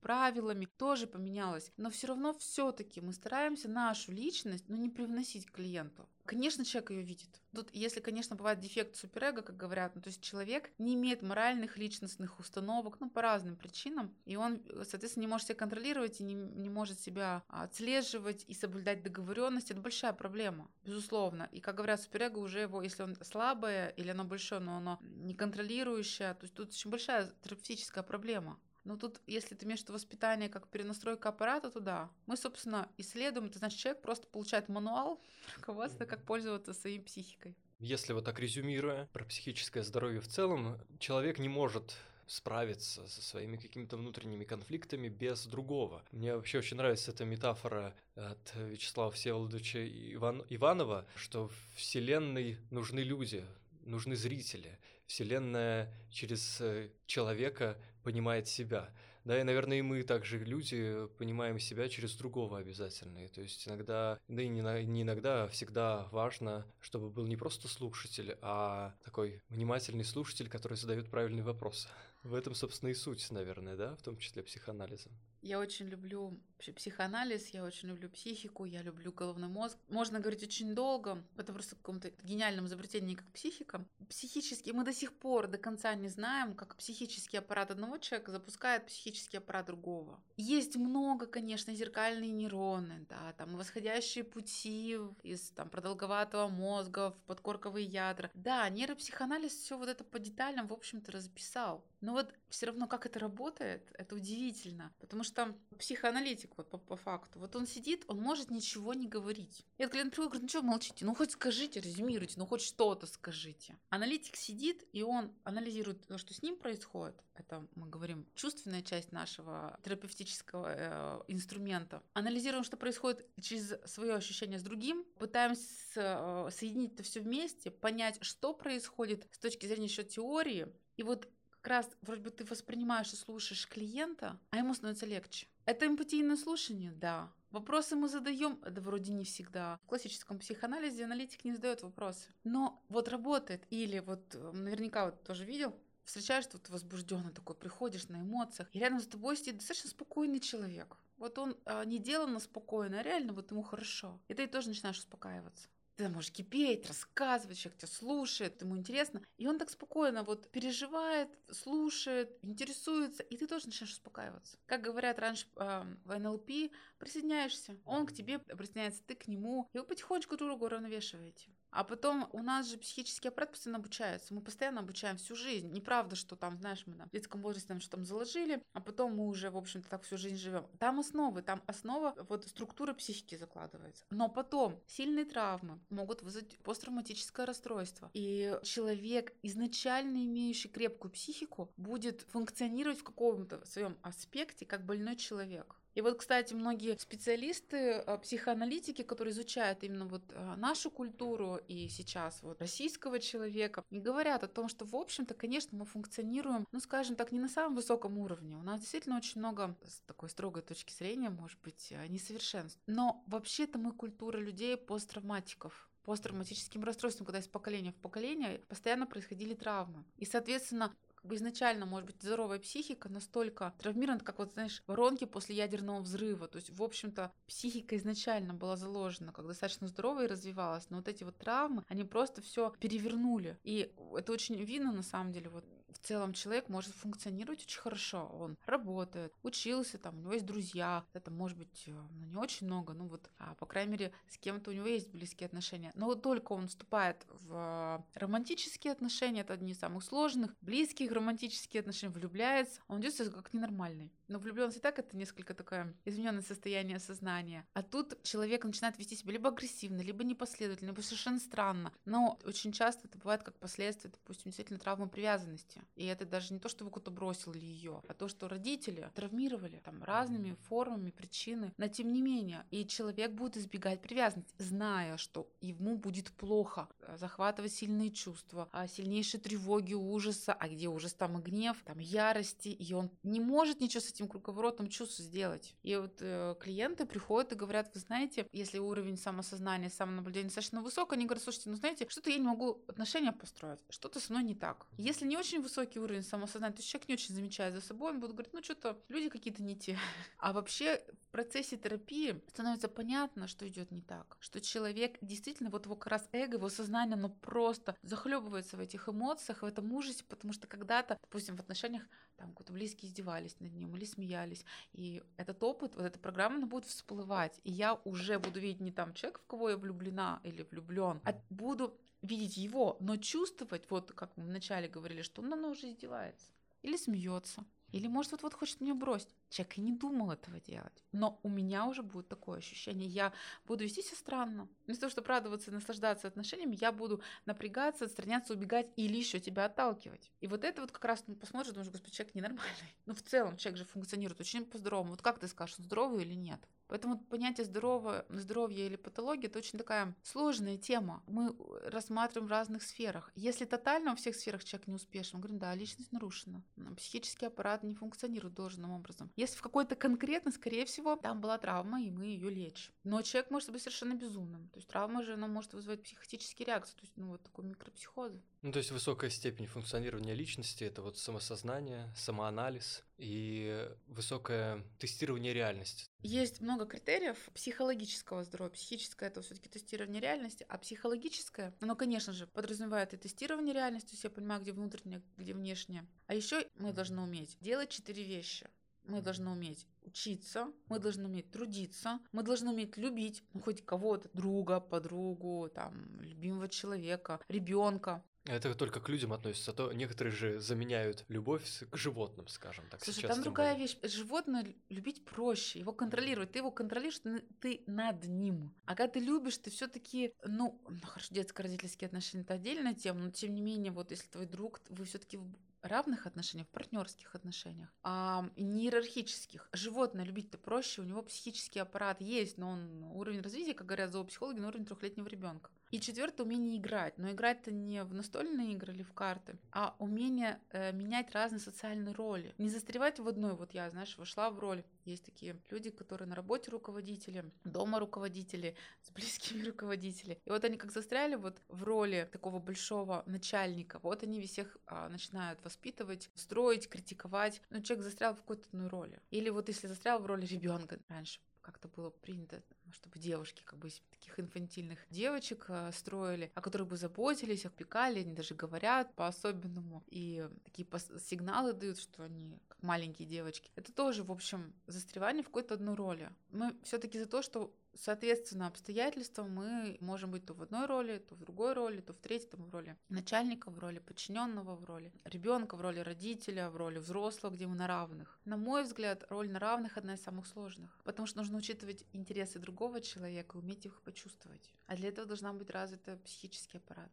правилами 0.00 0.66
тоже 0.76 1.06
поменялось. 1.06 1.72
Но 1.76 1.90
все 1.90 2.08
равно 2.08 2.34
все-таки 2.34 3.00
мы 3.00 3.12
стараемся 3.12 3.68
нашу 3.68 4.12
личность, 4.12 4.64
ну, 4.68 4.76
не 4.76 4.88
привносить 4.88 5.46
к 5.46 5.52
клиенту. 5.52 6.08
Конечно, 6.28 6.62
человек 6.62 6.90
ее 6.90 7.02
видит. 7.02 7.40
Тут, 7.54 7.70
если, 7.72 8.00
конечно, 8.00 8.36
бывает 8.36 8.60
дефект 8.60 8.96
суперэго, 8.96 9.40
как 9.40 9.56
говорят, 9.56 9.94
ну, 9.94 10.02
то 10.02 10.08
есть 10.08 10.20
человек 10.20 10.70
не 10.76 10.94
имеет 10.94 11.22
моральных 11.22 11.78
личностных 11.78 12.38
установок, 12.38 13.00
ну, 13.00 13.08
по 13.08 13.22
разным 13.22 13.56
причинам, 13.56 14.14
и 14.26 14.36
он, 14.36 14.62
соответственно, 14.84 15.22
не 15.22 15.26
может 15.26 15.46
себя 15.46 15.56
контролировать 15.56 16.20
и 16.20 16.24
не, 16.24 16.34
не 16.34 16.68
может 16.68 17.00
себя 17.00 17.42
отслеживать 17.48 18.44
и 18.46 18.52
соблюдать 18.52 19.02
договоренность. 19.02 19.70
Это 19.70 19.80
большая 19.80 20.12
проблема, 20.12 20.70
безусловно. 20.84 21.48
И, 21.50 21.60
как 21.60 21.76
говорят, 21.76 22.02
суперэго 22.02 22.38
уже 22.38 22.60
его, 22.60 22.82
если 22.82 23.04
он 23.04 23.16
слабое 23.22 23.88
или 23.90 24.10
оно 24.10 24.24
большое, 24.24 24.60
но 24.60 24.76
оно 24.76 24.98
не 25.00 25.34
контролирующее, 25.34 26.34
то 26.34 26.44
есть 26.44 26.54
тут 26.54 26.68
очень 26.68 26.90
большая 26.90 27.32
терапевтическая 27.42 28.04
проблема. 28.04 28.60
Но 28.84 28.96
тут, 28.96 29.20
если 29.26 29.54
ты 29.54 29.66
имеешь 29.66 29.80
в 29.80 29.82
виду 29.84 29.94
воспитание 29.94 30.48
как 30.48 30.68
перенастройка 30.68 31.28
аппарата, 31.28 31.70
то 31.70 31.80
да. 31.80 32.10
Мы, 32.26 32.36
собственно, 32.36 32.88
исследуем, 32.96 33.46
это 33.46 33.58
значит, 33.58 33.78
человек 33.78 34.02
просто 34.02 34.26
получает 34.26 34.68
мануал 34.68 35.20
руководства, 35.56 36.04
как 36.04 36.24
пользоваться 36.24 36.72
своей 36.72 37.00
психикой. 37.00 37.56
Если 37.80 38.12
вот 38.12 38.24
так 38.24 38.40
резюмируя 38.40 39.06
про 39.12 39.24
психическое 39.24 39.82
здоровье 39.82 40.20
в 40.20 40.28
целом, 40.28 40.78
человек 40.98 41.38
не 41.38 41.48
может 41.48 41.96
справиться 42.28 43.06
со 43.08 43.22
своими 43.22 43.56
какими-то 43.56 43.96
внутренними 43.96 44.44
конфликтами 44.44 45.08
без 45.08 45.46
другого. 45.46 46.04
Мне 46.12 46.34
вообще 46.34 46.58
очень 46.58 46.76
нравится 46.76 47.10
эта 47.10 47.24
метафора 47.24 47.94
от 48.14 48.54
Вячеслава 48.54 49.10
Всеволодовича 49.10 49.86
Иван... 49.86 50.44
Иванова, 50.50 51.06
что 51.14 51.50
Вселенной 51.74 52.58
нужны 52.70 53.00
люди, 53.00 53.44
нужны 53.84 54.14
зрители. 54.14 54.78
Вселенная 55.06 55.90
через 56.10 56.60
э, 56.60 56.90
человека 57.06 57.78
понимает 58.08 58.48
себя. 58.48 58.88
Да, 59.26 59.38
и, 59.38 59.42
наверное, 59.42 59.80
и 59.80 59.82
мы 59.82 60.02
также 60.02 60.38
люди 60.38 61.06
понимаем 61.18 61.58
себя 61.58 61.86
через 61.90 62.16
другого 62.16 62.56
обязательно. 62.56 63.18
И, 63.18 63.28
то 63.28 63.42
есть 63.42 63.68
иногда, 63.68 64.18
да 64.28 64.40
и 64.40 64.48
не, 64.48 64.60
иногда, 65.02 65.44
а 65.44 65.48
всегда 65.48 66.08
важно, 66.10 66.64
чтобы 66.80 67.10
был 67.10 67.26
не 67.26 67.36
просто 67.36 67.68
слушатель, 67.68 68.38
а 68.40 68.94
такой 69.04 69.42
внимательный 69.50 70.04
слушатель, 70.04 70.48
который 70.48 70.78
задает 70.78 71.10
правильные 71.10 71.44
вопросы. 71.44 71.88
В 72.22 72.32
этом, 72.32 72.54
собственно, 72.54 72.88
и 72.88 72.94
суть, 72.94 73.30
наверное, 73.30 73.76
да, 73.76 73.94
в 73.96 74.02
том 74.02 74.16
числе 74.16 74.42
психоанализа. 74.42 75.10
Я 75.42 75.58
очень 75.58 75.88
люблю 75.88 76.38
вообще 76.58 76.72
психоанализ, 76.72 77.48
я 77.50 77.62
очень 77.62 77.88
люблю 77.88 78.10
психику, 78.10 78.64
я 78.64 78.82
люблю 78.82 79.12
головной 79.12 79.48
мозг. 79.48 79.78
Можно 79.88 80.18
говорить 80.18 80.42
очень 80.42 80.74
долго, 80.74 81.24
это 81.36 81.52
просто 81.52 81.76
в 81.76 81.78
каком-то 81.78 82.10
гениальном 82.24 82.66
изобретении, 82.66 83.14
как 83.14 83.26
психика. 83.32 83.86
Психически 84.08 84.70
мы 84.70 84.84
до 84.84 84.92
сих 84.92 85.12
пор 85.12 85.46
до 85.46 85.58
конца 85.58 85.94
не 85.94 86.08
знаем, 86.08 86.54
как 86.54 86.74
психический 86.76 87.36
аппарат 87.36 87.70
одного 87.70 87.98
человека 87.98 88.32
запускает 88.32 88.86
психический 88.86 89.36
аппарат 89.36 89.66
другого. 89.66 90.20
Есть 90.36 90.76
много, 90.76 91.26
конечно, 91.26 91.72
зеркальные 91.74 92.32
нейроны, 92.32 93.06
да, 93.08 93.32
там 93.34 93.56
восходящие 93.56 94.24
пути 94.24 94.98
из 95.22 95.50
там 95.50 95.70
продолговатого 95.70 96.48
мозга 96.48 97.10
в 97.10 97.22
подкорковые 97.26 97.86
ядра. 97.86 98.30
Да, 98.34 98.68
нейропсихоанализ 98.68 99.52
все 99.52 99.78
вот 99.78 99.88
это 99.88 100.02
по 100.02 100.18
деталям, 100.18 100.66
в 100.66 100.72
общем-то, 100.72 101.12
расписал. 101.12 101.84
Но 102.00 102.12
вот 102.12 102.32
все 102.48 102.66
равно, 102.66 102.86
как 102.86 103.06
это 103.06 103.18
работает, 103.18 103.90
это 103.94 104.14
удивительно. 104.14 104.92
Потому 105.00 105.24
что 105.24 105.54
психоаналитик, 105.78 106.56
вот 106.56 106.70
по, 106.70 106.78
по 106.78 106.96
факту, 106.96 107.38
вот 107.38 107.56
он 107.56 107.66
сидит, 107.66 108.04
он 108.08 108.20
может 108.20 108.50
ничего 108.50 108.94
не 108.94 109.08
говорить. 109.08 109.66
Этот 109.78 109.92
клиент 109.92 110.12
приходит, 110.12 110.30
говорит, 110.30 110.42
ну 110.42 110.48
что 110.48 110.62
молчите, 110.62 111.04
ну 111.04 111.14
хоть 111.14 111.32
скажите, 111.32 111.80
резюмируйте, 111.80 112.34
ну 112.36 112.46
хоть 112.46 112.62
что-то 112.62 113.06
скажите. 113.06 113.76
Аналитик 113.90 114.36
сидит, 114.36 114.86
и 114.92 115.02
он 115.02 115.32
анализирует 115.44 116.06
то, 116.06 116.18
что 116.18 116.34
с 116.34 116.42
ним 116.42 116.56
происходит. 116.56 117.16
Это 117.34 117.66
мы 117.74 117.88
говорим 117.88 118.26
чувственная 118.34 118.82
часть 118.82 119.12
нашего 119.12 119.78
терапевтического 119.84 120.74
э, 120.76 121.20
инструмента. 121.28 122.02
Анализируем, 122.12 122.64
что 122.64 122.76
происходит 122.76 123.24
через 123.40 123.74
свое 123.84 124.14
ощущение 124.14 124.58
с 124.58 124.62
другим, 124.62 125.04
пытаемся 125.18 125.62
э, 125.94 126.50
соединить 126.50 126.94
это 126.94 127.02
все 127.02 127.20
вместе, 127.20 127.70
понять, 127.70 128.18
что 128.22 128.54
происходит 128.54 129.26
с 129.30 129.38
точки 129.38 129.66
зрения 129.66 129.86
еще 129.86 130.02
теории, 130.02 130.66
и 130.96 131.04
вот 131.04 131.28
раз 131.68 131.88
вроде 132.02 132.22
бы 132.22 132.30
ты 132.30 132.44
воспринимаешь 132.44 133.12
и 133.12 133.16
слушаешь 133.16 133.68
клиента, 133.68 134.38
а 134.50 134.58
ему 134.58 134.74
становится 134.74 135.06
легче. 135.06 135.46
Это 135.64 135.86
эмпатийное 135.86 136.36
слушание, 136.36 136.92
да. 136.92 137.32
Вопросы 137.50 137.96
мы 137.96 138.08
задаем, 138.08 138.58
да 138.60 138.80
вроде 138.80 139.12
не 139.12 139.24
всегда. 139.24 139.78
В 139.84 139.86
классическом 139.86 140.38
психоанализе 140.38 141.04
аналитик 141.04 141.44
не 141.44 141.52
задает 141.52 141.82
вопросы. 141.82 142.28
Но 142.44 142.84
вот 142.88 143.08
работает. 143.08 143.62
Или 143.70 144.00
вот 144.00 144.34
э, 144.34 144.50
наверняка 144.52 145.06
вот 145.06 145.22
тоже 145.22 145.44
видел, 145.44 145.74
встречаешь 146.04 146.46
тут 146.46 146.68
возбужденный 146.68 147.32
такой, 147.32 147.54
приходишь 147.54 148.08
на 148.08 148.20
эмоциях, 148.20 148.68
и 148.72 148.78
рядом 148.78 149.00
с 149.00 149.06
тобой 149.06 149.36
сидит 149.36 149.56
достаточно 149.56 149.90
спокойный 149.90 150.40
человек. 150.40 150.96
Вот 151.16 151.38
он 151.38 151.56
а, 151.64 151.84
не 151.84 151.98
деланно 151.98 152.38
спокойно, 152.38 153.00
а 153.00 153.02
реально 153.02 153.32
вот 153.32 153.50
ему 153.50 153.62
хорошо. 153.62 154.20
И 154.28 154.34
ты 154.34 154.46
тоже 154.46 154.68
начинаешь 154.68 154.98
успокаиваться 154.98 155.68
ты 155.98 156.08
можешь 156.08 156.30
кипеть, 156.30 156.86
рассказывать, 156.86 157.58
человек 157.58 157.80
тебя 157.80 157.88
слушает, 157.88 158.62
ему 158.62 158.78
интересно. 158.78 159.20
И 159.36 159.48
он 159.48 159.58
так 159.58 159.68
спокойно 159.68 160.22
вот 160.22 160.48
переживает, 160.52 161.28
слушает, 161.50 162.38
интересуется, 162.42 163.24
и 163.24 163.36
ты 163.36 163.48
тоже 163.48 163.66
начинаешь 163.66 163.94
успокаиваться. 163.94 164.56
Как 164.66 164.80
говорят 164.80 165.18
раньше 165.18 165.46
э, 165.56 165.82
в 166.04 166.16
НЛП, 166.16 166.70
присоединяешься, 166.98 167.76
он 167.84 168.06
к 168.06 168.12
тебе 168.12 168.38
присоединяется, 168.38 169.02
ты 169.04 169.16
к 169.16 169.26
нему, 169.26 169.68
и 169.72 169.78
вы 169.78 169.84
потихонечку 169.84 170.36
друг 170.36 170.50
друга 170.50 170.68
равновешиваете. 170.68 171.50
А 171.70 171.84
потом 171.84 172.28
у 172.32 172.42
нас 172.42 172.68
же 172.68 172.78
психический 172.78 173.28
аппарат 173.28 173.50
постоянно 173.52 173.78
обучается. 173.78 174.34
Мы 174.34 174.40
постоянно 174.40 174.80
обучаем 174.80 175.16
всю 175.16 175.36
жизнь. 175.36 175.70
Неправда, 175.70 176.16
что 176.16 176.36
там, 176.36 176.58
знаешь, 176.58 176.84
мы 176.86 176.94
в 176.94 177.10
детском 177.10 177.42
возрасте 177.42 177.68
там 177.68 177.80
что 177.80 177.92
там 177.92 178.04
заложили, 178.04 178.62
а 178.72 178.80
потом 178.80 179.16
мы 179.16 179.28
уже, 179.28 179.50
в 179.50 179.56
общем-то, 179.56 179.88
так 179.88 180.02
всю 180.02 180.16
жизнь 180.16 180.36
живем. 180.36 180.66
Там 180.78 181.00
основы, 181.00 181.42
там 181.42 181.62
основа, 181.66 182.14
вот 182.28 182.46
структура 182.46 182.94
психики 182.94 183.36
закладывается. 183.36 184.04
Но 184.10 184.28
потом 184.28 184.80
сильные 184.86 185.24
травмы 185.24 185.78
могут 185.90 186.22
вызвать 186.22 186.58
посттравматическое 186.58 187.46
расстройство. 187.46 188.10
И 188.14 188.58
человек, 188.62 189.34
изначально 189.42 190.24
имеющий 190.24 190.68
крепкую 190.68 191.12
психику, 191.12 191.72
будет 191.76 192.22
функционировать 192.22 193.00
в 193.00 193.04
каком-то 193.04 193.64
своем 193.64 193.98
аспекте 194.02 194.64
как 194.66 194.84
больной 194.84 195.16
человек. 195.16 195.76
И 195.98 196.00
вот, 196.00 196.16
кстати, 196.16 196.54
многие 196.54 196.96
специалисты, 196.96 197.94
а, 197.94 198.18
психоаналитики, 198.18 199.02
которые 199.02 199.32
изучают 199.32 199.82
именно 199.82 200.06
вот 200.06 200.22
а, 200.32 200.54
нашу 200.54 200.92
культуру 200.92 201.58
и 201.66 201.88
сейчас 201.88 202.40
вот 202.42 202.60
российского 202.60 203.18
человека, 203.18 203.82
говорят 203.90 204.44
о 204.44 204.46
том, 204.46 204.68
что, 204.68 204.84
в 204.84 204.94
общем-то, 204.94 205.34
конечно, 205.34 205.76
мы 205.76 205.84
функционируем, 205.84 206.68
ну, 206.70 206.78
скажем 206.78 207.16
так, 207.16 207.32
не 207.32 207.40
на 207.40 207.48
самом 207.48 207.74
высоком 207.74 208.16
уровне. 208.16 208.56
У 208.56 208.62
нас 208.62 208.78
действительно 208.78 209.16
очень 209.16 209.40
много, 209.40 209.76
с 209.84 209.98
такой 210.02 210.30
строгой 210.30 210.62
точки 210.62 210.92
зрения, 210.92 211.30
может 211.30 211.60
быть, 211.62 211.92
а, 211.92 212.06
несовершенств. 212.06 212.80
Но 212.86 213.24
вообще-то 213.26 213.80
мы 213.80 213.90
культура 213.90 214.38
людей 214.38 214.76
посттравматиков 214.76 215.90
посттравматическим 216.04 216.84
расстройством, 216.84 217.26
когда 217.26 217.40
из 217.40 217.48
поколения 217.48 217.92
в 217.92 217.96
поколение 217.96 218.60
постоянно 218.68 219.06
происходили 219.06 219.52
травмы. 219.52 220.04
И, 220.16 220.24
соответственно, 220.24 220.94
как 221.18 221.26
бы 221.26 221.34
изначально, 221.34 221.84
может 221.84 222.06
быть, 222.06 222.22
здоровая 222.22 222.60
психика 222.60 223.08
настолько 223.08 223.74
травмирована, 223.78 224.20
как 224.20 224.38
вот, 224.38 224.52
знаешь, 224.52 224.84
воронки 224.86 225.24
после 225.24 225.56
ядерного 225.56 226.00
взрыва. 226.00 226.46
То 226.46 226.56
есть, 226.56 226.70
в 226.70 226.80
общем-то, 226.80 227.32
психика 227.48 227.96
изначально 227.96 228.54
была 228.54 228.76
заложена 228.76 229.32
как 229.32 229.48
достаточно 229.48 229.88
здоровая 229.88 230.26
и 230.26 230.28
развивалась, 230.28 230.90
но 230.90 230.98
вот 230.98 231.08
эти 231.08 231.24
вот 231.24 231.36
травмы, 231.36 231.84
они 231.88 232.04
просто 232.04 232.40
все 232.40 232.72
перевернули. 232.78 233.58
И 233.64 233.92
это 234.16 234.32
очень 234.32 234.54
видно, 234.62 234.92
на 234.92 235.02
самом 235.02 235.32
деле, 235.32 235.48
вот 235.48 235.64
в 236.00 236.06
целом 236.06 236.32
человек 236.32 236.68
может 236.68 236.94
функционировать 236.94 237.62
очень 237.62 237.80
хорошо. 237.80 238.28
Он 238.32 238.56
работает, 238.66 239.32
учился, 239.42 239.98
там, 239.98 240.18
у 240.18 240.20
него 240.20 240.32
есть 240.32 240.46
друзья, 240.46 241.04
это 241.12 241.30
может 241.30 241.58
быть 241.58 241.84
э, 241.86 241.90
ну, 241.90 242.26
не 242.26 242.36
очень 242.36 242.66
много, 242.66 242.92
ну 242.92 243.06
вот, 243.06 243.30
а, 243.38 243.54
по 243.54 243.66
крайней 243.66 243.92
мере, 243.92 244.12
с 244.28 244.38
кем-то 244.38 244.70
у 244.70 244.74
него 244.74 244.86
есть 244.86 245.10
близкие 245.10 245.46
отношения. 245.46 245.92
Но 245.94 246.06
вот 246.06 246.22
только 246.22 246.52
он 246.52 246.68
вступает 246.68 247.26
в 247.28 248.04
романтические 248.14 248.92
отношения, 248.92 249.40
это 249.40 249.54
одни 249.54 249.72
из 249.72 249.78
самых 249.78 250.04
сложных, 250.04 250.54
близких 250.60 251.10
романтические 251.12 251.80
отношения, 251.80 252.12
влюбляется, 252.12 252.80
он 252.88 253.02
чувствует 253.02 253.34
как 253.34 253.52
ненормальный. 253.52 254.12
Но 254.28 254.38
влюбленность 254.38 254.76
и 254.76 254.80
так 254.80 254.98
это 254.98 255.16
несколько 255.16 255.54
такое 255.54 255.94
измененное 256.04 256.42
состояние 256.42 256.98
сознания. 256.98 257.66
А 257.72 257.82
тут 257.82 258.22
человек 258.22 258.64
начинает 258.64 258.98
вести 258.98 259.16
себя 259.16 259.32
либо 259.32 259.48
агрессивно, 259.48 260.02
либо 260.02 260.22
непоследовательно, 260.22 260.90
либо 260.90 261.00
совершенно 261.00 261.38
странно. 261.38 261.92
Но 262.04 262.38
очень 262.44 262.72
часто 262.72 263.08
это 263.08 263.18
бывает 263.18 263.42
как 263.42 263.58
последствие, 263.58 264.12
допустим, 264.12 264.44
действительно 264.46 264.78
травмы 264.78 265.08
привязанности. 265.08 265.82
И 265.96 266.04
это 266.06 266.24
даже 266.24 266.54
не 266.54 266.60
то, 266.60 266.68
что 266.68 266.84
вы 266.84 266.90
куда-то 266.90 267.10
бросили 267.10 267.58
ее, 267.58 268.02
а 268.08 268.14
то, 268.14 268.28
что 268.28 268.48
родители 268.48 269.10
травмировали 269.14 269.80
там 269.84 270.02
разными 270.04 270.54
формами 270.68 271.10
причины. 271.10 271.72
Но 271.76 271.88
тем 271.88 272.12
не 272.12 272.22
менее, 272.22 272.64
и 272.70 272.86
человек 272.86 273.32
будет 273.32 273.56
избегать 273.56 274.00
привязанности, 274.00 274.54
зная, 274.58 275.16
что 275.16 275.50
ему 275.60 275.96
будет 275.96 276.30
плохо, 276.32 276.88
э, 277.00 277.16
захватывать 277.16 277.72
сильные 277.72 278.10
чувства, 278.10 278.68
а 278.72 278.86
сильнейшие 278.86 279.40
тревоги, 279.40 279.94
ужаса, 279.94 280.52
а 280.52 280.68
где 280.68 280.88
ужас, 280.88 281.14
там 281.14 281.38
и 281.38 281.42
гнев, 281.42 281.76
там 281.84 281.98
ярости, 281.98 282.68
и 282.68 282.92
он 282.92 283.10
не 283.22 283.40
может 283.40 283.80
ничего 283.80 284.00
с 284.00 284.10
этим 284.10 284.28
круговоротом 284.28 284.88
чувств 284.88 285.18
сделать. 285.18 285.74
И 285.82 285.96
вот 285.96 286.18
э, 286.20 286.54
клиенты 286.60 287.06
приходят 287.06 287.52
и 287.52 287.56
говорят, 287.56 287.90
вы 287.94 288.00
знаете, 288.00 288.46
если 288.52 288.78
уровень 288.78 289.16
самосознания, 289.16 289.90
самонаблюдения 289.90 290.46
достаточно 290.46 290.82
высок, 290.82 291.12
они 291.12 291.24
говорят, 291.24 291.42
слушайте, 291.42 291.70
ну 291.70 291.76
знаете, 291.76 292.06
что-то 292.08 292.30
я 292.30 292.36
не 292.36 292.46
могу 292.46 292.82
отношения 292.86 293.32
построить, 293.32 293.80
что-то 293.90 294.20
со 294.20 294.32
мной 294.32 294.44
не 294.44 294.54
так. 294.54 294.86
Если 294.96 295.26
не 295.26 295.36
очень 295.36 295.62
высокий 295.68 296.00
уровень 296.00 296.22
самосознания, 296.22 296.74
то 296.74 296.80
есть 296.80 296.90
человек 296.90 297.08
не 297.08 297.14
очень 297.14 297.34
замечает 297.34 297.74
за 297.74 297.80
собой, 297.80 298.10
он 298.10 298.20
будет 298.20 298.32
говорить, 298.32 298.54
ну 298.54 298.62
что-то 298.62 298.98
люди 299.08 299.28
какие-то 299.28 299.62
не 299.62 299.76
те. 299.76 299.98
А 300.38 300.52
вообще 300.52 301.02
в 301.28 301.32
процессе 301.32 301.76
терапии 301.76 302.40
становится 302.48 302.88
понятно, 302.88 303.48
что 303.48 303.68
идет 303.68 303.90
не 303.90 304.00
так, 304.00 304.36
что 304.40 304.60
человек 304.60 305.18
действительно, 305.20 305.70
вот 305.70 305.84
его 305.84 305.94
как 305.94 306.12
раз 306.12 306.28
эго, 306.32 306.56
его 306.56 306.68
сознание, 306.68 307.14
оно 307.14 307.28
просто 307.28 307.96
захлебывается 308.02 308.76
в 308.76 308.80
этих 308.80 309.08
эмоциях, 309.08 309.62
в 309.62 309.66
этом 309.66 309.92
ужасе, 309.92 310.24
потому 310.24 310.52
что 310.52 310.66
когда-то, 310.66 311.18
допустим, 311.22 311.56
в 311.56 311.60
отношениях 311.60 312.02
там 312.38 312.52
какие-то 312.52 312.72
близкие 312.72 313.10
издевались 313.10 313.58
над 313.60 313.74
ним 313.74 313.96
или 313.96 314.04
смеялись. 314.04 314.64
И 314.92 315.22
этот 315.36 315.62
опыт, 315.62 315.96
вот 315.96 316.04
эта 316.04 316.18
программа, 316.18 316.56
она 316.56 316.66
будет 316.66 316.86
всплывать. 316.86 317.60
И 317.64 317.70
я 317.70 317.94
уже 318.04 318.38
буду 318.38 318.60
видеть 318.60 318.80
не 318.80 318.92
там 318.92 319.12
человек, 319.14 319.40
в 319.40 319.46
кого 319.46 319.70
я 319.70 319.76
влюблена 319.76 320.40
или 320.44 320.66
влюблен, 320.70 321.20
а 321.24 321.34
буду 321.50 321.94
видеть 322.22 322.56
его, 322.56 322.96
но 323.00 323.16
чувствовать, 323.16 323.84
вот 323.90 324.12
как 324.12 324.36
мы 324.36 324.44
вначале 324.44 324.88
говорили, 324.88 325.22
что 325.22 325.42
он 325.42 325.48
на 325.48 325.68
уже 325.68 325.90
издевается 325.90 326.46
или 326.82 326.96
смеется, 326.96 327.64
Или, 327.92 328.06
может, 328.06 328.32
вот-вот 328.32 328.54
хочет 328.54 328.80
меня 328.80 328.94
бросить. 328.94 329.34
Человек 329.50 329.78
и 329.78 329.80
не 329.80 329.92
думал 329.92 330.30
этого 330.30 330.60
делать. 330.60 331.04
Но 331.12 331.40
у 331.42 331.48
меня 331.48 331.86
уже 331.86 332.02
будет 332.02 332.28
такое 332.28 332.58
ощущение. 332.58 333.08
Я 333.08 333.32
буду 333.66 333.84
вести 333.84 334.02
себя 334.02 334.16
странно. 334.16 334.68
Вместо 334.86 335.02
того, 335.02 335.10
чтобы 335.10 335.28
радоваться 335.28 335.70
и 335.70 335.74
наслаждаться 335.74 336.28
отношениями, 336.28 336.76
я 336.80 336.92
буду 336.92 337.22
напрягаться, 337.46 338.04
отстраняться, 338.04 338.52
убегать 338.52 338.88
или 338.96 339.16
еще 339.16 339.40
тебя 339.40 339.66
отталкивать. 339.66 340.30
И 340.40 340.46
вот 340.46 340.64
это 340.64 340.80
вот 340.82 340.92
как 340.92 341.04
раз 341.04 341.24
ну, 341.26 341.34
посмотришь, 341.34 341.72
думаешь, 341.72 341.90
господи, 341.90 342.14
человек 342.14 342.34
ненормальный. 342.34 342.68
Ну, 343.06 343.14
в 343.14 343.22
целом, 343.22 343.56
человек 343.56 343.78
же 343.78 343.84
функционирует 343.86 344.40
очень 344.40 344.66
по-здоровому. 344.66 345.10
Вот 345.10 345.22
как 345.22 345.38
ты 345.38 345.48
скажешь, 345.48 345.76
он 345.78 345.84
здоровый 345.86 346.24
или 346.24 346.34
нет? 346.34 346.60
Поэтому 346.88 347.18
понятие 347.18 347.66
здорового, 347.66 348.24
здоровья 348.30 348.86
или 348.86 348.96
патологии 348.96 349.46
это 349.46 349.58
очень 349.58 349.78
такая 349.78 350.14
сложная 350.22 350.78
тема. 350.78 351.22
Мы 351.26 351.54
рассматриваем 351.84 352.48
в 352.48 352.50
разных 352.50 352.82
сферах. 352.82 353.30
Если 353.34 353.66
тотально 353.66 354.10
во 354.10 354.16
всех 354.16 354.34
сферах 354.34 354.64
человек 354.64 354.88
не 354.88 354.94
успешен, 354.94 355.38
мы 355.38 355.42
говорим, 355.42 355.58
да, 355.58 355.74
личность 355.74 356.12
нарушена, 356.12 356.62
психический 356.96 357.46
аппарат 357.46 357.82
не 357.82 357.94
функционирует 357.94 358.54
должным 358.54 358.92
образом. 358.92 359.30
Если 359.38 359.56
в 359.56 359.62
какой-то 359.62 359.94
конкретно, 359.94 360.50
скорее 360.50 360.84
всего, 360.84 361.14
там 361.14 361.40
была 361.40 361.58
травма, 361.58 362.02
и 362.02 362.10
мы 362.10 362.26
ее 362.26 362.50
лечим. 362.50 362.92
Но 363.04 363.22
человек 363.22 363.52
может 363.52 363.70
быть 363.70 363.80
совершенно 363.80 364.14
безумным. 364.14 364.68
То 364.70 364.78
есть 364.78 364.88
травма 364.88 365.22
же, 365.22 365.34
она 365.34 365.46
может 365.46 365.74
вызвать 365.74 366.02
психотические 366.02 366.66
реакции, 366.66 366.96
то 366.96 367.02
есть, 367.02 367.12
ну, 367.14 367.28
вот 367.28 367.44
такой 367.44 367.64
микропсихозы. 367.64 368.42
Ну, 368.62 368.72
то 368.72 368.78
есть 368.78 368.90
высокая 368.90 369.30
степень 369.30 369.68
функционирования 369.68 370.34
личности– 370.34 370.82
это 370.84 371.02
вот 371.02 371.18
самосознание, 371.18 372.12
самоанализ 372.16 373.04
и 373.16 373.88
высокое 374.08 374.82
тестирование 374.98 375.54
реальности. 375.54 376.10
Есть 376.22 376.60
много 376.60 376.84
критериев 376.86 377.38
психологического 377.54 378.42
здоровья. 378.42 378.72
Психическое– 378.72 379.26
это 379.28 379.40
все 379.40 379.54
таки 379.54 379.68
тестирование 379.68 380.20
реальности, 380.20 380.66
а 380.68 380.78
психологическое, 380.78 381.72
оно, 381.80 381.94
конечно 381.94 382.32
же, 382.32 382.48
подразумевает 382.48 383.14
и 383.14 383.16
тестирование 383.16 383.72
реальности, 383.72 384.08
то 384.08 384.14
есть 384.14 384.24
я 384.24 384.30
понимаю, 384.30 384.62
где 384.62 384.72
внутреннее, 384.72 385.22
где 385.36 385.54
внешнее. 385.54 386.04
А 386.26 386.34
еще 386.34 386.66
мы 386.74 386.92
должны 386.92 387.22
уметь 387.22 387.56
делать 387.60 387.90
четыре 387.90 388.24
вещи. 388.24 388.68
Мы 389.08 389.22
должны 389.22 389.50
уметь 389.50 389.86
учиться, 390.02 390.72
мы 390.88 390.98
должны 390.98 391.24
уметь 391.24 391.50
трудиться, 391.50 392.20
мы 392.32 392.42
должны 392.42 392.70
уметь 392.70 392.96
любить 392.96 393.42
ну, 393.52 393.60
хоть 393.60 393.84
кого-то, 393.84 394.28
друга, 394.32 394.80
подругу, 394.80 395.70
там, 395.74 396.20
любимого 396.20 396.68
человека, 396.68 397.40
ребенка. 397.48 398.22
Это 398.44 398.74
только 398.74 399.00
к 399.00 399.08
людям 399.10 399.34
относится, 399.34 399.72
а 399.72 399.74
то 399.74 399.92
некоторые 399.92 400.34
же 400.34 400.58
заменяют 400.58 401.26
любовь 401.28 401.82
к 401.90 401.96
животным, 401.96 402.48
скажем 402.48 402.86
так. 402.90 403.04
Слушай, 403.04 403.18
сейчас 403.18 403.34
там 403.34 403.42
другая 403.42 403.74
более. 403.74 403.88
вещь. 403.88 403.98
Животное 404.02 404.74
любить 404.88 405.24
проще, 405.26 405.80
его 405.80 405.92
контролировать. 405.92 406.52
Ты 406.52 406.60
его 406.60 406.70
контролируешь, 406.70 407.20
ты 407.60 407.82
над 407.86 408.24
ним. 408.24 408.72
А 408.86 408.94
когда 408.94 409.12
ты 409.12 409.20
любишь, 409.20 409.58
ты 409.58 409.70
все-таки, 409.70 410.32
ну, 410.46 410.80
ну, 410.88 410.98
хорошо, 411.06 411.34
детско-родительские 411.34 412.06
отношения 412.06 412.42
это 412.42 412.54
отдельная 412.54 412.94
тема, 412.94 413.20
но 413.20 413.30
тем 413.30 413.54
не 413.54 413.60
менее, 413.60 413.92
вот 413.92 414.12
если 414.12 414.28
твой 414.28 414.46
друг, 414.46 414.80
вы 414.88 415.04
все-таки 415.04 415.38
равных 415.82 416.26
отношениях, 416.26 416.68
в 416.68 416.70
партнерских 416.70 417.34
отношениях, 417.34 417.88
а 418.02 418.48
не 418.56 418.84
иерархических. 418.84 419.68
Животное 419.72 420.24
любить-то 420.24 420.58
проще, 420.58 421.02
у 421.02 421.04
него 421.04 421.22
психический 421.22 421.80
аппарат 421.80 422.20
есть, 422.20 422.58
но 422.58 422.70
он 422.70 423.04
уровень 423.14 423.40
развития, 423.40 423.74
как 423.74 423.86
говорят 423.86 424.12
зоопсихологи, 424.12 424.58
на 424.58 424.68
уровень 424.68 424.86
трехлетнего 424.86 425.28
ребенка. 425.28 425.70
И 425.90 426.00
четвертое 426.00 426.42
умение 426.42 426.76
играть. 426.76 427.16
Но 427.16 427.30
играть-то 427.30 427.72
не 427.72 428.04
в 428.04 428.12
настольные 428.12 428.72
игры 428.72 428.92
или 428.92 429.02
в 429.02 429.12
карты, 429.12 429.58
а 429.72 429.96
умение 429.98 430.60
э, 430.70 430.92
менять 430.92 431.32
разные 431.32 431.60
социальные 431.60 432.14
роли. 432.14 432.54
Не 432.58 432.68
застревать 432.68 433.18
в 433.18 433.26
одной. 433.26 433.54
Вот 433.54 433.72
я, 433.72 433.88
знаешь, 433.90 434.18
вошла 434.18 434.50
в 434.50 434.58
роль. 434.58 434.84
Есть 435.10 435.24
такие 435.24 435.56
люди, 435.70 435.90
которые 435.90 436.28
на 436.28 436.34
работе 436.34 436.70
руководители, 436.70 437.44
дома 437.64 437.98
руководители, 437.98 438.76
с 439.02 439.10
близкими 439.10 439.64
руководители. 439.64 440.38
И 440.44 440.50
вот 440.50 440.64
они 440.64 440.76
как 440.76 440.92
застряли 440.92 441.36
вот 441.36 441.62
в 441.68 441.82
роли 441.82 442.28
такого 442.30 442.58
большого 442.58 443.22
начальника. 443.26 443.98
Вот 444.02 444.22
они 444.22 444.40
всех 444.42 444.76
а, 444.86 445.08
начинают 445.08 445.62
воспитывать, 445.64 446.30
строить, 446.34 446.88
критиковать. 446.88 447.62
Но 447.70 447.80
человек 447.80 448.04
застрял 448.04 448.34
в 448.34 448.38
какой-то 448.38 448.66
одной 448.68 448.88
роли. 448.88 449.20
Или 449.30 449.50
вот 449.50 449.68
если 449.68 449.86
застрял 449.86 450.18
в 450.20 450.26
роли 450.26 450.46
ребенка 450.46 450.98
раньше, 451.08 451.40
как-то 451.62 451.88
было 451.88 452.10
принято, 452.10 452.62
чтобы 452.92 453.18
девушки, 453.18 453.62
как 453.64 453.78
бы 453.78 453.90
таких 454.10 454.38
инфантильных 454.40 454.98
девочек 455.10 455.66
э, 455.68 455.90
строили, 455.92 456.50
о 456.54 456.60
которых 456.60 456.88
бы 456.88 456.96
заботились, 456.96 457.66
опекали, 457.66 458.20
они 458.20 458.34
даже 458.34 458.54
говорят 458.54 459.14
по-особенному, 459.14 460.02
и 460.08 460.48
такие 460.64 460.86
сигналы 461.20 461.72
дают, 461.72 461.98
что 461.98 462.24
они 462.24 462.58
как 462.68 462.82
маленькие 462.82 463.28
девочки. 463.28 463.70
Это 463.76 463.92
тоже, 463.92 464.22
в 464.22 464.32
общем, 464.32 464.74
застревание 464.86 465.42
в 465.42 465.46
какой-то 465.46 465.74
одной 465.74 465.94
роли. 465.94 466.30
Мы 466.50 466.76
все-таки 466.82 467.18
за 467.18 467.26
то, 467.26 467.42
что 467.42 467.72
Соответственно, 468.00 468.68
обстоятельствам 468.68 469.50
мы 469.50 469.98
можем 470.00 470.30
быть 470.30 470.46
то 470.46 470.54
в 470.54 470.62
одной 470.62 470.86
роли, 470.86 471.18
то 471.18 471.34
в 471.34 471.40
другой 471.40 471.72
роли, 471.72 472.00
то 472.00 472.12
в 472.12 472.18
третьей, 472.18 472.48
то 472.48 472.56
в 472.56 472.70
роли 472.70 472.96
начальника, 473.08 473.70
в 473.70 473.78
роли 473.78 473.98
подчиненного, 473.98 474.76
в 474.76 474.84
роли 474.84 475.12
ребенка, 475.24 475.76
в 475.76 475.80
роли 475.80 475.98
родителя, 475.98 476.70
в 476.70 476.76
роли 476.76 476.98
взрослого, 476.98 477.52
где 477.52 477.66
мы 477.66 477.74
на 477.74 477.88
равных. 477.88 478.38
На 478.44 478.56
мой 478.56 478.84
взгляд, 478.84 479.24
роль 479.30 479.50
на 479.50 479.58
равных 479.58 479.98
одна 479.98 480.14
из 480.14 480.22
самых 480.22 480.46
сложных, 480.46 480.96
потому 481.02 481.26
что 481.26 481.38
нужно 481.38 481.58
учитывать 481.58 482.04
интересы 482.12 482.60
другого 482.60 483.00
человека, 483.00 483.56
уметь 483.56 483.84
их 483.84 484.00
почувствовать. 484.02 484.72
А 484.86 484.94
для 484.94 485.08
этого 485.08 485.26
должна 485.26 485.52
быть 485.52 485.70
развита 485.70 486.16
психический 486.24 486.78
аппарат. 486.78 487.10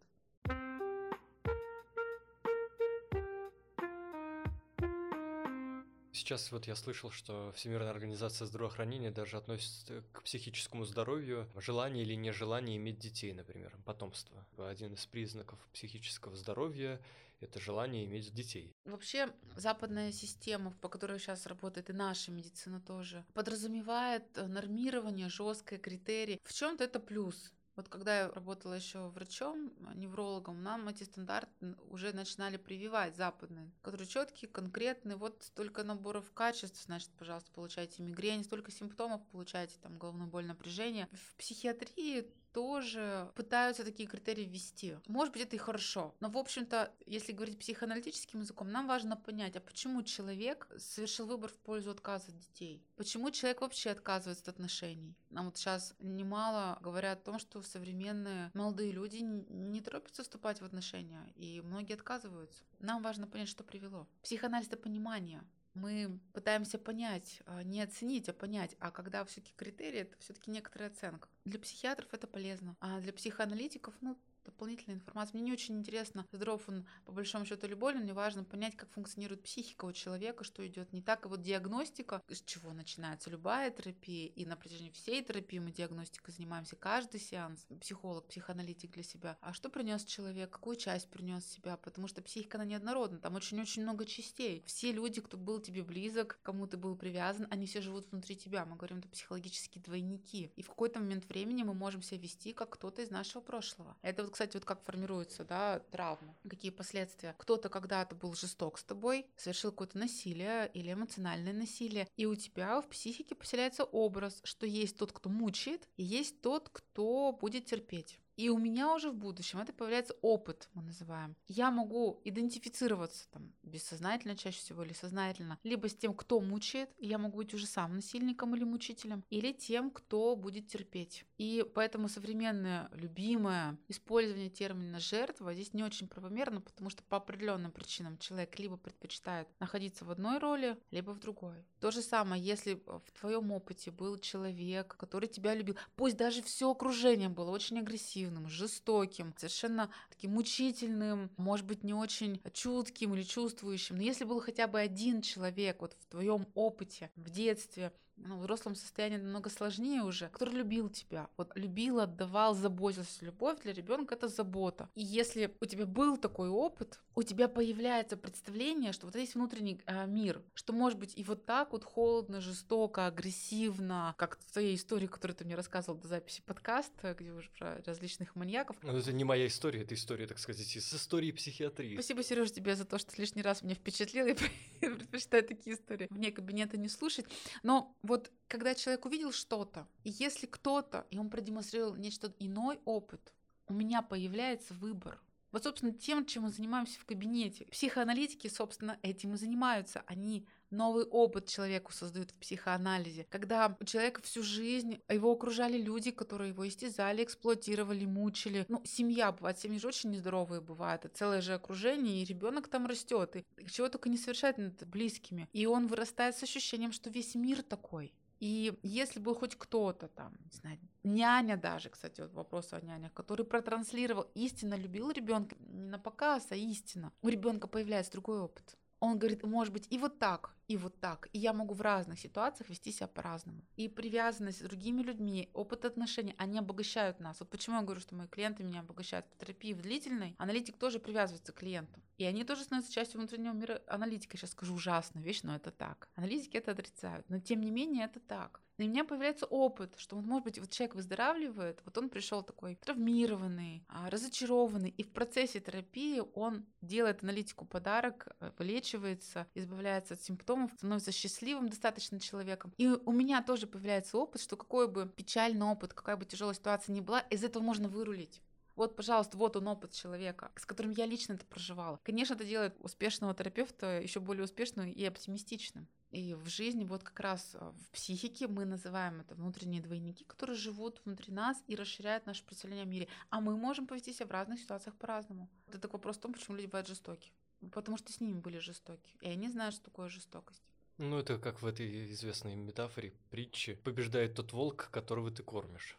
Сейчас 6.15 6.49
вот 6.54 6.65
я 6.65 6.78
слышал, 6.78 7.12
что 7.12 7.51
Всемирная 7.58 7.89
организация 7.89 8.45
здравоохранения 8.45 9.12
даже 9.12 9.36
относится 9.36 10.01
к 10.13 10.23
психическому 10.23 10.86
здоровью 10.86 11.45
желание 11.58 12.06
или 12.06 12.13
нежелание 12.13 12.78
иметь 12.78 12.99
детей, 12.99 13.34
например, 13.34 13.78
потомство. 13.84 14.45
Один 14.58 14.93
из 14.93 15.06
признаков 15.06 15.60
психического 15.73 16.38
здоровья– 16.38 17.01
это 17.41 17.60
желание 17.60 18.06
иметь 18.06 18.34
детей. 18.34 18.71
Вообще 18.86 19.30
западная 19.58 20.13
система, 20.13 20.71
по 20.80 20.88
которой 20.88 21.19
сейчас 21.19 21.47
работает 21.47 21.89
и 21.89 21.93
наша 21.93 22.32
медицина 22.32 22.80
тоже, 22.80 23.25
подразумевает 23.34 24.23
нормирование, 24.38 25.28
жесткое 25.28 25.80
критерии. 25.80 26.39
В 26.45 26.54
чем-то 26.54 26.86
это 26.86 27.01
плюс. 27.01 27.51
Вот 27.76 27.90
когда 27.90 28.20
я 28.20 28.32
работала 28.32 28.74
еще 28.74 29.08
врачом, 29.10 29.74
неврологом, 29.96 30.64
нам 30.64 30.88
эти 30.88 31.04
стандарты 31.04 31.76
уже 31.90 32.14
начинали 32.14 32.56
прививать 32.56 33.18
западные, 33.18 33.70
которые 33.82 34.08
четкие, 34.08 34.50
конкретные. 34.50 35.18
Вот 35.18 35.44
столько 35.44 35.84
наборов 35.84 36.32
качеств, 36.34 36.82
значит, 36.86 37.10
пожалуйста, 37.18 37.52
получайте 37.54 38.02
мигрень, 38.02 38.46
столько 38.46 38.72
симптомов 38.72 39.22
получайте, 39.32 39.76
там, 39.82 39.98
головную 39.98 40.30
боль, 40.30 40.46
напряжение. 40.46 41.10
В 41.12 41.36
психиатрии 41.36 42.32
тоже 42.56 43.30
пытаются 43.36 43.84
такие 43.84 44.08
критерии 44.08 44.46
ввести. 44.46 44.96
Может 45.08 45.34
быть, 45.34 45.44
это 45.44 45.58
и 45.58 45.60
хорошо. 45.60 46.15
Но, 46.22 46.30
в 46.30 46.38
общем-то, 46.38 46.89
если 47.06 47.34
говорить 47.34 47.60
психоаналитическим 47.60 48.39
языком, 48.39 48.72
нам 48.72 48.88
важно 48.88 49.18
понять, 49.18 49.58
а 49.58 49.60
почему 49.60 50.04
человек 50.04 50.70
совершил 50.78 51.28
выбор 51.28 51.52
в 51.52 51.58
пользу 51.58 51.91
отказа 51.91 52.30
от 52.30 52.39
детей? 52.39 52.82
Почему 52.96 53.30
человек 53.32 53.60
вообще 53.60 53.89
отказывается 53.89 54.44
от 54.44 54.56
отношений? 54.56 55.18
Нам 55.32 55.48
вот 55.48 55.58
сейчас 55.58 55.96
немало 56.00 56.78
говорят 56.80 57.20
о 57.20 57.26
том, 57.26 57.39
что 57.39 57.62
современные 57.62 58.52
молодые 58.54 58.94
люди 58.94 59.18
не 59.18 59.82
торопятся 59.82 60.24
вступать 60.24 60.62
в 60.62 60.65
отношения, 60.65 61.30
и 61.36 61.60
многие 61.60 61.96
отказываются. 61.96 62.63
Нам 62.80 63.04
важно 63.04 63.28
понять, 63.28 63.50
что 63.50 63.65
привело. 63.65 64.08
Психоанализ— 64.22 64.68
это 64.70 64.78
понимание 64.78 65.44
мы 65.76 66.20
пытаемся 66.34 66.80
понять, 66.80 67.42
а, 67.46 67.64
не 67.64 67.82
оценить, 67.82 68.30
а 68.30 68.34
понять, 68.34 68.76
а 68.80 68.92
когда 68.92 69.24
все-таки 69.26 69.54
критерии, 69.56 70.02
это 70.02 70.18
все-таки 70.20 70.50
некоторая 70.50 70.90
оценка. 70.90 71.30
Для 71.44 71.60
психиатров 71.60 72.14
это 72.14 72.28
полезно, 72.28 72.76
а 72.80 73.00
для 73.02 73.14
психоаналитиков, 73.14 73.94
ну, 74.02 74.18
дополнительная 74.45 74.97
информация. 74.97 75.34
Мне 75.34 75.43
не 75.43 75.53
очень 75.53 75.77
интересно, 75.77 76.25
здоров 76.31 76.67
он 76.67 76.86
по 77.05 77.12
большому 77.12 77.45
счету 77.45 77.67
или 77.67 77.73
болен, 77.73 78.01
мне 78.01 78.13
важно 78.13 78.43
понять, 78.43 78.75
как 78.75 78.91
функционирует 78.91 79.43
психика 79.43 79.86
у 79.86 79.91
человека, 79.91 80.43
что 80.43 80.65
идет 80.65 80.93
не 80.93 81.01
так. 81.01 81.25
И 81.25 81.27
вот 81.27 81.41
диагностика, 81.41 82.21
с 82.29 82.41
чего 82.41 82.73
начинается 82.73 83.29
любая 83.29 83.71
терапия, 83.71 84.27
и 84.27 84.45
на 84.45 84.55
протяжении 84.55 84.91
всей 84.91 85.23
терапии 85.23 85.60
мы 85.60 85.71
диагностикой 85.71 86.34
занимаемся 86.34 86.75
каждый 86.75 87.19
сеанс, 87.19 87.65
психолог, 87.81 88.27
психоаналитик 88.27 88.91
для 88.91 89.03
себя. 89.03 89.38
А 89.41 89.53
что 89.53 89.69
принес 89.69 90.03
человек, 90.05 90.49
какую 90.49 90.75
часть 90.75 91.10
принес 91.10 91.45
себя, 91.45 91.77
потому 91.77 92.08
что 92.08 92.21
психика, 92.21 92.58
она 92.58 92.65
неоднородна, 92.65 93.19
там 93.19 93.36
очень-очень 93.36 93.84
много 93.84 94.05
частей. 94.05 94.63
Все 94.65 94.91
люди, 94.91 95.21
кто 95.21 95.38
был 95.38 95.60
тебе 95.60 95.84
близок, 95.84 96.39
кому 96.43 96.67
ты 96.67 96.77
был 96.77 96.95
привязан, 96.95 97.47
они 97.49 97.65
все 97.65 97.81
живут 97.81 98.12
внутри 98.12 98.36
тебя. 98.36 98.65
Мы 98.65 98.75
говорим, 98.75 98.99
это 98.99 99.10
психологические 99.10 99.84
двойники. 99.84 100.51
И 100.55 100.62
в 100.62 100.69
какой-то 100.69 100.99
момент 100.99 101.27
времени 101.27 101.63
мы 101.63 101.73
можем 101.73 102.01
себя 102.01 102.19
вести 102.19 102.53
как 102.53 102.69
кто-то 102.71 103.01
из 103.01 103.10
нашего 103.10 103.41
прошлого. 103.41 103.97
Это 104.01 104.23
вот 104.23 104.31
кстати, 104.36 104.58
вот 104.58 104.65
как 104.65 104.84
формируется, 104.84 105.45
да, 105.45 105.80
травма, 105.91 106.36
какие 106.50 106.69
последствия. 106.69 107.36
Кто-то 107.38 107.69
когда-то 107.69 108.15
был 108.15 108.34
жесток 108.34 108.78
с 108.78 108.84
тобой, 108.84 109.26
совершил 109.38 109.71
какое-то 109.71 109.98
насилие 109.98 110.69
или 110.74 110.91
эмоциональное 110.91 111.54
насилие, 111.54 112.10
и 112.17 112.26
у 112.26 112.36
тебя 112.36 112.82
в 112.82 112.89
психике 112.89 113.34
поселяется 113.34 113.86
образ, 113.86 114.41
что 114.43 114.65
есть 114.65 114.98
тот, 114.98 115.13
кто 115.13 115.30
мучает, 115.30 115.88
и 115.95 116.04
есть 116.04 116.41
тот, 116.41 116.67
кто 116.67 117.32
будет 117.32 117.67
терпеть. 117.67 118.19
И 118.36 118.50
у 118.50 118.58
меня 118.58 118.93
уже 118.93 119.12
в 119.12 119.15
будущем 119.15 119.60
это 119.60 119.74
появляется 119.74 120.15
опыт, 120.21 120.69
мы 120.74 120.84
называем. 120.84 121.36
Я 121.48 121.71
могу 121.71 122.21
идентифицироваться 122.24 123.30
там 123.32 123.54
бессознательно 123.63 124.36
чаще 124.36 124.60
всего 124.60 124.84
или 124.84 124.93
сознательно, 124.93 125.58
либо 125.63 125.88
с 125.88 125.95
тем, 125.95 126.13
кто 126.13 126.39
мучает, 126.41 126.89
я 127.00 127.17
могу 127.17 127.38
быть 127.38 127.54
уже 127.54 127.65
сам 127.65 127.95
насильником 127.95 128.56
или 128.56 128.63
мучителем, 128.63 129.24
или 129.30 129.52
тем, 129.52 129.89
кто 129.89 130.36
будет 130.36 130.67
терпеть. 130.67 131.26
И 131.38 131.65
поэтому 131.74 132.10
современное 132.10 132.89
любимое 132.93 133.78
использование 133.88 134.50
термина 134.50 135.00
жертва 135.00 135.54
здесь 135.54 135.73
не 135.73 135.83
очень 135.83 136.08
правомерно, 136.08 136.62
потому 136.62 136.90
что 136.90 137.04
по 137.04 137.17
определенным 137.17 137.71
причинам 137.71 138.17
человек 138.17 138.58
либо 138.60 138.77
предпочитает 138.77 139.48
находиться 139.60 140.06
в 140.06 140.12
одной 140.12 140.40
роли, 140.40 140.77
либо 140.92 141.12
в 141.12 141.19
другой. 141.19 141.65
То 141.79 141.92
же 141.92 142.02
самое, 142.02 142.44
если 142.44 142.81
в 142.86 143.12
твоем 143.19 143.52
опыте 143.52 143.92
был 143.92 144.17
человек, 144.17 144.96
который 144.98 145.29
тебя 145.29 145.54
любил, 145.54 145.75
пусть 145.96 146.17
даже 146.17 146.42
все 146.42 146.71
окружение 146.71 147.29
было 147.29 147.52
очень 147.52 147.77
агрессивным, 148.26 148.50
жестоким, 148.50 149.34
совершенно 149.38 149.90
таким 150.10 150.32
мучительным, 150.32 151.30
может 151.38 151.65
быть, 151.65 151.84
не 151.84 151.94
очень 151.94 152.42
чутким 152.54 153.13
или 153.13 153.23
чувствующим, 153.23 153.98
но 153.98 154.04
если 154.04 154.26
был 154.26 154.40
хотя 154.40 154.67
бы 154.67 154.80
один 154.80 155.21
человек 155.21 155.82
вот 155.82 155.96
в 156.00 156.06
твоем 156.08 156.48
опыте 156.54 157.12
в 157.15 157.30
детстве, 157.30 157.92
в 158.18 158.40
взрослом 158.40 158.76
состоянии 158.76 159.18
намного 159.18 159.50
сложнее 159.50 160.04
уже, 160.04 160.30
который 160.30 160.56
любил 160.56 160.90
тебя, 160.90 161.30
вот 161.38 161.52
любил, 161.56 162.00
отдавал, 162.00 162.56
заботился. 162.56 163.26
Любовь 163.26 163.62
для 163.62 163.74
ребенка 163.74 164.16
это 164.16 164.28
забота. 164.28 164.90
И 164.96 165.04
если 165.04 165.56
у 165.62 165.66
тебя 165.66 165.86
был 165.86 166.18
такой 166.18 166.50
опыт, 166.50 167.00
у 167.16 167.24
тебя 167.24 167.48
появляется 167.48 168.18
представление, 168.18 168.92
что 168.92 169.06
вот 169.06 169.16
есть 169.16 169.36
внутренний 169.36 169.80
э, 169.86 170.06
мир, 170.08 170.42
что 170.54 170.74
может 170.74 171.00
быть 171.00 171.13
и 171.18 171.24
вот 171.24 171.46
так 171.46 171.72
вот 171.72 171.84
холодно, 171.84 172.42
жестоко, 172.42 173.08
агрессивно, 173.08 174.16
как 174.18 174.40
в 174.40 174.52
твоей 174.52 174.76
истории, 174.76 175.08
которую 175.08 175.36
ты 175.36 175.46
мне 175.46 175.56
рассказывал 175.56 175.98
до 176.00 176.08
записи 176.08 176.42
подкаста, 176.46 177.16
где 177.18 177.32
уже 177.32 177.50
про 177.58 177.82
различных 177.86 178.36
маньяков. 178.36 178.78
Но 178.82 178.98
это 178.98 179.13
не 179.13 179.24
моя 179.24 179.48
история, 179.48 179.82
это 179.82 179.96
история, 179.96 180.28
так 180.28 180.40
сказать, 180.40 180.76
из 180.76 180.94
истории 180.94 181.32
психиатрии. 181.32 181.96
Спасибо, 181.96 182.24
Сереж, 182.24 182.52
тебе 182.52 182.76
за 182.76 182.86
то, 182.86 182.98
что 182.98 183.12
лишний 183.18 183.42
раз 183.42 183.62
меня 183.62 183.76
впечатлил. 183.76 184.26
Я 184.26 184.36
предпочитаю 184.80 185.44
такие 185.44 185.76
истории 185.76 186.08
вне 186.10 186.32
кабинета 186.32 186.78
не 186.78 186.90
слушать. 186.90 187.26
Но 187.63 187.96
вот 188.06 188.31
когда 188.47 188.75
человек 188.75 189.06
увидел 189.06 189.31
что-то, 189.31 189.87
и 190.03 190.10
если 190.12 190.45
кто-то, 190.45 191.06
и 191.10 191.17
он 191.17 191.29
продемонстрировал 191.29 191.95
нечто 191.95 192.33
иной 192.39 192.79
опыт, 192.85 193.33
у 193.67 193.73
меня 193.73 194.01
появляется 194.01 194.73
выбор. 194.75 195.21
Вот, 195.51 195.63
собственно, 195.63 195.93
тем, 195.93 196.25
чем 196.25 196.43
мы 196.43 196.49
занимаемся 196.49 196.99
в 196.99 197.06
кабинете. 197.06 197.65
Психоаналитики, 197.65 198.47
собственно, 198.47 198.99
этим 199.01 199.33
и 199.33 199.37
занимаются. 199.37 200.03
Они 200.06 200.45
новый 200.76 201.06
опыт 201.06 201.48
человеку 201.48 201.92
создают 201.92 202.32
в 202.32 202.36
психоанализе. 202.36 203.26
Когда 203.30 203.76
у 203.80 203.84
человека 203.86 204.21
всю 204.21 204.44
жизнь 204.44 205.00
его 205.10 205.32
окружали 205.32 205.78
люди, 205.78 206.12
которые 206.12 206.50
его 206.50 206.67
истязали, 206.67 207.23
эксплуатировали, 207.23 208.06
мучили. 208.06 208.65
Ну, 208.67 208.82
семья 208.86 209.32
бывает, 209.32 209.58
семьи 209.58 209.80
же 209.80 209.88
очень 209.88 210.12
нездоровые 210.12 210.62
бывают, 210.62 211.06
это 211.06 211.15
целое 211.15 211.42
же 211.42 211.54
окружение, 211.54 212.21
и 212.21 212.26
ребенок 212.26 212.67
там 212.67 212.86
растет, 212.86 213.36
и 213.36 213.46
чего 213.69 213.90
только 213.90 214.10
не 214.10 214.17
совершает 214.17 214.58
над 214.58 214.86
близкими. 214.88 215.50
И 215.54 215.65
он 215.65 215.88
вырастает 215.88 216.36
с 216.36 216.44
ощущением, 216.44 216.92
что 216.92 217.10
весь 217.10 217.36
мир 217.36 217.63
такой. 217.63 218.13
И 218.40 218.78
если 218.84 219.19
бы 219.19 219.34
хоть 219.34 219.56
кто-то 219.56 220.08
там, 220.10 220.34
не 220.44 220.52
знаю, 220.52 220.78
няня 221.04 221.58
даже, 221.58 221.90
кстати, 221.90 222.21
вот 222.21 222.34
вопрос 222.34 222.73
о 222.73 222.82
нянях, 222.82 223.13
который 223.13 223.46
протранслировал, 223.46 224.28
истинно 224.36 224.76
любил 224.76 225.12
ребенка, 225.12 225.56
не 225.60 225.88
на 225.88 226.00
показ, 226.00 226.48
а 226.50 226.56
истинно, 226.56 227.13
у 227.21 227.30
ребенка 227.30 227.67
появляется 227.67 228.12
другой 228.12 228.40
опыт. 228.42 228.78
Он 229.00 229.19
говорит, 229.19 229.43
может 229.43 229.73
быть, 229.73 229.87
и 229.89 229.98
вот 229.98 230.19
так, 230.19 230.56
и 230.67 230.77
вот 230.77 231.00
так. 231.00 231.27
И 231.33 231.39
я 231.39 231.54
могу 231.54 231.73
в 231.73 231.81
разных 231.81 232.19
ситуациях 232.19 232.69
вести 232.69 232.91
себя 232.91 233.08
по-разному. 233.08 233.62
И 233.75 233.87
привязанность 233.87 234.60
с 234.60 234.63
другими 234.63 235.02
людьми, 235.02 235.50
опыт 235.54 235.85
отношений, 235.85 236.33
они 236.37 236.60
обогащают 236.60 237.19
нас. 237.19 237.39
Вот 237.39 237.50
почему 237.50 237.77
я 237.77 237.83
говорю, 237.83 238.02
что 238.02 238.15
мои 238.15 238.27
клиенты 238.27 238.63
меня 238.63 238.79
обогащают. 238.79 239.25
В 239.27 239.37
терапии 239.37 239.73
в 239.73 239.81
длительной 239.81 240.35
аналитик 240.37 240.77
тоже 240.77 241.00
привязывается 241.00 241.52
к 241.52 241.58
клиенту. 241.58 242.02
И 242.17 242.23
они 242.23 242.43
тоже 242.43 242.63
становятся 242.63 242.93
частью 242.93 243.19
внутреннего 243.19 243.54
мира 243.54 243.81
аналитика. 243.87 244.37
Сейчас 244.37 244.52
скажу 244.52 244.73
ужасную 244.73 245.23
вещь, 245.23 245.41
но 245.43 245.56
это 245.56 245.71
так. 245.71 246.10
Аналитики 246.15 246.58
это 246.58 246.71
отрицают. 246.71 247.29
Но 247.29 247.39
тем 247.39 247.62
не 247.62 247.71
менее 247.71 248.06
это 248.06 248.19
так. 248.19 248.62
У 248.78 248.82
меня 248.82 249.06
появляется 249.06 249.46
опыт, 249.46 249.94
что, 249.98 250.17
вот, 250.17 250.26
может 250.26 250.44
быть, 250.44 250.60
вот 250.60 250.69
человек 250.69 250.96
выздоравливает, 250.96 251.82
вот 251.86 251.98
он 251.98 252.10
пришел 252.10 252.44
такой 252.44 252.76
травмированный, 252.76 253.86
а, 253.88 254.10
разочарованный, 254.10 254.90
и 254.90 255.04
в 255.04 255.13
процессе 255.13 255.62
терапии 255.62 256.21
он 256.34 256.65
делает 256.82 257.23
аналитику 257.23 257.65
подарок, 257.65 258.28
э, 258.42 258.52
вылечивается, 258.58 259.48
избавляется 259.56 260.15
от 260.15 260.21
симптомов, 260.21 260.73
становится 260.73 261.13
счастливым 261.13 261.69
достаточно 261.69 262.19
человеком. 262.19 262.73
И 262.78 262.88
у 262.88 263.12
меня 263.13 263.42
тоже 263.42 263.65
появляется 263.65 264.17
опыт, 264.17 264.42
что 264.42 264.58
какой 264.58 264.90
бы 264.90 265.08
печальный 265.08 265.65
опыт, 265.65 265.94
какая 265.94 266.17
бы 266.17 266.26
тяжелая 266.26 266.56
ситуация 266.56 266.94
ни 266.94 267.00
была, 267.00 267.21
из 267.21 267.46
этого 267.46 267.63
можно 267.63 267.88
вырулить. 267.88 268.42
Вот, 268.76 268.98
пожалуйста, 268.98 269.38
вот 269.38 269.56
он 269.56 269.67
опыт 269.69 269.94
человека, 269.94 270.52
с 270.58 270.65
которым 270.65 270.92
я 270.92 271.06
лично 271.06 271.34
это 271.34 271.46
проживала. 271.46 272.00
Конечно, 272.04 272.34
это 272.34 272.44
делает 272.44 272.76
успешного 272.80 273.34
терапевта 273.34 274.02
еще 274.02 274.19
более 274.19 274.44
успешным 274.44 274.92
и 274.92 275.06
оптимистичным. 275.06 275.88
И 276.12 276.33
в 276.33 276.47
жизни 276.47 276.85
вот 276.85 277.03
как 277.03 277.19
раз 277.19 277.56
а, 277.56 277.71
в 277.71 277.89
психике 277.91 278.47
мы 278.47 278.65
называем 278.65 279.21
это 279.21 279.35
внутренние 279.35 279.81
двойники, 279.81 280.23
которые 280.23 280.56
живут 280.56 281.01
внутри 281.06 281.33
нас 281.33 281.62
и 281.67 281.75
расширяют 281.75 282.25
наше 282.25 282.45
представление 282.45 282.83
о 282.83 282.87
мире. 282.87 283.08
А 283.29 283.41
мы 283.41 283.58
можем 283.58 283.87
повести 283.87 284.13
себя 284.13 284.27
в 284.27 284.31
разных 284.31 284.60
ситуациях 284.60 284.95
по-разному. 284.95 285.49
Это 285.67 285.79
такой 285.79 285.97
вопрос 285.97 286.17
в 286.17 286.21
том, 286.21 286.33
почему 286.33 286.56
люди 286.56 286.67
бывают 286.67 286.87
жестоки. 286.87 287.31
Потому 287.71 287.97
что 287.97 288.13
с 288.13 288.21
ними 288.21 288.39
были 288.39 288.60
жестоки. 288.60 289.15
И 289.21 289.27
они 289.27 289.49
знают, 289.49 289.75
что 289.75 289.85
такое 289.85 290.08
жестокость. 290.08 290.63
Ну, 290.97 291.17
это 291.17 291.37
как 291.37 291.62
в 291.62 291.65
этой 291.65 292.12
известной 292.13 292.56
метафоре, 292.56 293.13
притче. 293.29 293.75
Побеждает 293.75 294.35
тот 294.35 294.53
волк, 294.53 294.89
которого 294.91 295.29
ты 295.31 295.43
кормишь. 295.43 295.97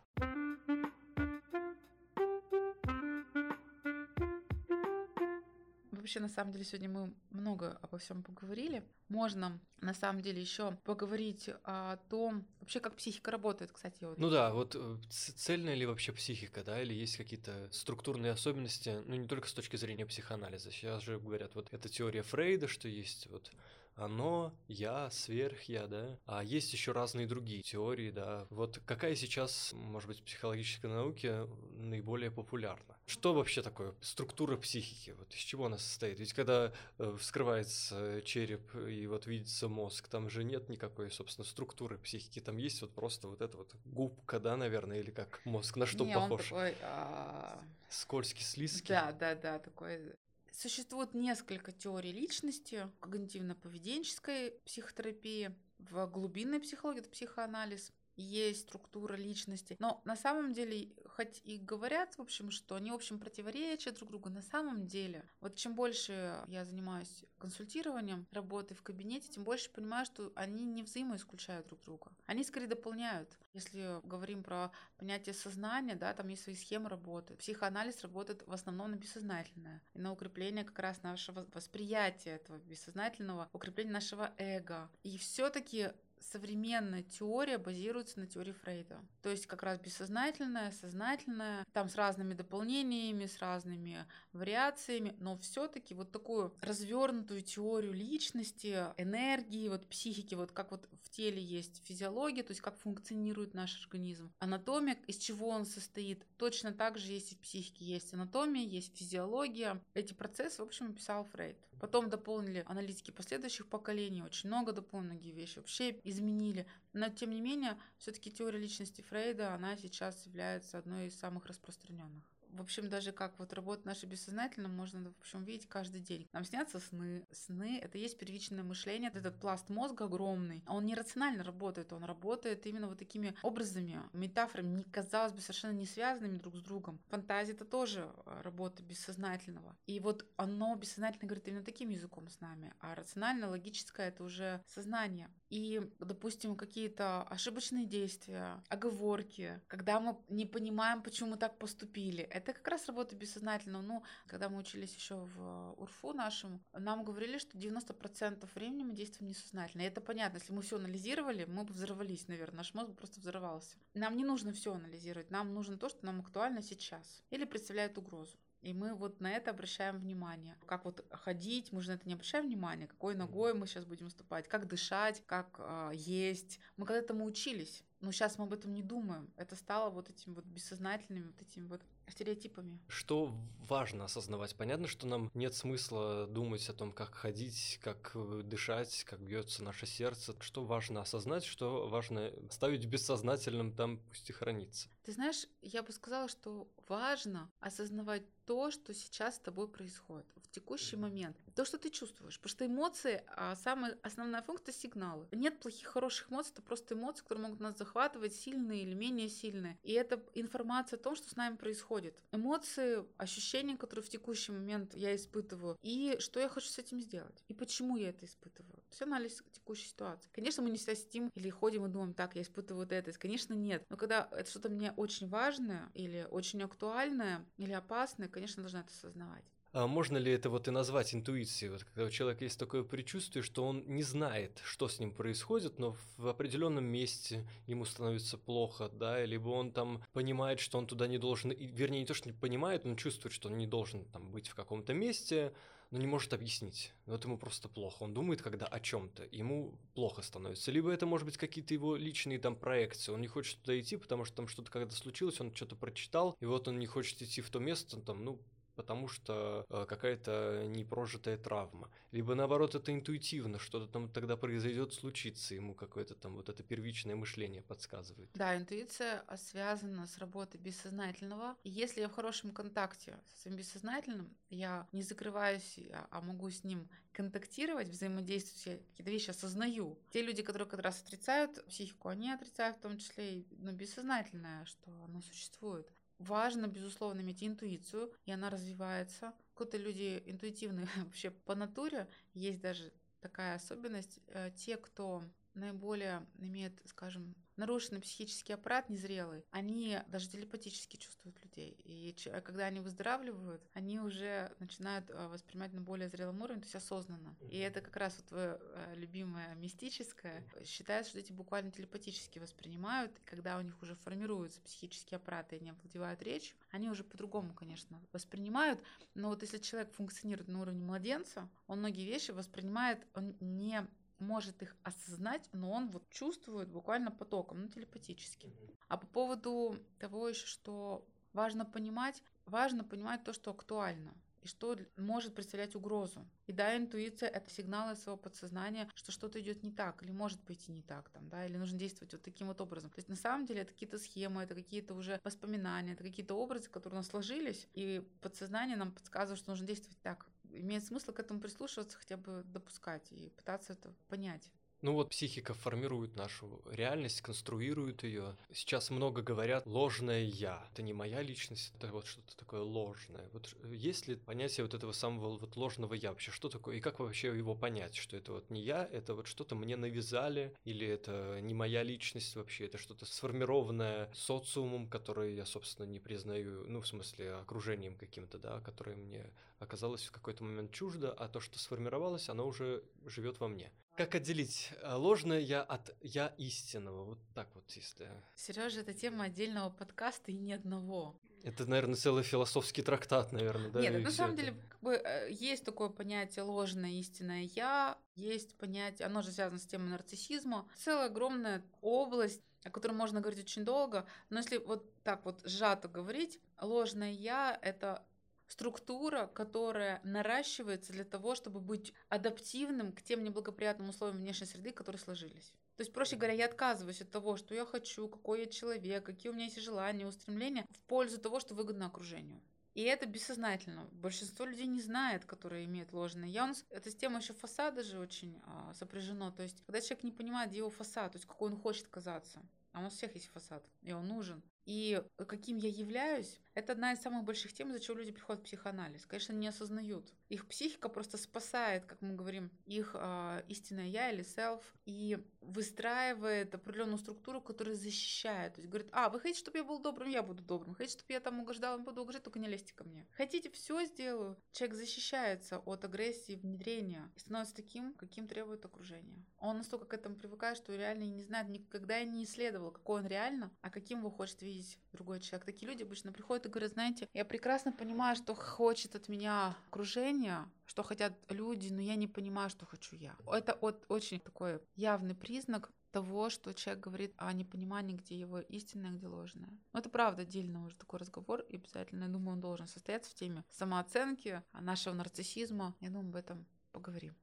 Вообще, 6.06 6.20
на 6.20 6.28
самом 6.28 6.52
деле, 6.52 6.64
сегодня 6.64 6.88
мы 6.88 7.12
много 7.30 7.78
обо 7.82 7.98
всем 7.98 8.22
поговорили. 8.22 8.84
Можно, 9.08 9.60
на 9.80 9.92
самом 9.92 10.22
деле, 10.22 10.40
еще 10.40 10.78
поговорить 10.84 11.50
о 11.64 11.96
том, 12.08 12.46
вообще, 12.60 12.78
как 12.78 12.94
психика 12.94 13.32
работает, 13.32 13.72
кстати. 13.72 14.04
Вот. 14.04 14.16
Ну 14.16 14.30
да, 14.30 14.52
вот 14.52 14.76
э, 14.76 14.96
цельная 15.10 15.74
ли 15.74 15.84
вообще 15.84 16.12
психика, 16.12 16.62
да, 16.62 16.80
или 16.80 16.94
есть 16.94 17.16
какие-то 17.16 17.68
структурные 17.72 18.30
особенности, 18.30 19.02
ну 19.04 19.16
не 19.16 19.26
только 19.26 19.48
с 19.48 19.52
точки 19.52 19.74
зрения 19.74 20.06
психоанализа. 20.06 20.70
Сейчас 20.70 21.02
же 21.02 21.18
говорят, 21.18 21.56
вот 21.56 21.68
эта 21.72 21.88
теория 21.88 22.22
Фрейда, 22.22 22.68
что 22.68 22.86
есть 22.86 23.26
вот 23.26 23.50
оно, 23.96 24.54
я, 24.68 25.10
сверх 25.10 25.62
я, 25.62 25.88
да. 25.88 26.20
А 26.26 26.44
есть 26.44 26.72
еще 26.72 26.92
разные 26.92 27.26
другие 27.26 27.62
теории, 27.62 28.12
да. 28.12 28.46
Вот 28.50 28.80
какая 28.86 29.16
сейчас, 29.16 29.72
может 29.72 30.06
быть, 30.06 30.22
психологической 30.22 30.88
науке 30.88 31.48
наиболее 31.78 32.30
популярна? 32.30 32.95
Что 33.06 33.32
вообще 33.34 33.62
такое 33.62 33.94
структура 34.00 34.56
психики? 34.56 35.10
Вот 35.10 35.32
из 35.32 35.38
чего 35.38 35.66
она 35.66 35.78
состоит? 35.78 36.18
Ведь 36.18 36.32
когда 36.32 36.72
э, 36.98 37.16
вскрывается 37.20 38.20
череп 38.22 38.74
и 38.74 39.06
вот 39.06 39.26
видится 39.26 39.68
мозг, 39.68 40.08
там 40.08 40.28
же 40.28 40.42
нет 40.42 40.68
никакой, 40.68 41.10
собственно, 41.12 41.44
структуры 41.44 41.98
психики. 41.98 42.40
Там 42.40 42.56
есть 42.56 42.80
вот 42.80 42.92
просто 42.92 43.28
вот 43.28 43.42
эта 43.42 43.56
вот 43.56 43.74
губка, 43.84 44.40
да, 44.40 44.56
наверное, 44.56 44.98
или 44.98 45.12
как 45.12 45.40
мозг. 45.44 45.76
На 45.76 45.86
что 45.86 46.04
Не, 46.04 46.14
похож? 46.14 46.52
Он 46.52 46.58
такой, 46.58 46.76
а... 46.82 47.62
Скользкий, 47.88 48.44
слизкий? 48.44 48.88
Да, 48.88 49.12
да, 49.12 49.36
да, 49.36 49.58
такой 49.60 50.16
Существует 50.56 51.12
несколько 51.12 51.70
теорий 51.70 52.12
личности, 52.12 52.90
когнитивно-поведенческой 53.02 54.54
психотерапии, 54.64 55.54
в 55.78 56.06
глубинной 56.06 56.60
психологии, 56.60 57.00
это 57.00 57.10
психоанализ, 57.10 57.92
есть 58.22 58.62
структура 58.62 59.14
личности. 59.14 59.76
Но 59.78 60.00
на 60.04 60.16
самом 60.16 60.52
деле, 60.52 60.90
хоть 61.06 61.40
и 61.44 61.58
говорят, 61.58 62.14
в 62.14 62.20
общем, 62.20 62.50
что 62.50 62.74
они, 62.74 62.90
в 62.90 62.94
общем, 62.94 63.18
противоречат 63.18 63.96
друг 63.96 64.10
другу, 64.10 64.28
на 64.28 64.42
самом 64.42 64.86
деле, 64.86 65.24
вот 65.40 65.54
чем 65.56 65.74
больше 65.74 66.44
я 66.48 66.64
занимаюсь 66.64 67.24
консультированием, 67.38 68.26
работой 68.30 68.76
в 68.76 68.82
кабинете, 68.82 69.28
тем 69.28 69.44
больше 69.44 69.70
понимаю, 69.70 70.06
что 70.06 70.32
они 70.34 70.64
не 70.64 70.82
взаимоисключают 70.82 71.66
друг 71.66 71.82
друга. 71.82 72.10
Они 72.26 72.44
скорее 72.44 72.66
дополняют. 72.66 73.36
Если 73.52 74.00
говорим 74.06 74.42
про 74.42 74.70
понятие 74.98 75.34
сознания, 75.34 75.94
да, 75.94 76.12
там 76.12 76.28
есть 76.28 76.42
свои 76.44 76.54
схемы 76.54 76.88
работы. 76.88 77.36
Психоанализ 77.36 78.02
работает 78.02 78.46
в 78.46 78.52
основном 78.52 78.90
на 78.90 78.96
бессознательное. 78.96 79.82
И 79.94 79.98
на 79.98 80.12
укрепление 80.12 80.64
как 80.64 80.78
раз 80.78 81.02
нашего 81.02 81.46
восприятия 81.54 82.30
этого 82.30 82.58
бессознательного, 82.58 83.48
укрепление 83.52 83.94
нашего 83.94 84.32
эго. 84.38 84.90
И 85.02 85.16
все-таки 85.18 85.90
современная 86.20 87.02
теория 87.02 87.58
базируется 87.58 88.20
на 88.20 88.26
теории 88.26 88.52
Фрейда. 88.52 89.00
То 89.22 89.30
есть 89.30 89.46
как 89.46 89.62
раз 89.62 89.80
бессознательное, 89.80 90.70
сознательное, 90.70 91.64
там 91.72 91.88
с 91.88 91.96
разными 91.96 92.34
дополнениями, 92.34 93.26
с 93.26 93.38
разными 93.38 94.04
вариациями, 94.32 95.14
но 95.18 95.36
все-таки 95.38 95.94
вот 95.94 96.12
такую 96.12 96.54
развернутую 96.60 97.42
теорию 97.42 97.92
личности, 97.92 98.86
энергии, 98.96 99.68
вот 99.68 99.86
психики, 99.86 100.34
вот 100.34 100.52
как 100.52 100.70
вот 100.70 100.88
в 101.02 101.10
теле 101.10 101.42
есть 101.42 101.82
физиология, 101.84 102.42
то 102.42 102.50
есть 102.50 102.60
как 102.60 102.76
функционирует 102.78 103.54
наш 103.54 103.80
организм, 103.82 104.32
анатомия, 104.38 104.96
из 105.06 105.16
чего 105.18 105.48
он 105.48 105.64
состоит, 105.64 106.24
точно 106.36 106.72
так 106.72 106.98
же 106.98 107.12
есть 107.12 107.32
и 107.32 107.34
в 107.34 107.40
психике, 107.40 107.84
есть 107.84 108.12
анатомия, 108.12 108.64
есть 108.64 108.96
физиология. 108.96 109.80
Эти 109.94 110.12
процессы, 110.12 110.62
в 110.62 110.66
общем, 110.66 110.90
описал 110.90 111.24
Фрейд. 111.24 111.56
Потом 111.78 112.08
дополнили 112.08 112.64
аналитики 112.66 113.10
последующих 113.10 113.68
поколений, 113.68 114.22
очень 114.22 114.48
много 114.48 114.72
дополнили, 114.72 115.16
многие 115.16 115.32
вещи 115.32 115.58
вообще 115.58 116.00
изменили. 116.08 116.66
Но 116.92 117.08
тем 117.10 117.30
не 117.30 117.40
менее, 117.40 117.76
все-таки 117.98 118.30
теория 118.30 118.58
личности 118.58 119.02
Фрейда, 119.02 119.54
она 119.54 119.76
сейчас 119.76 120.24
является 120.26 120.78
одной 120.78 121.08
из 121.08 121.18
самых 121.18 121.46
распространенных. 121.46 122.24
В 122.56 122.60
общем, 122.60 122.88
даже 122.88 123.12
как 123.12 123.38
вот 123.38 123.52
работа 123.52 123.82
наша 123.84 124.06
бессознательно 124.06 124.68
можно, 124.68 125.12
в 125.12 125.20
общем, 125.20 125.44
видеть 125.44 125.68
каждый 125.68 126.00
день. 126.00 126.28
Нам 126.32 126.44
снятся 126.44 126.80
сны. 126.80 127.26
Сны— 127.30 127.78
это 127.82 127.98
есть 127.98 128.18
первичное 128.18 128.62
мышление, 128.62 129.10
этот 129.14 129.38
пласт 129.38 129.68
мозга 129.68 130.04
огромный. 130.04 130.62
Он 130.66 130.84
не 130.84 130.94
рационально 130.94 131.44
работает, 131.44 131.92
он 131.92 132.04
работает 132.04 132.66
именно 132.66 132.88
вот 132.88 132.98
такими 132.98 133.34
образами, 133.42 134.00
метафорами, 134.12 134.76
не, 134.76 134.84
казалось 134.84 135.32
бы, 135.32 135.40
совершенно 135.40 135.72
не 135.72 135.86
связанными 135.86 136.38
друг 136.38 136.56
с 136.56 136.62
другом. 136.62 136.98
Фантазия— 137.08 137.52
это 137.54 137.64
тоже 137.64 138.10
а, 138.24 138.42
работа 138.42 138.82
бессознательного. 138.82 139.76
И 139.86 140.00
вот 140.00 140.26
оно 140.36 140.74
бессознательно 140.76 141.28
говорит 141.28 141.48
именно 141.48 141.64
таким 141.64 141.90
языком 141.90 142.28
с 142.28 142.40
нами, 142.40 142.74
а 142.80 142.94
рационально, 142.94 143.48
логическое— 143.48 144.08
это 144.08 144.24
уже 144.24 144.62
сознание. 144.66 145.30
И, 145.48 145.80
допустим, 146.00 146.56
какие-то 146.56 147.22
ошибочные 147.22 147.86
действия, 147.86 148.62
оговорки, 148.68 149.60
когда 149.68 150.00
мы 150.00 150.16
не 150.28 150.44
понимаем, 150.44 151.02
почему 151.02 151.30
мы 151.30 151.36
так 151.36 151.58
поступили, 151.58 152.24
это 152.24 152.45
как 152.52 152.68
раз 152.68 152.86
работа 152.86 153.16
бессознательного. 153.16 153.82
Ну, 153.82 154.02
когда 154.26 154.48
мы 154.48 154.58
учились 154.58 154.94
еще 154.94 155.16
в 155.16 155.74
УРФУ 155.78 156.12
нашем, 156.12 156.62
нам 156.72 157.04
говорили, 157.04 157.38
что 157.38 157.56
90% 157.56 158.48
времени 158.54 158.84
мы 158.84 158.94
действуем 158.94 159.30
несознательно. 159.30 159.82
И 159.82 159.86
это 159.86 160.00
понятно, 160.00 160.38
если 160.38 160.52
мы 160.52 160.62
все 160.62 160.76
анализировали, 160.76 161.44
мы 161.44 161.64
бы 161.64 161.72
взорвались, 161.72 162.28
наверное, 162.28 162.58
наш 162.58 162.74
мозг 162.74 162.94
просто 162.94 163.20
взорвался. 163.20 163.76
Нам 163.94 164.16
не 164.16 164.24
нужно 164.24 164.52
все 164.52 164.74
анализировать, 164.74 165.30
нам 165.30 165.54
нужно 165.54 165.76
то, 165.76 165.88
что 165.88 166.04
нам 166.04 166.20
актуально 166.20 166.62
сейчас 166.62 167.22
или 167.30 167.44
представляет 167.44 167.98
угрозу. 167.98 168.36
И 168.62 168.72
мы 168.72 168.94
вот 168.94 169.20
на 169.20 169.30
это 169.30 169.52
обращаем 169.52 169.98
внимание. 169.98 170.56
Как 170.66 170.84
вот 170.84 171.04
ходить, 171.12 171.72
мы 171.72 171.82
же 171.82 171.90
на 171.90 171.94
это 171.94 172.08
не 172.08 172.14
обращаем 172.14 172.46
внимания, 172.46 172.88
какой 172.88 173.14
ногой 173.14 173.54
мы 173.54 173.68
сейчас 173.68 173.84
будем 173.84 174.06
выступать, 174.06 174.48
как 174.48 174.66
дышать, 174.66 175.22
как 175.26 175.54
э, 175.58 175.92
есть. 175.94 176.58
Мы 176.76 176.84
когда-то 176.84 177.14
мы 177.14 177.26
учились, 177.26 177.84
но 178.00 178.10
сейчас 178.10 178.38
мы 178.38 178.44
об 178.44 178.52
этом 178.52 178.74
не 178.74 178.82
думаем. 178.82 179.32
Это 179.36 179.54
стало 179.54 179.90
вот 179.90 180.10
этим 180.10 180.34
вот 180.34 180.44
бессознательными, 180.46 181.26
вот 181.26 181.40
этими 181.40 181.66
вот 181.66 181.82
стереотипами. 182.10 182.78
Что 182.88 183.34
важно 183.60 184.04
осознавать? 184.04 184.54
Понятно, 184.56 184.86
что 184.88 185.06
нам 185.06 185.30
нет 185.34 185.54
смысла 185.54 186.26
думать 186.26 186.68
о 186.68 186.72
том, 186.72 186.92
как 186.92 187.14
ходить, 187.14 187.78
как 187.82 188.12
э, 188.14 188.42
дышать, 188.44 189.04
как 189.04 189.20
бьется 189.20 189.64
наше 189.64 189.86
сердце. 189.86 190.34
Что 190.40 190.64
важно 190.64 191.00
осознать, 191.00 191.44
что 191.44 191.88
важно 191.88 192.32
ставить 192.50 192.86
бессознательным 192.86 193.72
там, 193.72 194.00
пусть 194.10 194.30
и 194.30 194.32
хранится. 194.32 194.88
Ты 195.06 195.12
знаешь, 195.12 195.46
я 195.62 195.84
бы 195.84 195.92
сказала, 195.92 196.26
что 196.26 196.68
важно 196.88 197.48
осознавать 197.60 198.24
то, 198.44 198.72
что 198.72 198.92
сейчас 198.92 199.36
с 199.36 199.38
тобой 199.38 199.68
происходит 199.68 200.26
в 200.42 200.50
текущий 200.50 200.96
момент. 200.96 201.36
То, 201.54 201.64
что 201.64 201.78
ты 201.78 201.90
чувствуешь. 201.90 202.38
Потому 202.38 202.50
что 202.50 202.66
эмоции, 202.66 203.22
а 203.28 203.54
самая 203.56 203.98
основная 204.02 204.42
функция— 204.42 204.72
сигналы. 204.74 205.26
Нет 205.32 205.60
плохих, 205.60 205.86
хороших 205.86 206.30
эмоций, 206.30 206.52
это 206.52 206.62
просто 206.62 206.94
эмоции, 206.94 207.22
которые 207.22 207.44
могут 207.44 207.60
нас 207.60 207.76
захватывать, 207.76 208.34
сильные 208.34 208.82
или 208.82 208.94
менее 208.94 209.28
сильные. 209.28 209.78
И 209.82 209.92
это 209.92 210.22
информация 210.34 210.98
о 210.98 211.02
том, 211.02 211.14
что 211.14 211.28
с 211.28 211.36
нами 211.36 211.56
происходит. 211.56 212.22
Эмоции, 212.32 213.04
ощущения, 213.16 213.76
которые 213.76 214.04
в 214.04 214.08
текущий 214.08 214.52
момент 214.52 214.94
я 214.94 215.14
испытываю, 215.14 215.76
и 215.82 216.16
что 216.18 216.40
я 216.40 216.48
хочу 216.48 216.68
с 216.68 216.78
этим 216.78 217.00
сделать, 217.00 217.44
и 217.48 217.54
почему 217.54 217.96
я 217.96 218.10
это 218.10 218.26
испытываю. 218.26 218.82
Все 218.90 219.04
анализ 219.04 219.42
текущей 219.52 219.88
ситуации. 219.88 220.28
Конечно, 220.32 220.62
мы 220.62 220.70
не 220.70 220.78
всегда 220.78 220.94
сидим 220.94 221.30
или 221.34 221.50
ходим 221.50 221.84
и 221.84 221.88
думаем, 221.88 222.14
так, 222.14 222.36
я 222.36 222.42
испытываю 222.42 222.84
вот 222.84 222.92
это. 222.92 223.12
Конечно, 223.12 223.54
нет. 223.54 223.84
Но 223.88 223.96
когда 223.96 224.28
это 224.30 224.48
что-то 224.48 224.68
мне 224.68 224.92
очень 224.96 225.28
важное 225.28 225.90
или 225.94 226.26
очень 226.30 226.62
актуальное 226.62 227.44
или 227.56 227.72
опасное, 227.72 228.28
конечно, 228.28 228.62
должна 228.62 228.80
это 228.80 228.90
осознавать. 228.90 229.44
А 229.72 229.86
можно 229.86 230.16
ли 230.16 230.32
это 230.32 230.48
вот 230.48 230.68
и 230.68 230.70
назвать 230.70 231.14
интуицией? 231.14 231.70
Вот 231.70 231.84
когда 231.84 232.04
у 232.04 232.10
человека 232.10 232.44
есть 232.44 232.58
такое 232.58 232.82
предчувствие, 232.82 233.42
что 233.42 233.66
он 233.66 233.84
не 233.86 234.02
знает, 234.02 234.58
что 234.64 234.88
с 234.88 234.98
ним 234.98 235.12
происходит, 235.12 235.78
но 235.78 235.96
в 236.16 236.28
определенном 236.28 236.86
месте 236.86 237.46
ему 237.66 237.84
становится 237.84 238.38
плохо, 238.38 238.88
да, 238.88 239.22
либо 239.22 239.50
он 239.50 239.72
там 239.72 240.02
понимает, 240.14 240.60
что 240.60 240.78
он 240.78 240.86
туда 240.86 241.06
не 241.06 241.18
должен, 241.18 241.50
вернее, 241.50 242.00
не 242.00 242.06
то, 242.06 242.14
что 242.14 242.30
не 242.30 242.32
понимает, 242.32 242.86
он 242.86 242.96
чувствует, 242.96 243.34
что 243.34 243.50
он 243.50 243.58
не 243.58 243.66
должен 243.66 244.06
там 244.06 244.32
быть 244.32 244.48
в 244.48 244.54
каком-то 244.54 244.94
месте, 244.94 245.52
но 245.90 245.98
не 245.98 246.06
может 246.06 246.32
объяснить. 246.32 246.92
Вот 247.06 247.24
ему 247.24 247.38
просто 247.38 247.68
плохо. 247.68 248.02
Он 248.02 248.12
думает, 248.12 248.42
когда 248.42 248.66
о 248.66 248.80
чем-то, 248.80 249.28
ему 249.30 249.78
плохо 249.94 250.22
становится. 250.22 250.72
Либо 250.72 250.90
это 250.90 251.06
может 251.06 251.26
быть 251.26 251.36
какие-то 251.36 251.74
его 251.74 251.96
личные 251.96 252.38
там 252.38 252.56
проекции. 252.56 253.12
Он 253.12 253.20
не 253.20 253.28
хочет 253.28 253.60
туда 253.60 253.78
идти, 253.78 253.96
потому 253.96 254.24
что 254.24 254.36
там 254.36 254.48
что-то 254.48 254.70
когда 254.70 254.90
случилось, 254.90 255.40
он 255.40 255.54
что-то 255.54 255.76
прочитал, 255.76 256.36
и 256.40 256.44
вот 256.44 256.68
он 256.68 256.78
не 256.78 256.86
хочет 256.86 257.22
идти 257.22 257.40
в 257.40 257.50
то 257.50 257.58
место, 257.58 258.00
там, 258.00 258.24
ну, 258.24 258.40
потому 258.76 259.08
что 259.08 259.66
э, 259.68 259.86
какая-то 259.88 260.66
непрожитая 260.68 261.36
травма. 261.38 261.90
Либо 262.12 262.34
наоборот, 262.34 262.74
это 262.74 262.92
интуитивно, 262.92 263.58
что-то 263.58 263.86
там 263.86 264.08
тогда 264.08 264.36
произойдет, 264.36 264.92
случится, 264.92 265.54
ему 265.54 265.74
какое-то 265.74 266.14
там 266.14 266.34
вот 266.36 266.48
это 266.48 266.62
первичное 266.62 267.16
мышление 267.16 267.62
подсказывает. 267.62 268.30
Да, 268.34 268.56
интуиция 268.56 269.24
а, 269.26 269.36
связана 269.36 270.06
с 270.06 270.18
работой 270.18 270.58
бессознательного. 270.58 271.56
И 271.64 271.70
если 271.70 272.02
я 272.02 272.08
в 272.08 272.14
хорошем 272.14 272.52
контакте 272.52 273.18
со 273.34 273.42
своим 273.42 273.56
бессознательным, 273.56 274.36
я 274.50 274.86
не 274.92 275.02
закрываюсь, 275.02 275.78
а, 275.92 276.06
а 276.10 276.20
могу 276.20 276.50
с 276.50 276.62
ним 276.62 276.88
контактировать, 277.12 277.88
взаимодействовать, 277.88 278.66
я 278.66 278.84
какие-то 278.90 279.10
вещи 279.10 279.30
осознаю. 279.30 279.98
Те 280.12 280.20
люди, 280.20 280.42
которые 280.42 280.68
как 280.68 280.80
раз 280.80 281.02
отрицают 281.02 281.64
психику, 281.66 282.08
они 282.08 282.30
отрицают 282.30 282.76
в 282.76 282.80
том 282.80 282.98
числе 282.98 283.38
и 283.38 283.46
ну, 283.58 283.72
бессознательное, 283.72 284.66
что 284.66 284.90
оно 285.04 285.22
существует. 285.22 285.90
Важно, 286.18 286.66
безусловно, 286.66 287.20
иметь 287.20 287.42
интуицию, 287.42 288.12
и 288.24 288.32
она 288.32 288.48
развивается. 288.48 289.34
Кто-то 289.54 289.76
люди 289.76 290.22
интуитивные 290.26 290.88
вообще 290.96 291.30
по 291.30 291.54
натуре. 291.54 292.08
Есть 292.32 292.60
даже 292.60 292.92
такая 293.20 293.56
особенность. 293.56 294.20
Э, 294.28 294.50
те, 294.56 294.76
кто 294.76 295.22
наиболее 295.54 296.26
имеет, 296.38 296.80
скажем, 296.86 297.34
нарушенный 297.56 298.00
психический 298.00 298.52
аппарат, 298.52 298.88
незрелый, 298.90 299.44
они 299.50 299.98
даже 300.08 300.28
телепатически 300.28 300.96
чувствуют 300.96 301.42
людей. 301.42 301.76
И 301.84 302.14
когда 302.44 302.66
они 302.66 302.80
выздоравливают, 302.80 303.62
они 303.74 304.00
уже 304.00 304.52
начинают 304.58 305.10
э, 305.10 305.28
воспринимать 305.28 305.72
на 305.72 305.80
более 305.80 306.08
зрелом 306.08 306.40
уровне, 306.42 306.60
то 306.60 306.66
есть 306.66 306.76
осознанно. 306.76 307.36
И 307.40 307.58
это 307.58 307.80
как 307.80 307.96
раз 307.96 308.16
вот 308.16 308.26
твое 308.26 308.58
э, 308.60 308.94
любимое 308.96 309.54
мистическое. 309.54 310.44
Считается, 310.64 311.10
что 311.10 311.20
эти 311.20 311.32
буквально 311.32 311.70
телепатически 311.70 312.38
воспринимают, 312.38 313.16
и 313.18 313.24
когда 313.24 313.58
у 313.58 313.62
них 313.62 313.80
уже 313.82 313.94
формируются 313.96 314.60
психические 314.60 315.16
аппараты 315.16 315.56
и 315.56 315.60
они 315.60 315.70
овладевают 315.70 316.22
речью, 316.22 316.56
они 316.70 316.90
уже 316.90 317.04
по-другому, 317.04 317.54
конечно, 317.54 318.00
воспринимают. 318.12 318.80
Но 319.14 319.28
вот 319.28 319.42
если 319.42 319.58
человек 319.58 319.92
функционирует 319.92 320.48
на 320.48 320.60
уровне 320.60 320.84
младенца, 320.84 321.48
он 321.66 321.78
многие 321.78 322.04
вещи 322.04 322.30
воспринимает, 322.30 323.06
он 323.14 323.36
не 323.40 323.86
может 324.18 324.62
их 324.62 324.76
осознать, 324.82 325.48
но 325.52 325.70
он 325.70 325.88
вот 325.88 326.08
чувствует 326.10 326.68
буквально 326.68 327.10
потоком, 327.10 327.62
ну, 327.62 327.68
телепатически. 327.68 328.52
А 328.88 328.96
по 328.96 329.06
поводу 329.06 329.76
того 329.98 330.28
еще, 330.28 330.46
что 330.46 331.06
важно 331.32 331.64
понимать, 331.64 332.22
важно 332.46 332.84
понимать 332.84 333.24
то, 333.24 333.32
что 333.32 333.50
актуально 333.50 334.14
и 334.46 334.48
что 334.48 334.76
может 334.96 335.34
представлять 335.34 335.74
угрозу. 335.74 336.24
И 336.46 336.52
да, 336.52 336.76
интуиция— 336.76 337.28
это 337.38 337.50
сигналы 337.50 337.96
своего 337.96 338.16
подсознания, 338.16 338.88
что 338.94 339.10
что-то 339.10 339.40
идет 339.40 339.62
не 339.64 339.72
так, 339.72 340.02
или 340.02 340.12
может 340.12 340.42
быть 340.44 340.68
и 340.68 340.72
не 340.72 340.82
так, 340.82 341.08
там, 341.10 341.28
да, 341.28 341.44
или 341.46 341.56
нужно 341.56 341.78
действовать 341.78 342.12
вот 342.12 342.22
таким 342.22 342.46
вот 342.46 342.60
образом. 342.60 342.90
То 342.90 342.98
есть 342.98 343.08
на 343.08 343.16
самом 343.16 343.46
деле 343.46 343.62
это 343.62 343.72
какие-то 343.72 343.98
схемы, 343.98 344.42
это 344.44 344.54
какие-то 344.54 344.94
уже 344.94 345.20
воспоминания, 345.24 345.94
это 345.94 346.04
какие-то 346.04 346.34
образы, 346.34 346.70
которые 346.70 346.98
у 346.98 347.00
нас 347.00 347.08
сложились, 347.08 347.66
и 347.74 348.08
подсознание 348.20 348.76
нам 348.76 348.92
подсказывает, 348.92 349.38
что 349.38 349.50
нужно 349.50 349.66
действовать 349.66 350.00
так 350.00 350.26
имеет 350.60 350.84
смысл 350.84 351.12
к 351.12 351.20
этому 351.20 351.40
прислушиваться, 351.40 351.98
хотя 351.98 352.16
бы 352.16 352.42
допускать 352.46 353.10
и 353.10 353.30
пытаться 353.30 353.74
это 353.74 353.92
понять. 354.08 354.50
Ну 354.82 354.92
вот 354.92 355.10
психика 355.10 355.54
формирует 355.54 356.16
нашу 356.16 356.60
реальность, 356.70 357.22
конструирует 357.22 358.02
ее. 358.02 358.36
Сейчас 358.52 358.90
много 358.90 359.22
говорят 359.22 359.66
ложное 359.66 360.22
я. 360.22 360.64
Это 360.70 360.82
не 360.82 360.92
моя 360.92 361.22
личность, 361.22 361.72
это 361.76 361.90
вот 361.90 362.06
что-то 362.06 362.36
такое 362.36 362.60
ложное. 362.60 363.28
Вот 363.32 363.56
есть 363.64 364.06
ли 364.06 364.16
понятие 364.16 364.64
вот 364.64 364.74
этого 364.74 364.92
самого 364.92 365.38
вот 365.38 365.56
ложного 365.56 365.94
я 365.94 366.10
вообще? 366.10 366.30
Что 366.30 366.48
такое? 366.48 366.76
И 366.76 366.80
как 366.80 367.00
вообще 367.00 367.36
его 367.36 367.54
понять? 367.54 367.96
Что 367.96 368.16
это 368.16 368.32
вот 368.32 368.50
не 368.50 368.62
я, 368.62 368.84
это 368.84 369.14
вот 369.14 369.26
что-то 369.26 369.54
мне 369.54 369.76
навязали, 369.76 370.54
или 370.64 370.86
это 370.86 371.40
не 371.40 371.54
моя 371.54 371.82
личность 371.82 372.36
вообще, 372.36 372.66
это 372.66 372.76
что-то 372.76 373.06
сформированное 373.06 374.10
социумом, 374.14 374.88
которое 374.88 375.34
я, 375.34 375.46
собственно, 375.46 375.86
не 375.86 376.00
признаю, 376.00 376.64
ну, 376.68 376.82
в 376.82 376.86
смысле, 376.86 377.34
окружением 377.34 377.96
каким-то, 377.96 378.38
да, 378.38 378.60
которое 378.60 378.96
мне 378.96 379.32
оказалось 379.58 380.04
в 380.04 380.12
какой-то 380.12 380.44
момент 380.44 380.72
чуждо, 380.72 381.12
а 381.12 381.28
то, 381.28 381.40
что 381.40 381.58
сформировалось, 381.58 382.28
оно 382.28 382.46
уже 382.46 382.84
живет 383.04 383.40
во 383.40 383.48
мне. 383.48 383.72
Как 383.96 384.14
отделить 384.14 384.72
э, 384.82 384.94
ложное 384.94 385.40
я 385.40 385.62
от 385.62 385.96
я 386.02 386.34
истинного? 386.36 387.04
Вот 387.04 387.18
так 387.34 387.48
вот, 387.54 387.70
если... 387.70 388.10
Сережа, 388.34 388.80
это 388.80 388.92
тема 388.92 389.24
отдельного 389.24 389.70
подкаста 389.70 390.30
и 390.30 390.34
ни 390.34 390.52
одного. 390.52 391.18
Это, 391.42 391.64
наверное, 391.64 391.94
целый 391.94 392.22
философский 392.22 392.82
трактат, 392.82 393.32
наверное, 393.32 393.70
да? 393.70 393.80
Нет, 393.80 394.02
на 394.02 394.10
самом 394.10 394.34
это... 394.34 394.42
деле, 394.42 394.56
как 394.68 394.80
бы, 394.80 394.94
э, 394.94 395.28
есть 395.30 395.64
такое 395.64 395.88
понятие 395.88 396.44
ложное 396.44 396.90
истинное 396.90 397.42
я, 397.54 397.98
есть 398.16 398.56
понятие, 398.56 399.06
оно 399.06 399.22
же 399.22 399.30
связано 399.30 399.58
с 399.58 399.66
темой 399.66 399.90
нарциссизма. 399.90 400.68
Целая 400.76 401.06
огромная 401.06 401.62
область, 401.80 402.42
о 402.64 402.70
которой 402.70 402.92
можно 402.92 403.20
говорить 403.20 403.40
очень 403.40 403.64
долго, 403.64 404.06
но 404.28 404.38
если 404.38 404.58
вот 404.58 404.92
так 405.04 405.24
вот 405.24 405.40
сжато 405.44 405.88
говорить, 405.88 406.40
ложное 406.60 407.12
я— 407.12 407.58
это 407.62 408.04
структура, 408.48 409.26
которая 409.26 410.00
наращивается 410.04 410.92
для 410.92 411.04
того, 411.04 411.34
чтобы 411.34 411.60
быть 411.60 411.92
адаптивным 412.08 412.92
к 412.92 413.02
тем 413.02 413.24
неблагоприятным 413.24 413.88
условиям 413.88 414.18
внешней 414.18 414.46
среды, 414.46 414.70
которые 414.70 415.00
сложились. 415.00 415.52
То 415.76 415.82
есть, 415.82 415.92
проще 415.92 416.16
говоря, 416.16 416.34
я 416.34 416.46
отказываюсь 416.46 417.02
от 417.02 417.10
того, 417.10 417.36
что 417.36 417.54
я 417.54 417.66
хочу, 417.66 418.08
какой 418.08 418.40
я 418.40 418.46
человек, 418.46 419.04
какие 419.04 419.30
у 419.30 419.34
меня 419.34 419.44
есть 419.44 419.60
желания, 419.60 420.06
устремления, 420.06 420.66
в 420.70 420.80
пользу 420.80 421.18
того, 421.18 421.40
что 421.40 421.54
выгодно 421.54 421.86
окружению. 421.86 422.40
И 422.76 422.82
это 422.82 423.06
бессознательно. 423.06 423.88
Большинство 423.90 424.44
людей 424.44 424.66
не 424.66 424.82
знает, 424.82 425.24
которые 425.24 425.64
имеют 425.64 425.94
ложное 425.94 426.28
я. 426.28 426.46
Нас 426.46 426.62
эта 426.68 426.90
система 426.90 427.20
еще 427.20 427.32
фасада 427.32 427.82
же 427.82 427.98
очень 427.98 428.38
а, 428.44 428.74
сопряжено. 428.74 429.30
То 429.30 429.42
есть, 429.42 429.62
когда 429.64 429.80
человек 429.80 430.04
не 430.04 430.10
понимает, 430.10 430.50
где 430.50 430.58
его 430.58 430.68
фасад, 430.68 431.12
то 431.12 431.16
есть 431.16 431.26
какой 431.26 431.50
он 431.50 431.56
хочет 431.58 431.88
казаться, 431.88 432.42
а 432.72 432.80
у 432.80 432.82
нас 432.82 432.92
всех 432.92 433.14
есть 433.14 433.28
фасад, 433.28 433.64
и 433.80 433.92
он 433.92 434.06
нужен. 434.06 434.42
И 434.66 435.00
каким 435.26 435.58
я 435.58 435.68
являюсь, 435.68 436.40
это 436.54 436.72
одна 436.72 436.92
из 436.92 437.00
самых 437.00 437.24
больших 437.24 437.52
тем, 437.52 437.68
из-за 437.68 437.80
чего 437.80 437.98
люди 437.98 438.10
приходят 438.10 438.40
в 438.40 438.44
психоанализ. 438.46 439.06
Конечно, 439.06 439.32
не 439.32 439.46
осознают. 439.46 440.12
Их 440.28 440.48
психика 440.48 440.88
просто 440.88 441.18
спасает, 441.18 441.84
как 441.84 442.00
мы 442.00 442.14
говорим, 442.14 442.50
их 442.64 442.96
э, 442.98 443.42
истинное 443.46 443.86
я 443.86 444.10
или 444.10 444.24
self 444.24 444.62
и 444.86 445.18
выстраивает 445.42 446.54
определенную 446.54 446.98
структуру, 446.98 447.40
которая 447.40 447.76
защищает. 447.76 448.54
То 448.54 448.60
есть 448.60 448.70
говорит, 448.70 448.88
а, 448.92 449.10
вы 449.10 449.20
хотите, 449.20 449.38
чтобы 449.38 449.58
я 449.58 449.64
был 449.64 449.78
добрым, 449.78 450.08
я 450.08 450.22
буду 450.22 450.42
добрым. 450.42 450.74
Хотите, 450.74 450.98
чтобы 450.98 451.12
я 451.12 451.20
там 451.20 451.38
угождал, 451.40 451.78
я 451.78 451.84
буду 451.84 452.02
угождать, 452.02 452.24
только 452.24 452.38
не 452.38 452.48
лезьте 452.48 452.72
ко 452.74 452.84
мне. 452.84 453.06
Хотите, 453.12 453.50
все 453.50 453.84
сделаю. 453.84 454.36
Человек 454.52 454.76
защищается 454.76 455.58
от 455.58 455.84
агрессии, 455.84 456.36
внедрения 456.36 457.12
и 457.14 457.20
становится 457.20 457.54
таким, 457.54 457.92
каким 457.94 458.26
требует 458.26 458.64
окружение. 458.64 459.24
Он 459.38 459.58
настолько 459.58 459.86
к 459.86 459.94
этому 459.94 460.16
привыкает, 460.16 460.56
что 460.56 460.74
реально 460.74 461.04
не 461.04 461.22
знает, 461.22 461.48
никогда 461.48 462.02
не 462.02 462.24
исследовал, 462.24 462.72
какой 462.72 463.02
он 463.02 463.06
реально, 463.06 463.54
а 463.60 463.70
каким 463.70 463.98
его 463.98 464.10
хочет 464.10 464.40
видеть 464.40 464.55
видеть 464.56 464.78
другой 464.92 465.20
человек. 465.20 465.44
Такие 465.46 465.70
люди 465.70 465.82
обычно 465.82 466.12
приходят 466.12 466.46
и 466.46 466.48
говорят, 466.48 466.72
знаете, 466.72 467.08
я 467.12 467.24
прекрасно 467.24 467.72
понимаю, 467.72 468.16
что 468.16 468.34
хочет 468.34 468.94
от 468.94 469.08
меня 469.08 469.56
окружение, 469.68 470.48
что 470.66 470.82
хотят 470.82 471.12
люди, 471.28 471.72
но 471.72 471.80
я 471.80 471.96
не 471.96 472.06
понимаю, 472.08 472.50
что 472.50 472.66
хочу 472.66 472.96
я. 472.96 473.16
Это 473.26 473.58
вот 473.60 473.84
очень 473.88 474.20
такой 474.20 474.60
явный 474.74 475.14
признак 475.14 475.70
того, 475.92 476.28
что 476.28 476.52
человек 476.52 476.84
говорит 476.84 477.14
о 477.16 477.32
непонимании, 477.32 477.96
где 477.96 478.18
его 478.18 478.40
истинное, 478.40 478.90
где 478.90 479.06
ложное. 479.06 479.50
Но 479.72 479.78
это 479.78 479.88
правда 479.88 480.22
отдельно 480.22 480.64
уже 480.64 480.76
такой 480.76 481.00
разговор, 481.00 481.40
и 481.40 481.56
обязательно, 481.56 482.04
я 482.04 482.10
думаю, 482.10 482.34
он 482.34 482.40
должен 482.40 482.66
состояться 482.66 483.10
в 483.10 483.14
теме 483.14 483.44
самооценки, 483.50 484.42
нашего 484.52 484.94
нарциссизма. 484.94 485.74
Я 485.80 485.88
думаю, 485.88 486.08
об 486.08 486.16
этом 486.16 486.46
поговорим. 486.72 487.14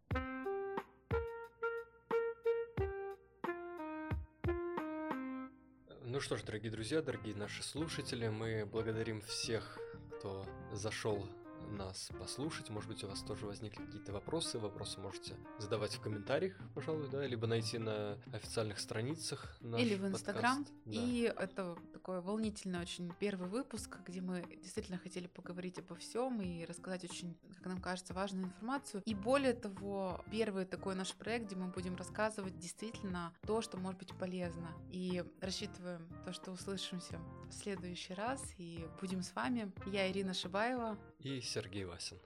Что 6.24 6.38
ж, 6.38 6.44
дорогие 6.44 6.72
друзья, 6.72 7.02
дорогие 7.02 7.36
наши 7.36 7.62
слушатели, 7.64 8.30
мы 8.30 8.66
благодарим 8.66 9.20
всех, 9.24 9.78
кто 10.10 10.46
зашел 10.72 11.28
нас 11.74 12.10
послушать. 12.20 12.70
Может 12.70 12.90
быть, 12.90 13.04
у 13.04 13.08
вас 13.08 13.22
тоже 13.22 13.46
возникли 13.46 13.84
какие-то 13.84 14.14
вопросы. 14.14 14.60
Вопросы 14.60 15.00
можете 15.00 15.36
задавать 15.60 15.96
в 15.96 16.02
комментариях, 16.02 16.56
пожалуй, 16.74 17.10
да, 17.10 17.26
либо 17.26 17.48
найти 17.48 17.78
на 17.78 18.18
официальных 18.32 18.80
страницах. 18.80 19.58
Или 19.62 19.96
в 19.96 20.08
Инстаграм. 20.08 20.66
Да. 20.86 20.92
И 20.92 21.22
это 21.22 21.76
такой 21.94 22.22
волнительный 22.22 22.80
очень 22.80 23.12
первый 23.20 23.48
выпуск, 23.48 23.98
где 24.06 24.22
мы 24.22 24.44
действительно 24.62 24.98
хотели 24.98 25.28
поговорить 25.28 25.80
обо 25.80 25.96
всем 25.96 26.42
и 26.42 26.66
рассказать 26.66 27.04
очень, 27.04 27.38
как 27.56 27.66
нам 27.66 27.82
кажется, 27.82 28.14
важную 28.14 28.46
информацию. 28.46 29.02
И 29.06 29.16
более 29.16 29.54
того, 29.54 30.24
первый 30.30 30.66
такой 30.66 30.96
наш 30.96 31.14
проект, 31.14 31.48
где 31.48 31.56
мы 31.56 31.68
будем 31.68 31.96
рассказывать 31.96 32.58
действительно 32.58 33.34
то, 33.46 33.62
что 33.62 33.78
может 33.78 34.00
быть 34.00 34.14
полезно. 34.18 34.70
И 34.92 35.24
рассчитываем 35.42 36.08
то, 36.26 36.34
что 36.34 36.52
услышимся 36.52 37.20
в 37.50 37.52
следующий 37.54 38.14
раз 38.14 38.42
и 38.58 38.88
будем 39.02 39.22
с 39.22 39.34
вами. 39.34 39.72
Я 39.86 40.12
Ирина 40.12 40.34
Шибаева. 40.34 40.98
И 41.24 41.40
Сергей 41.40 41.86
Васин. 41.86 42.18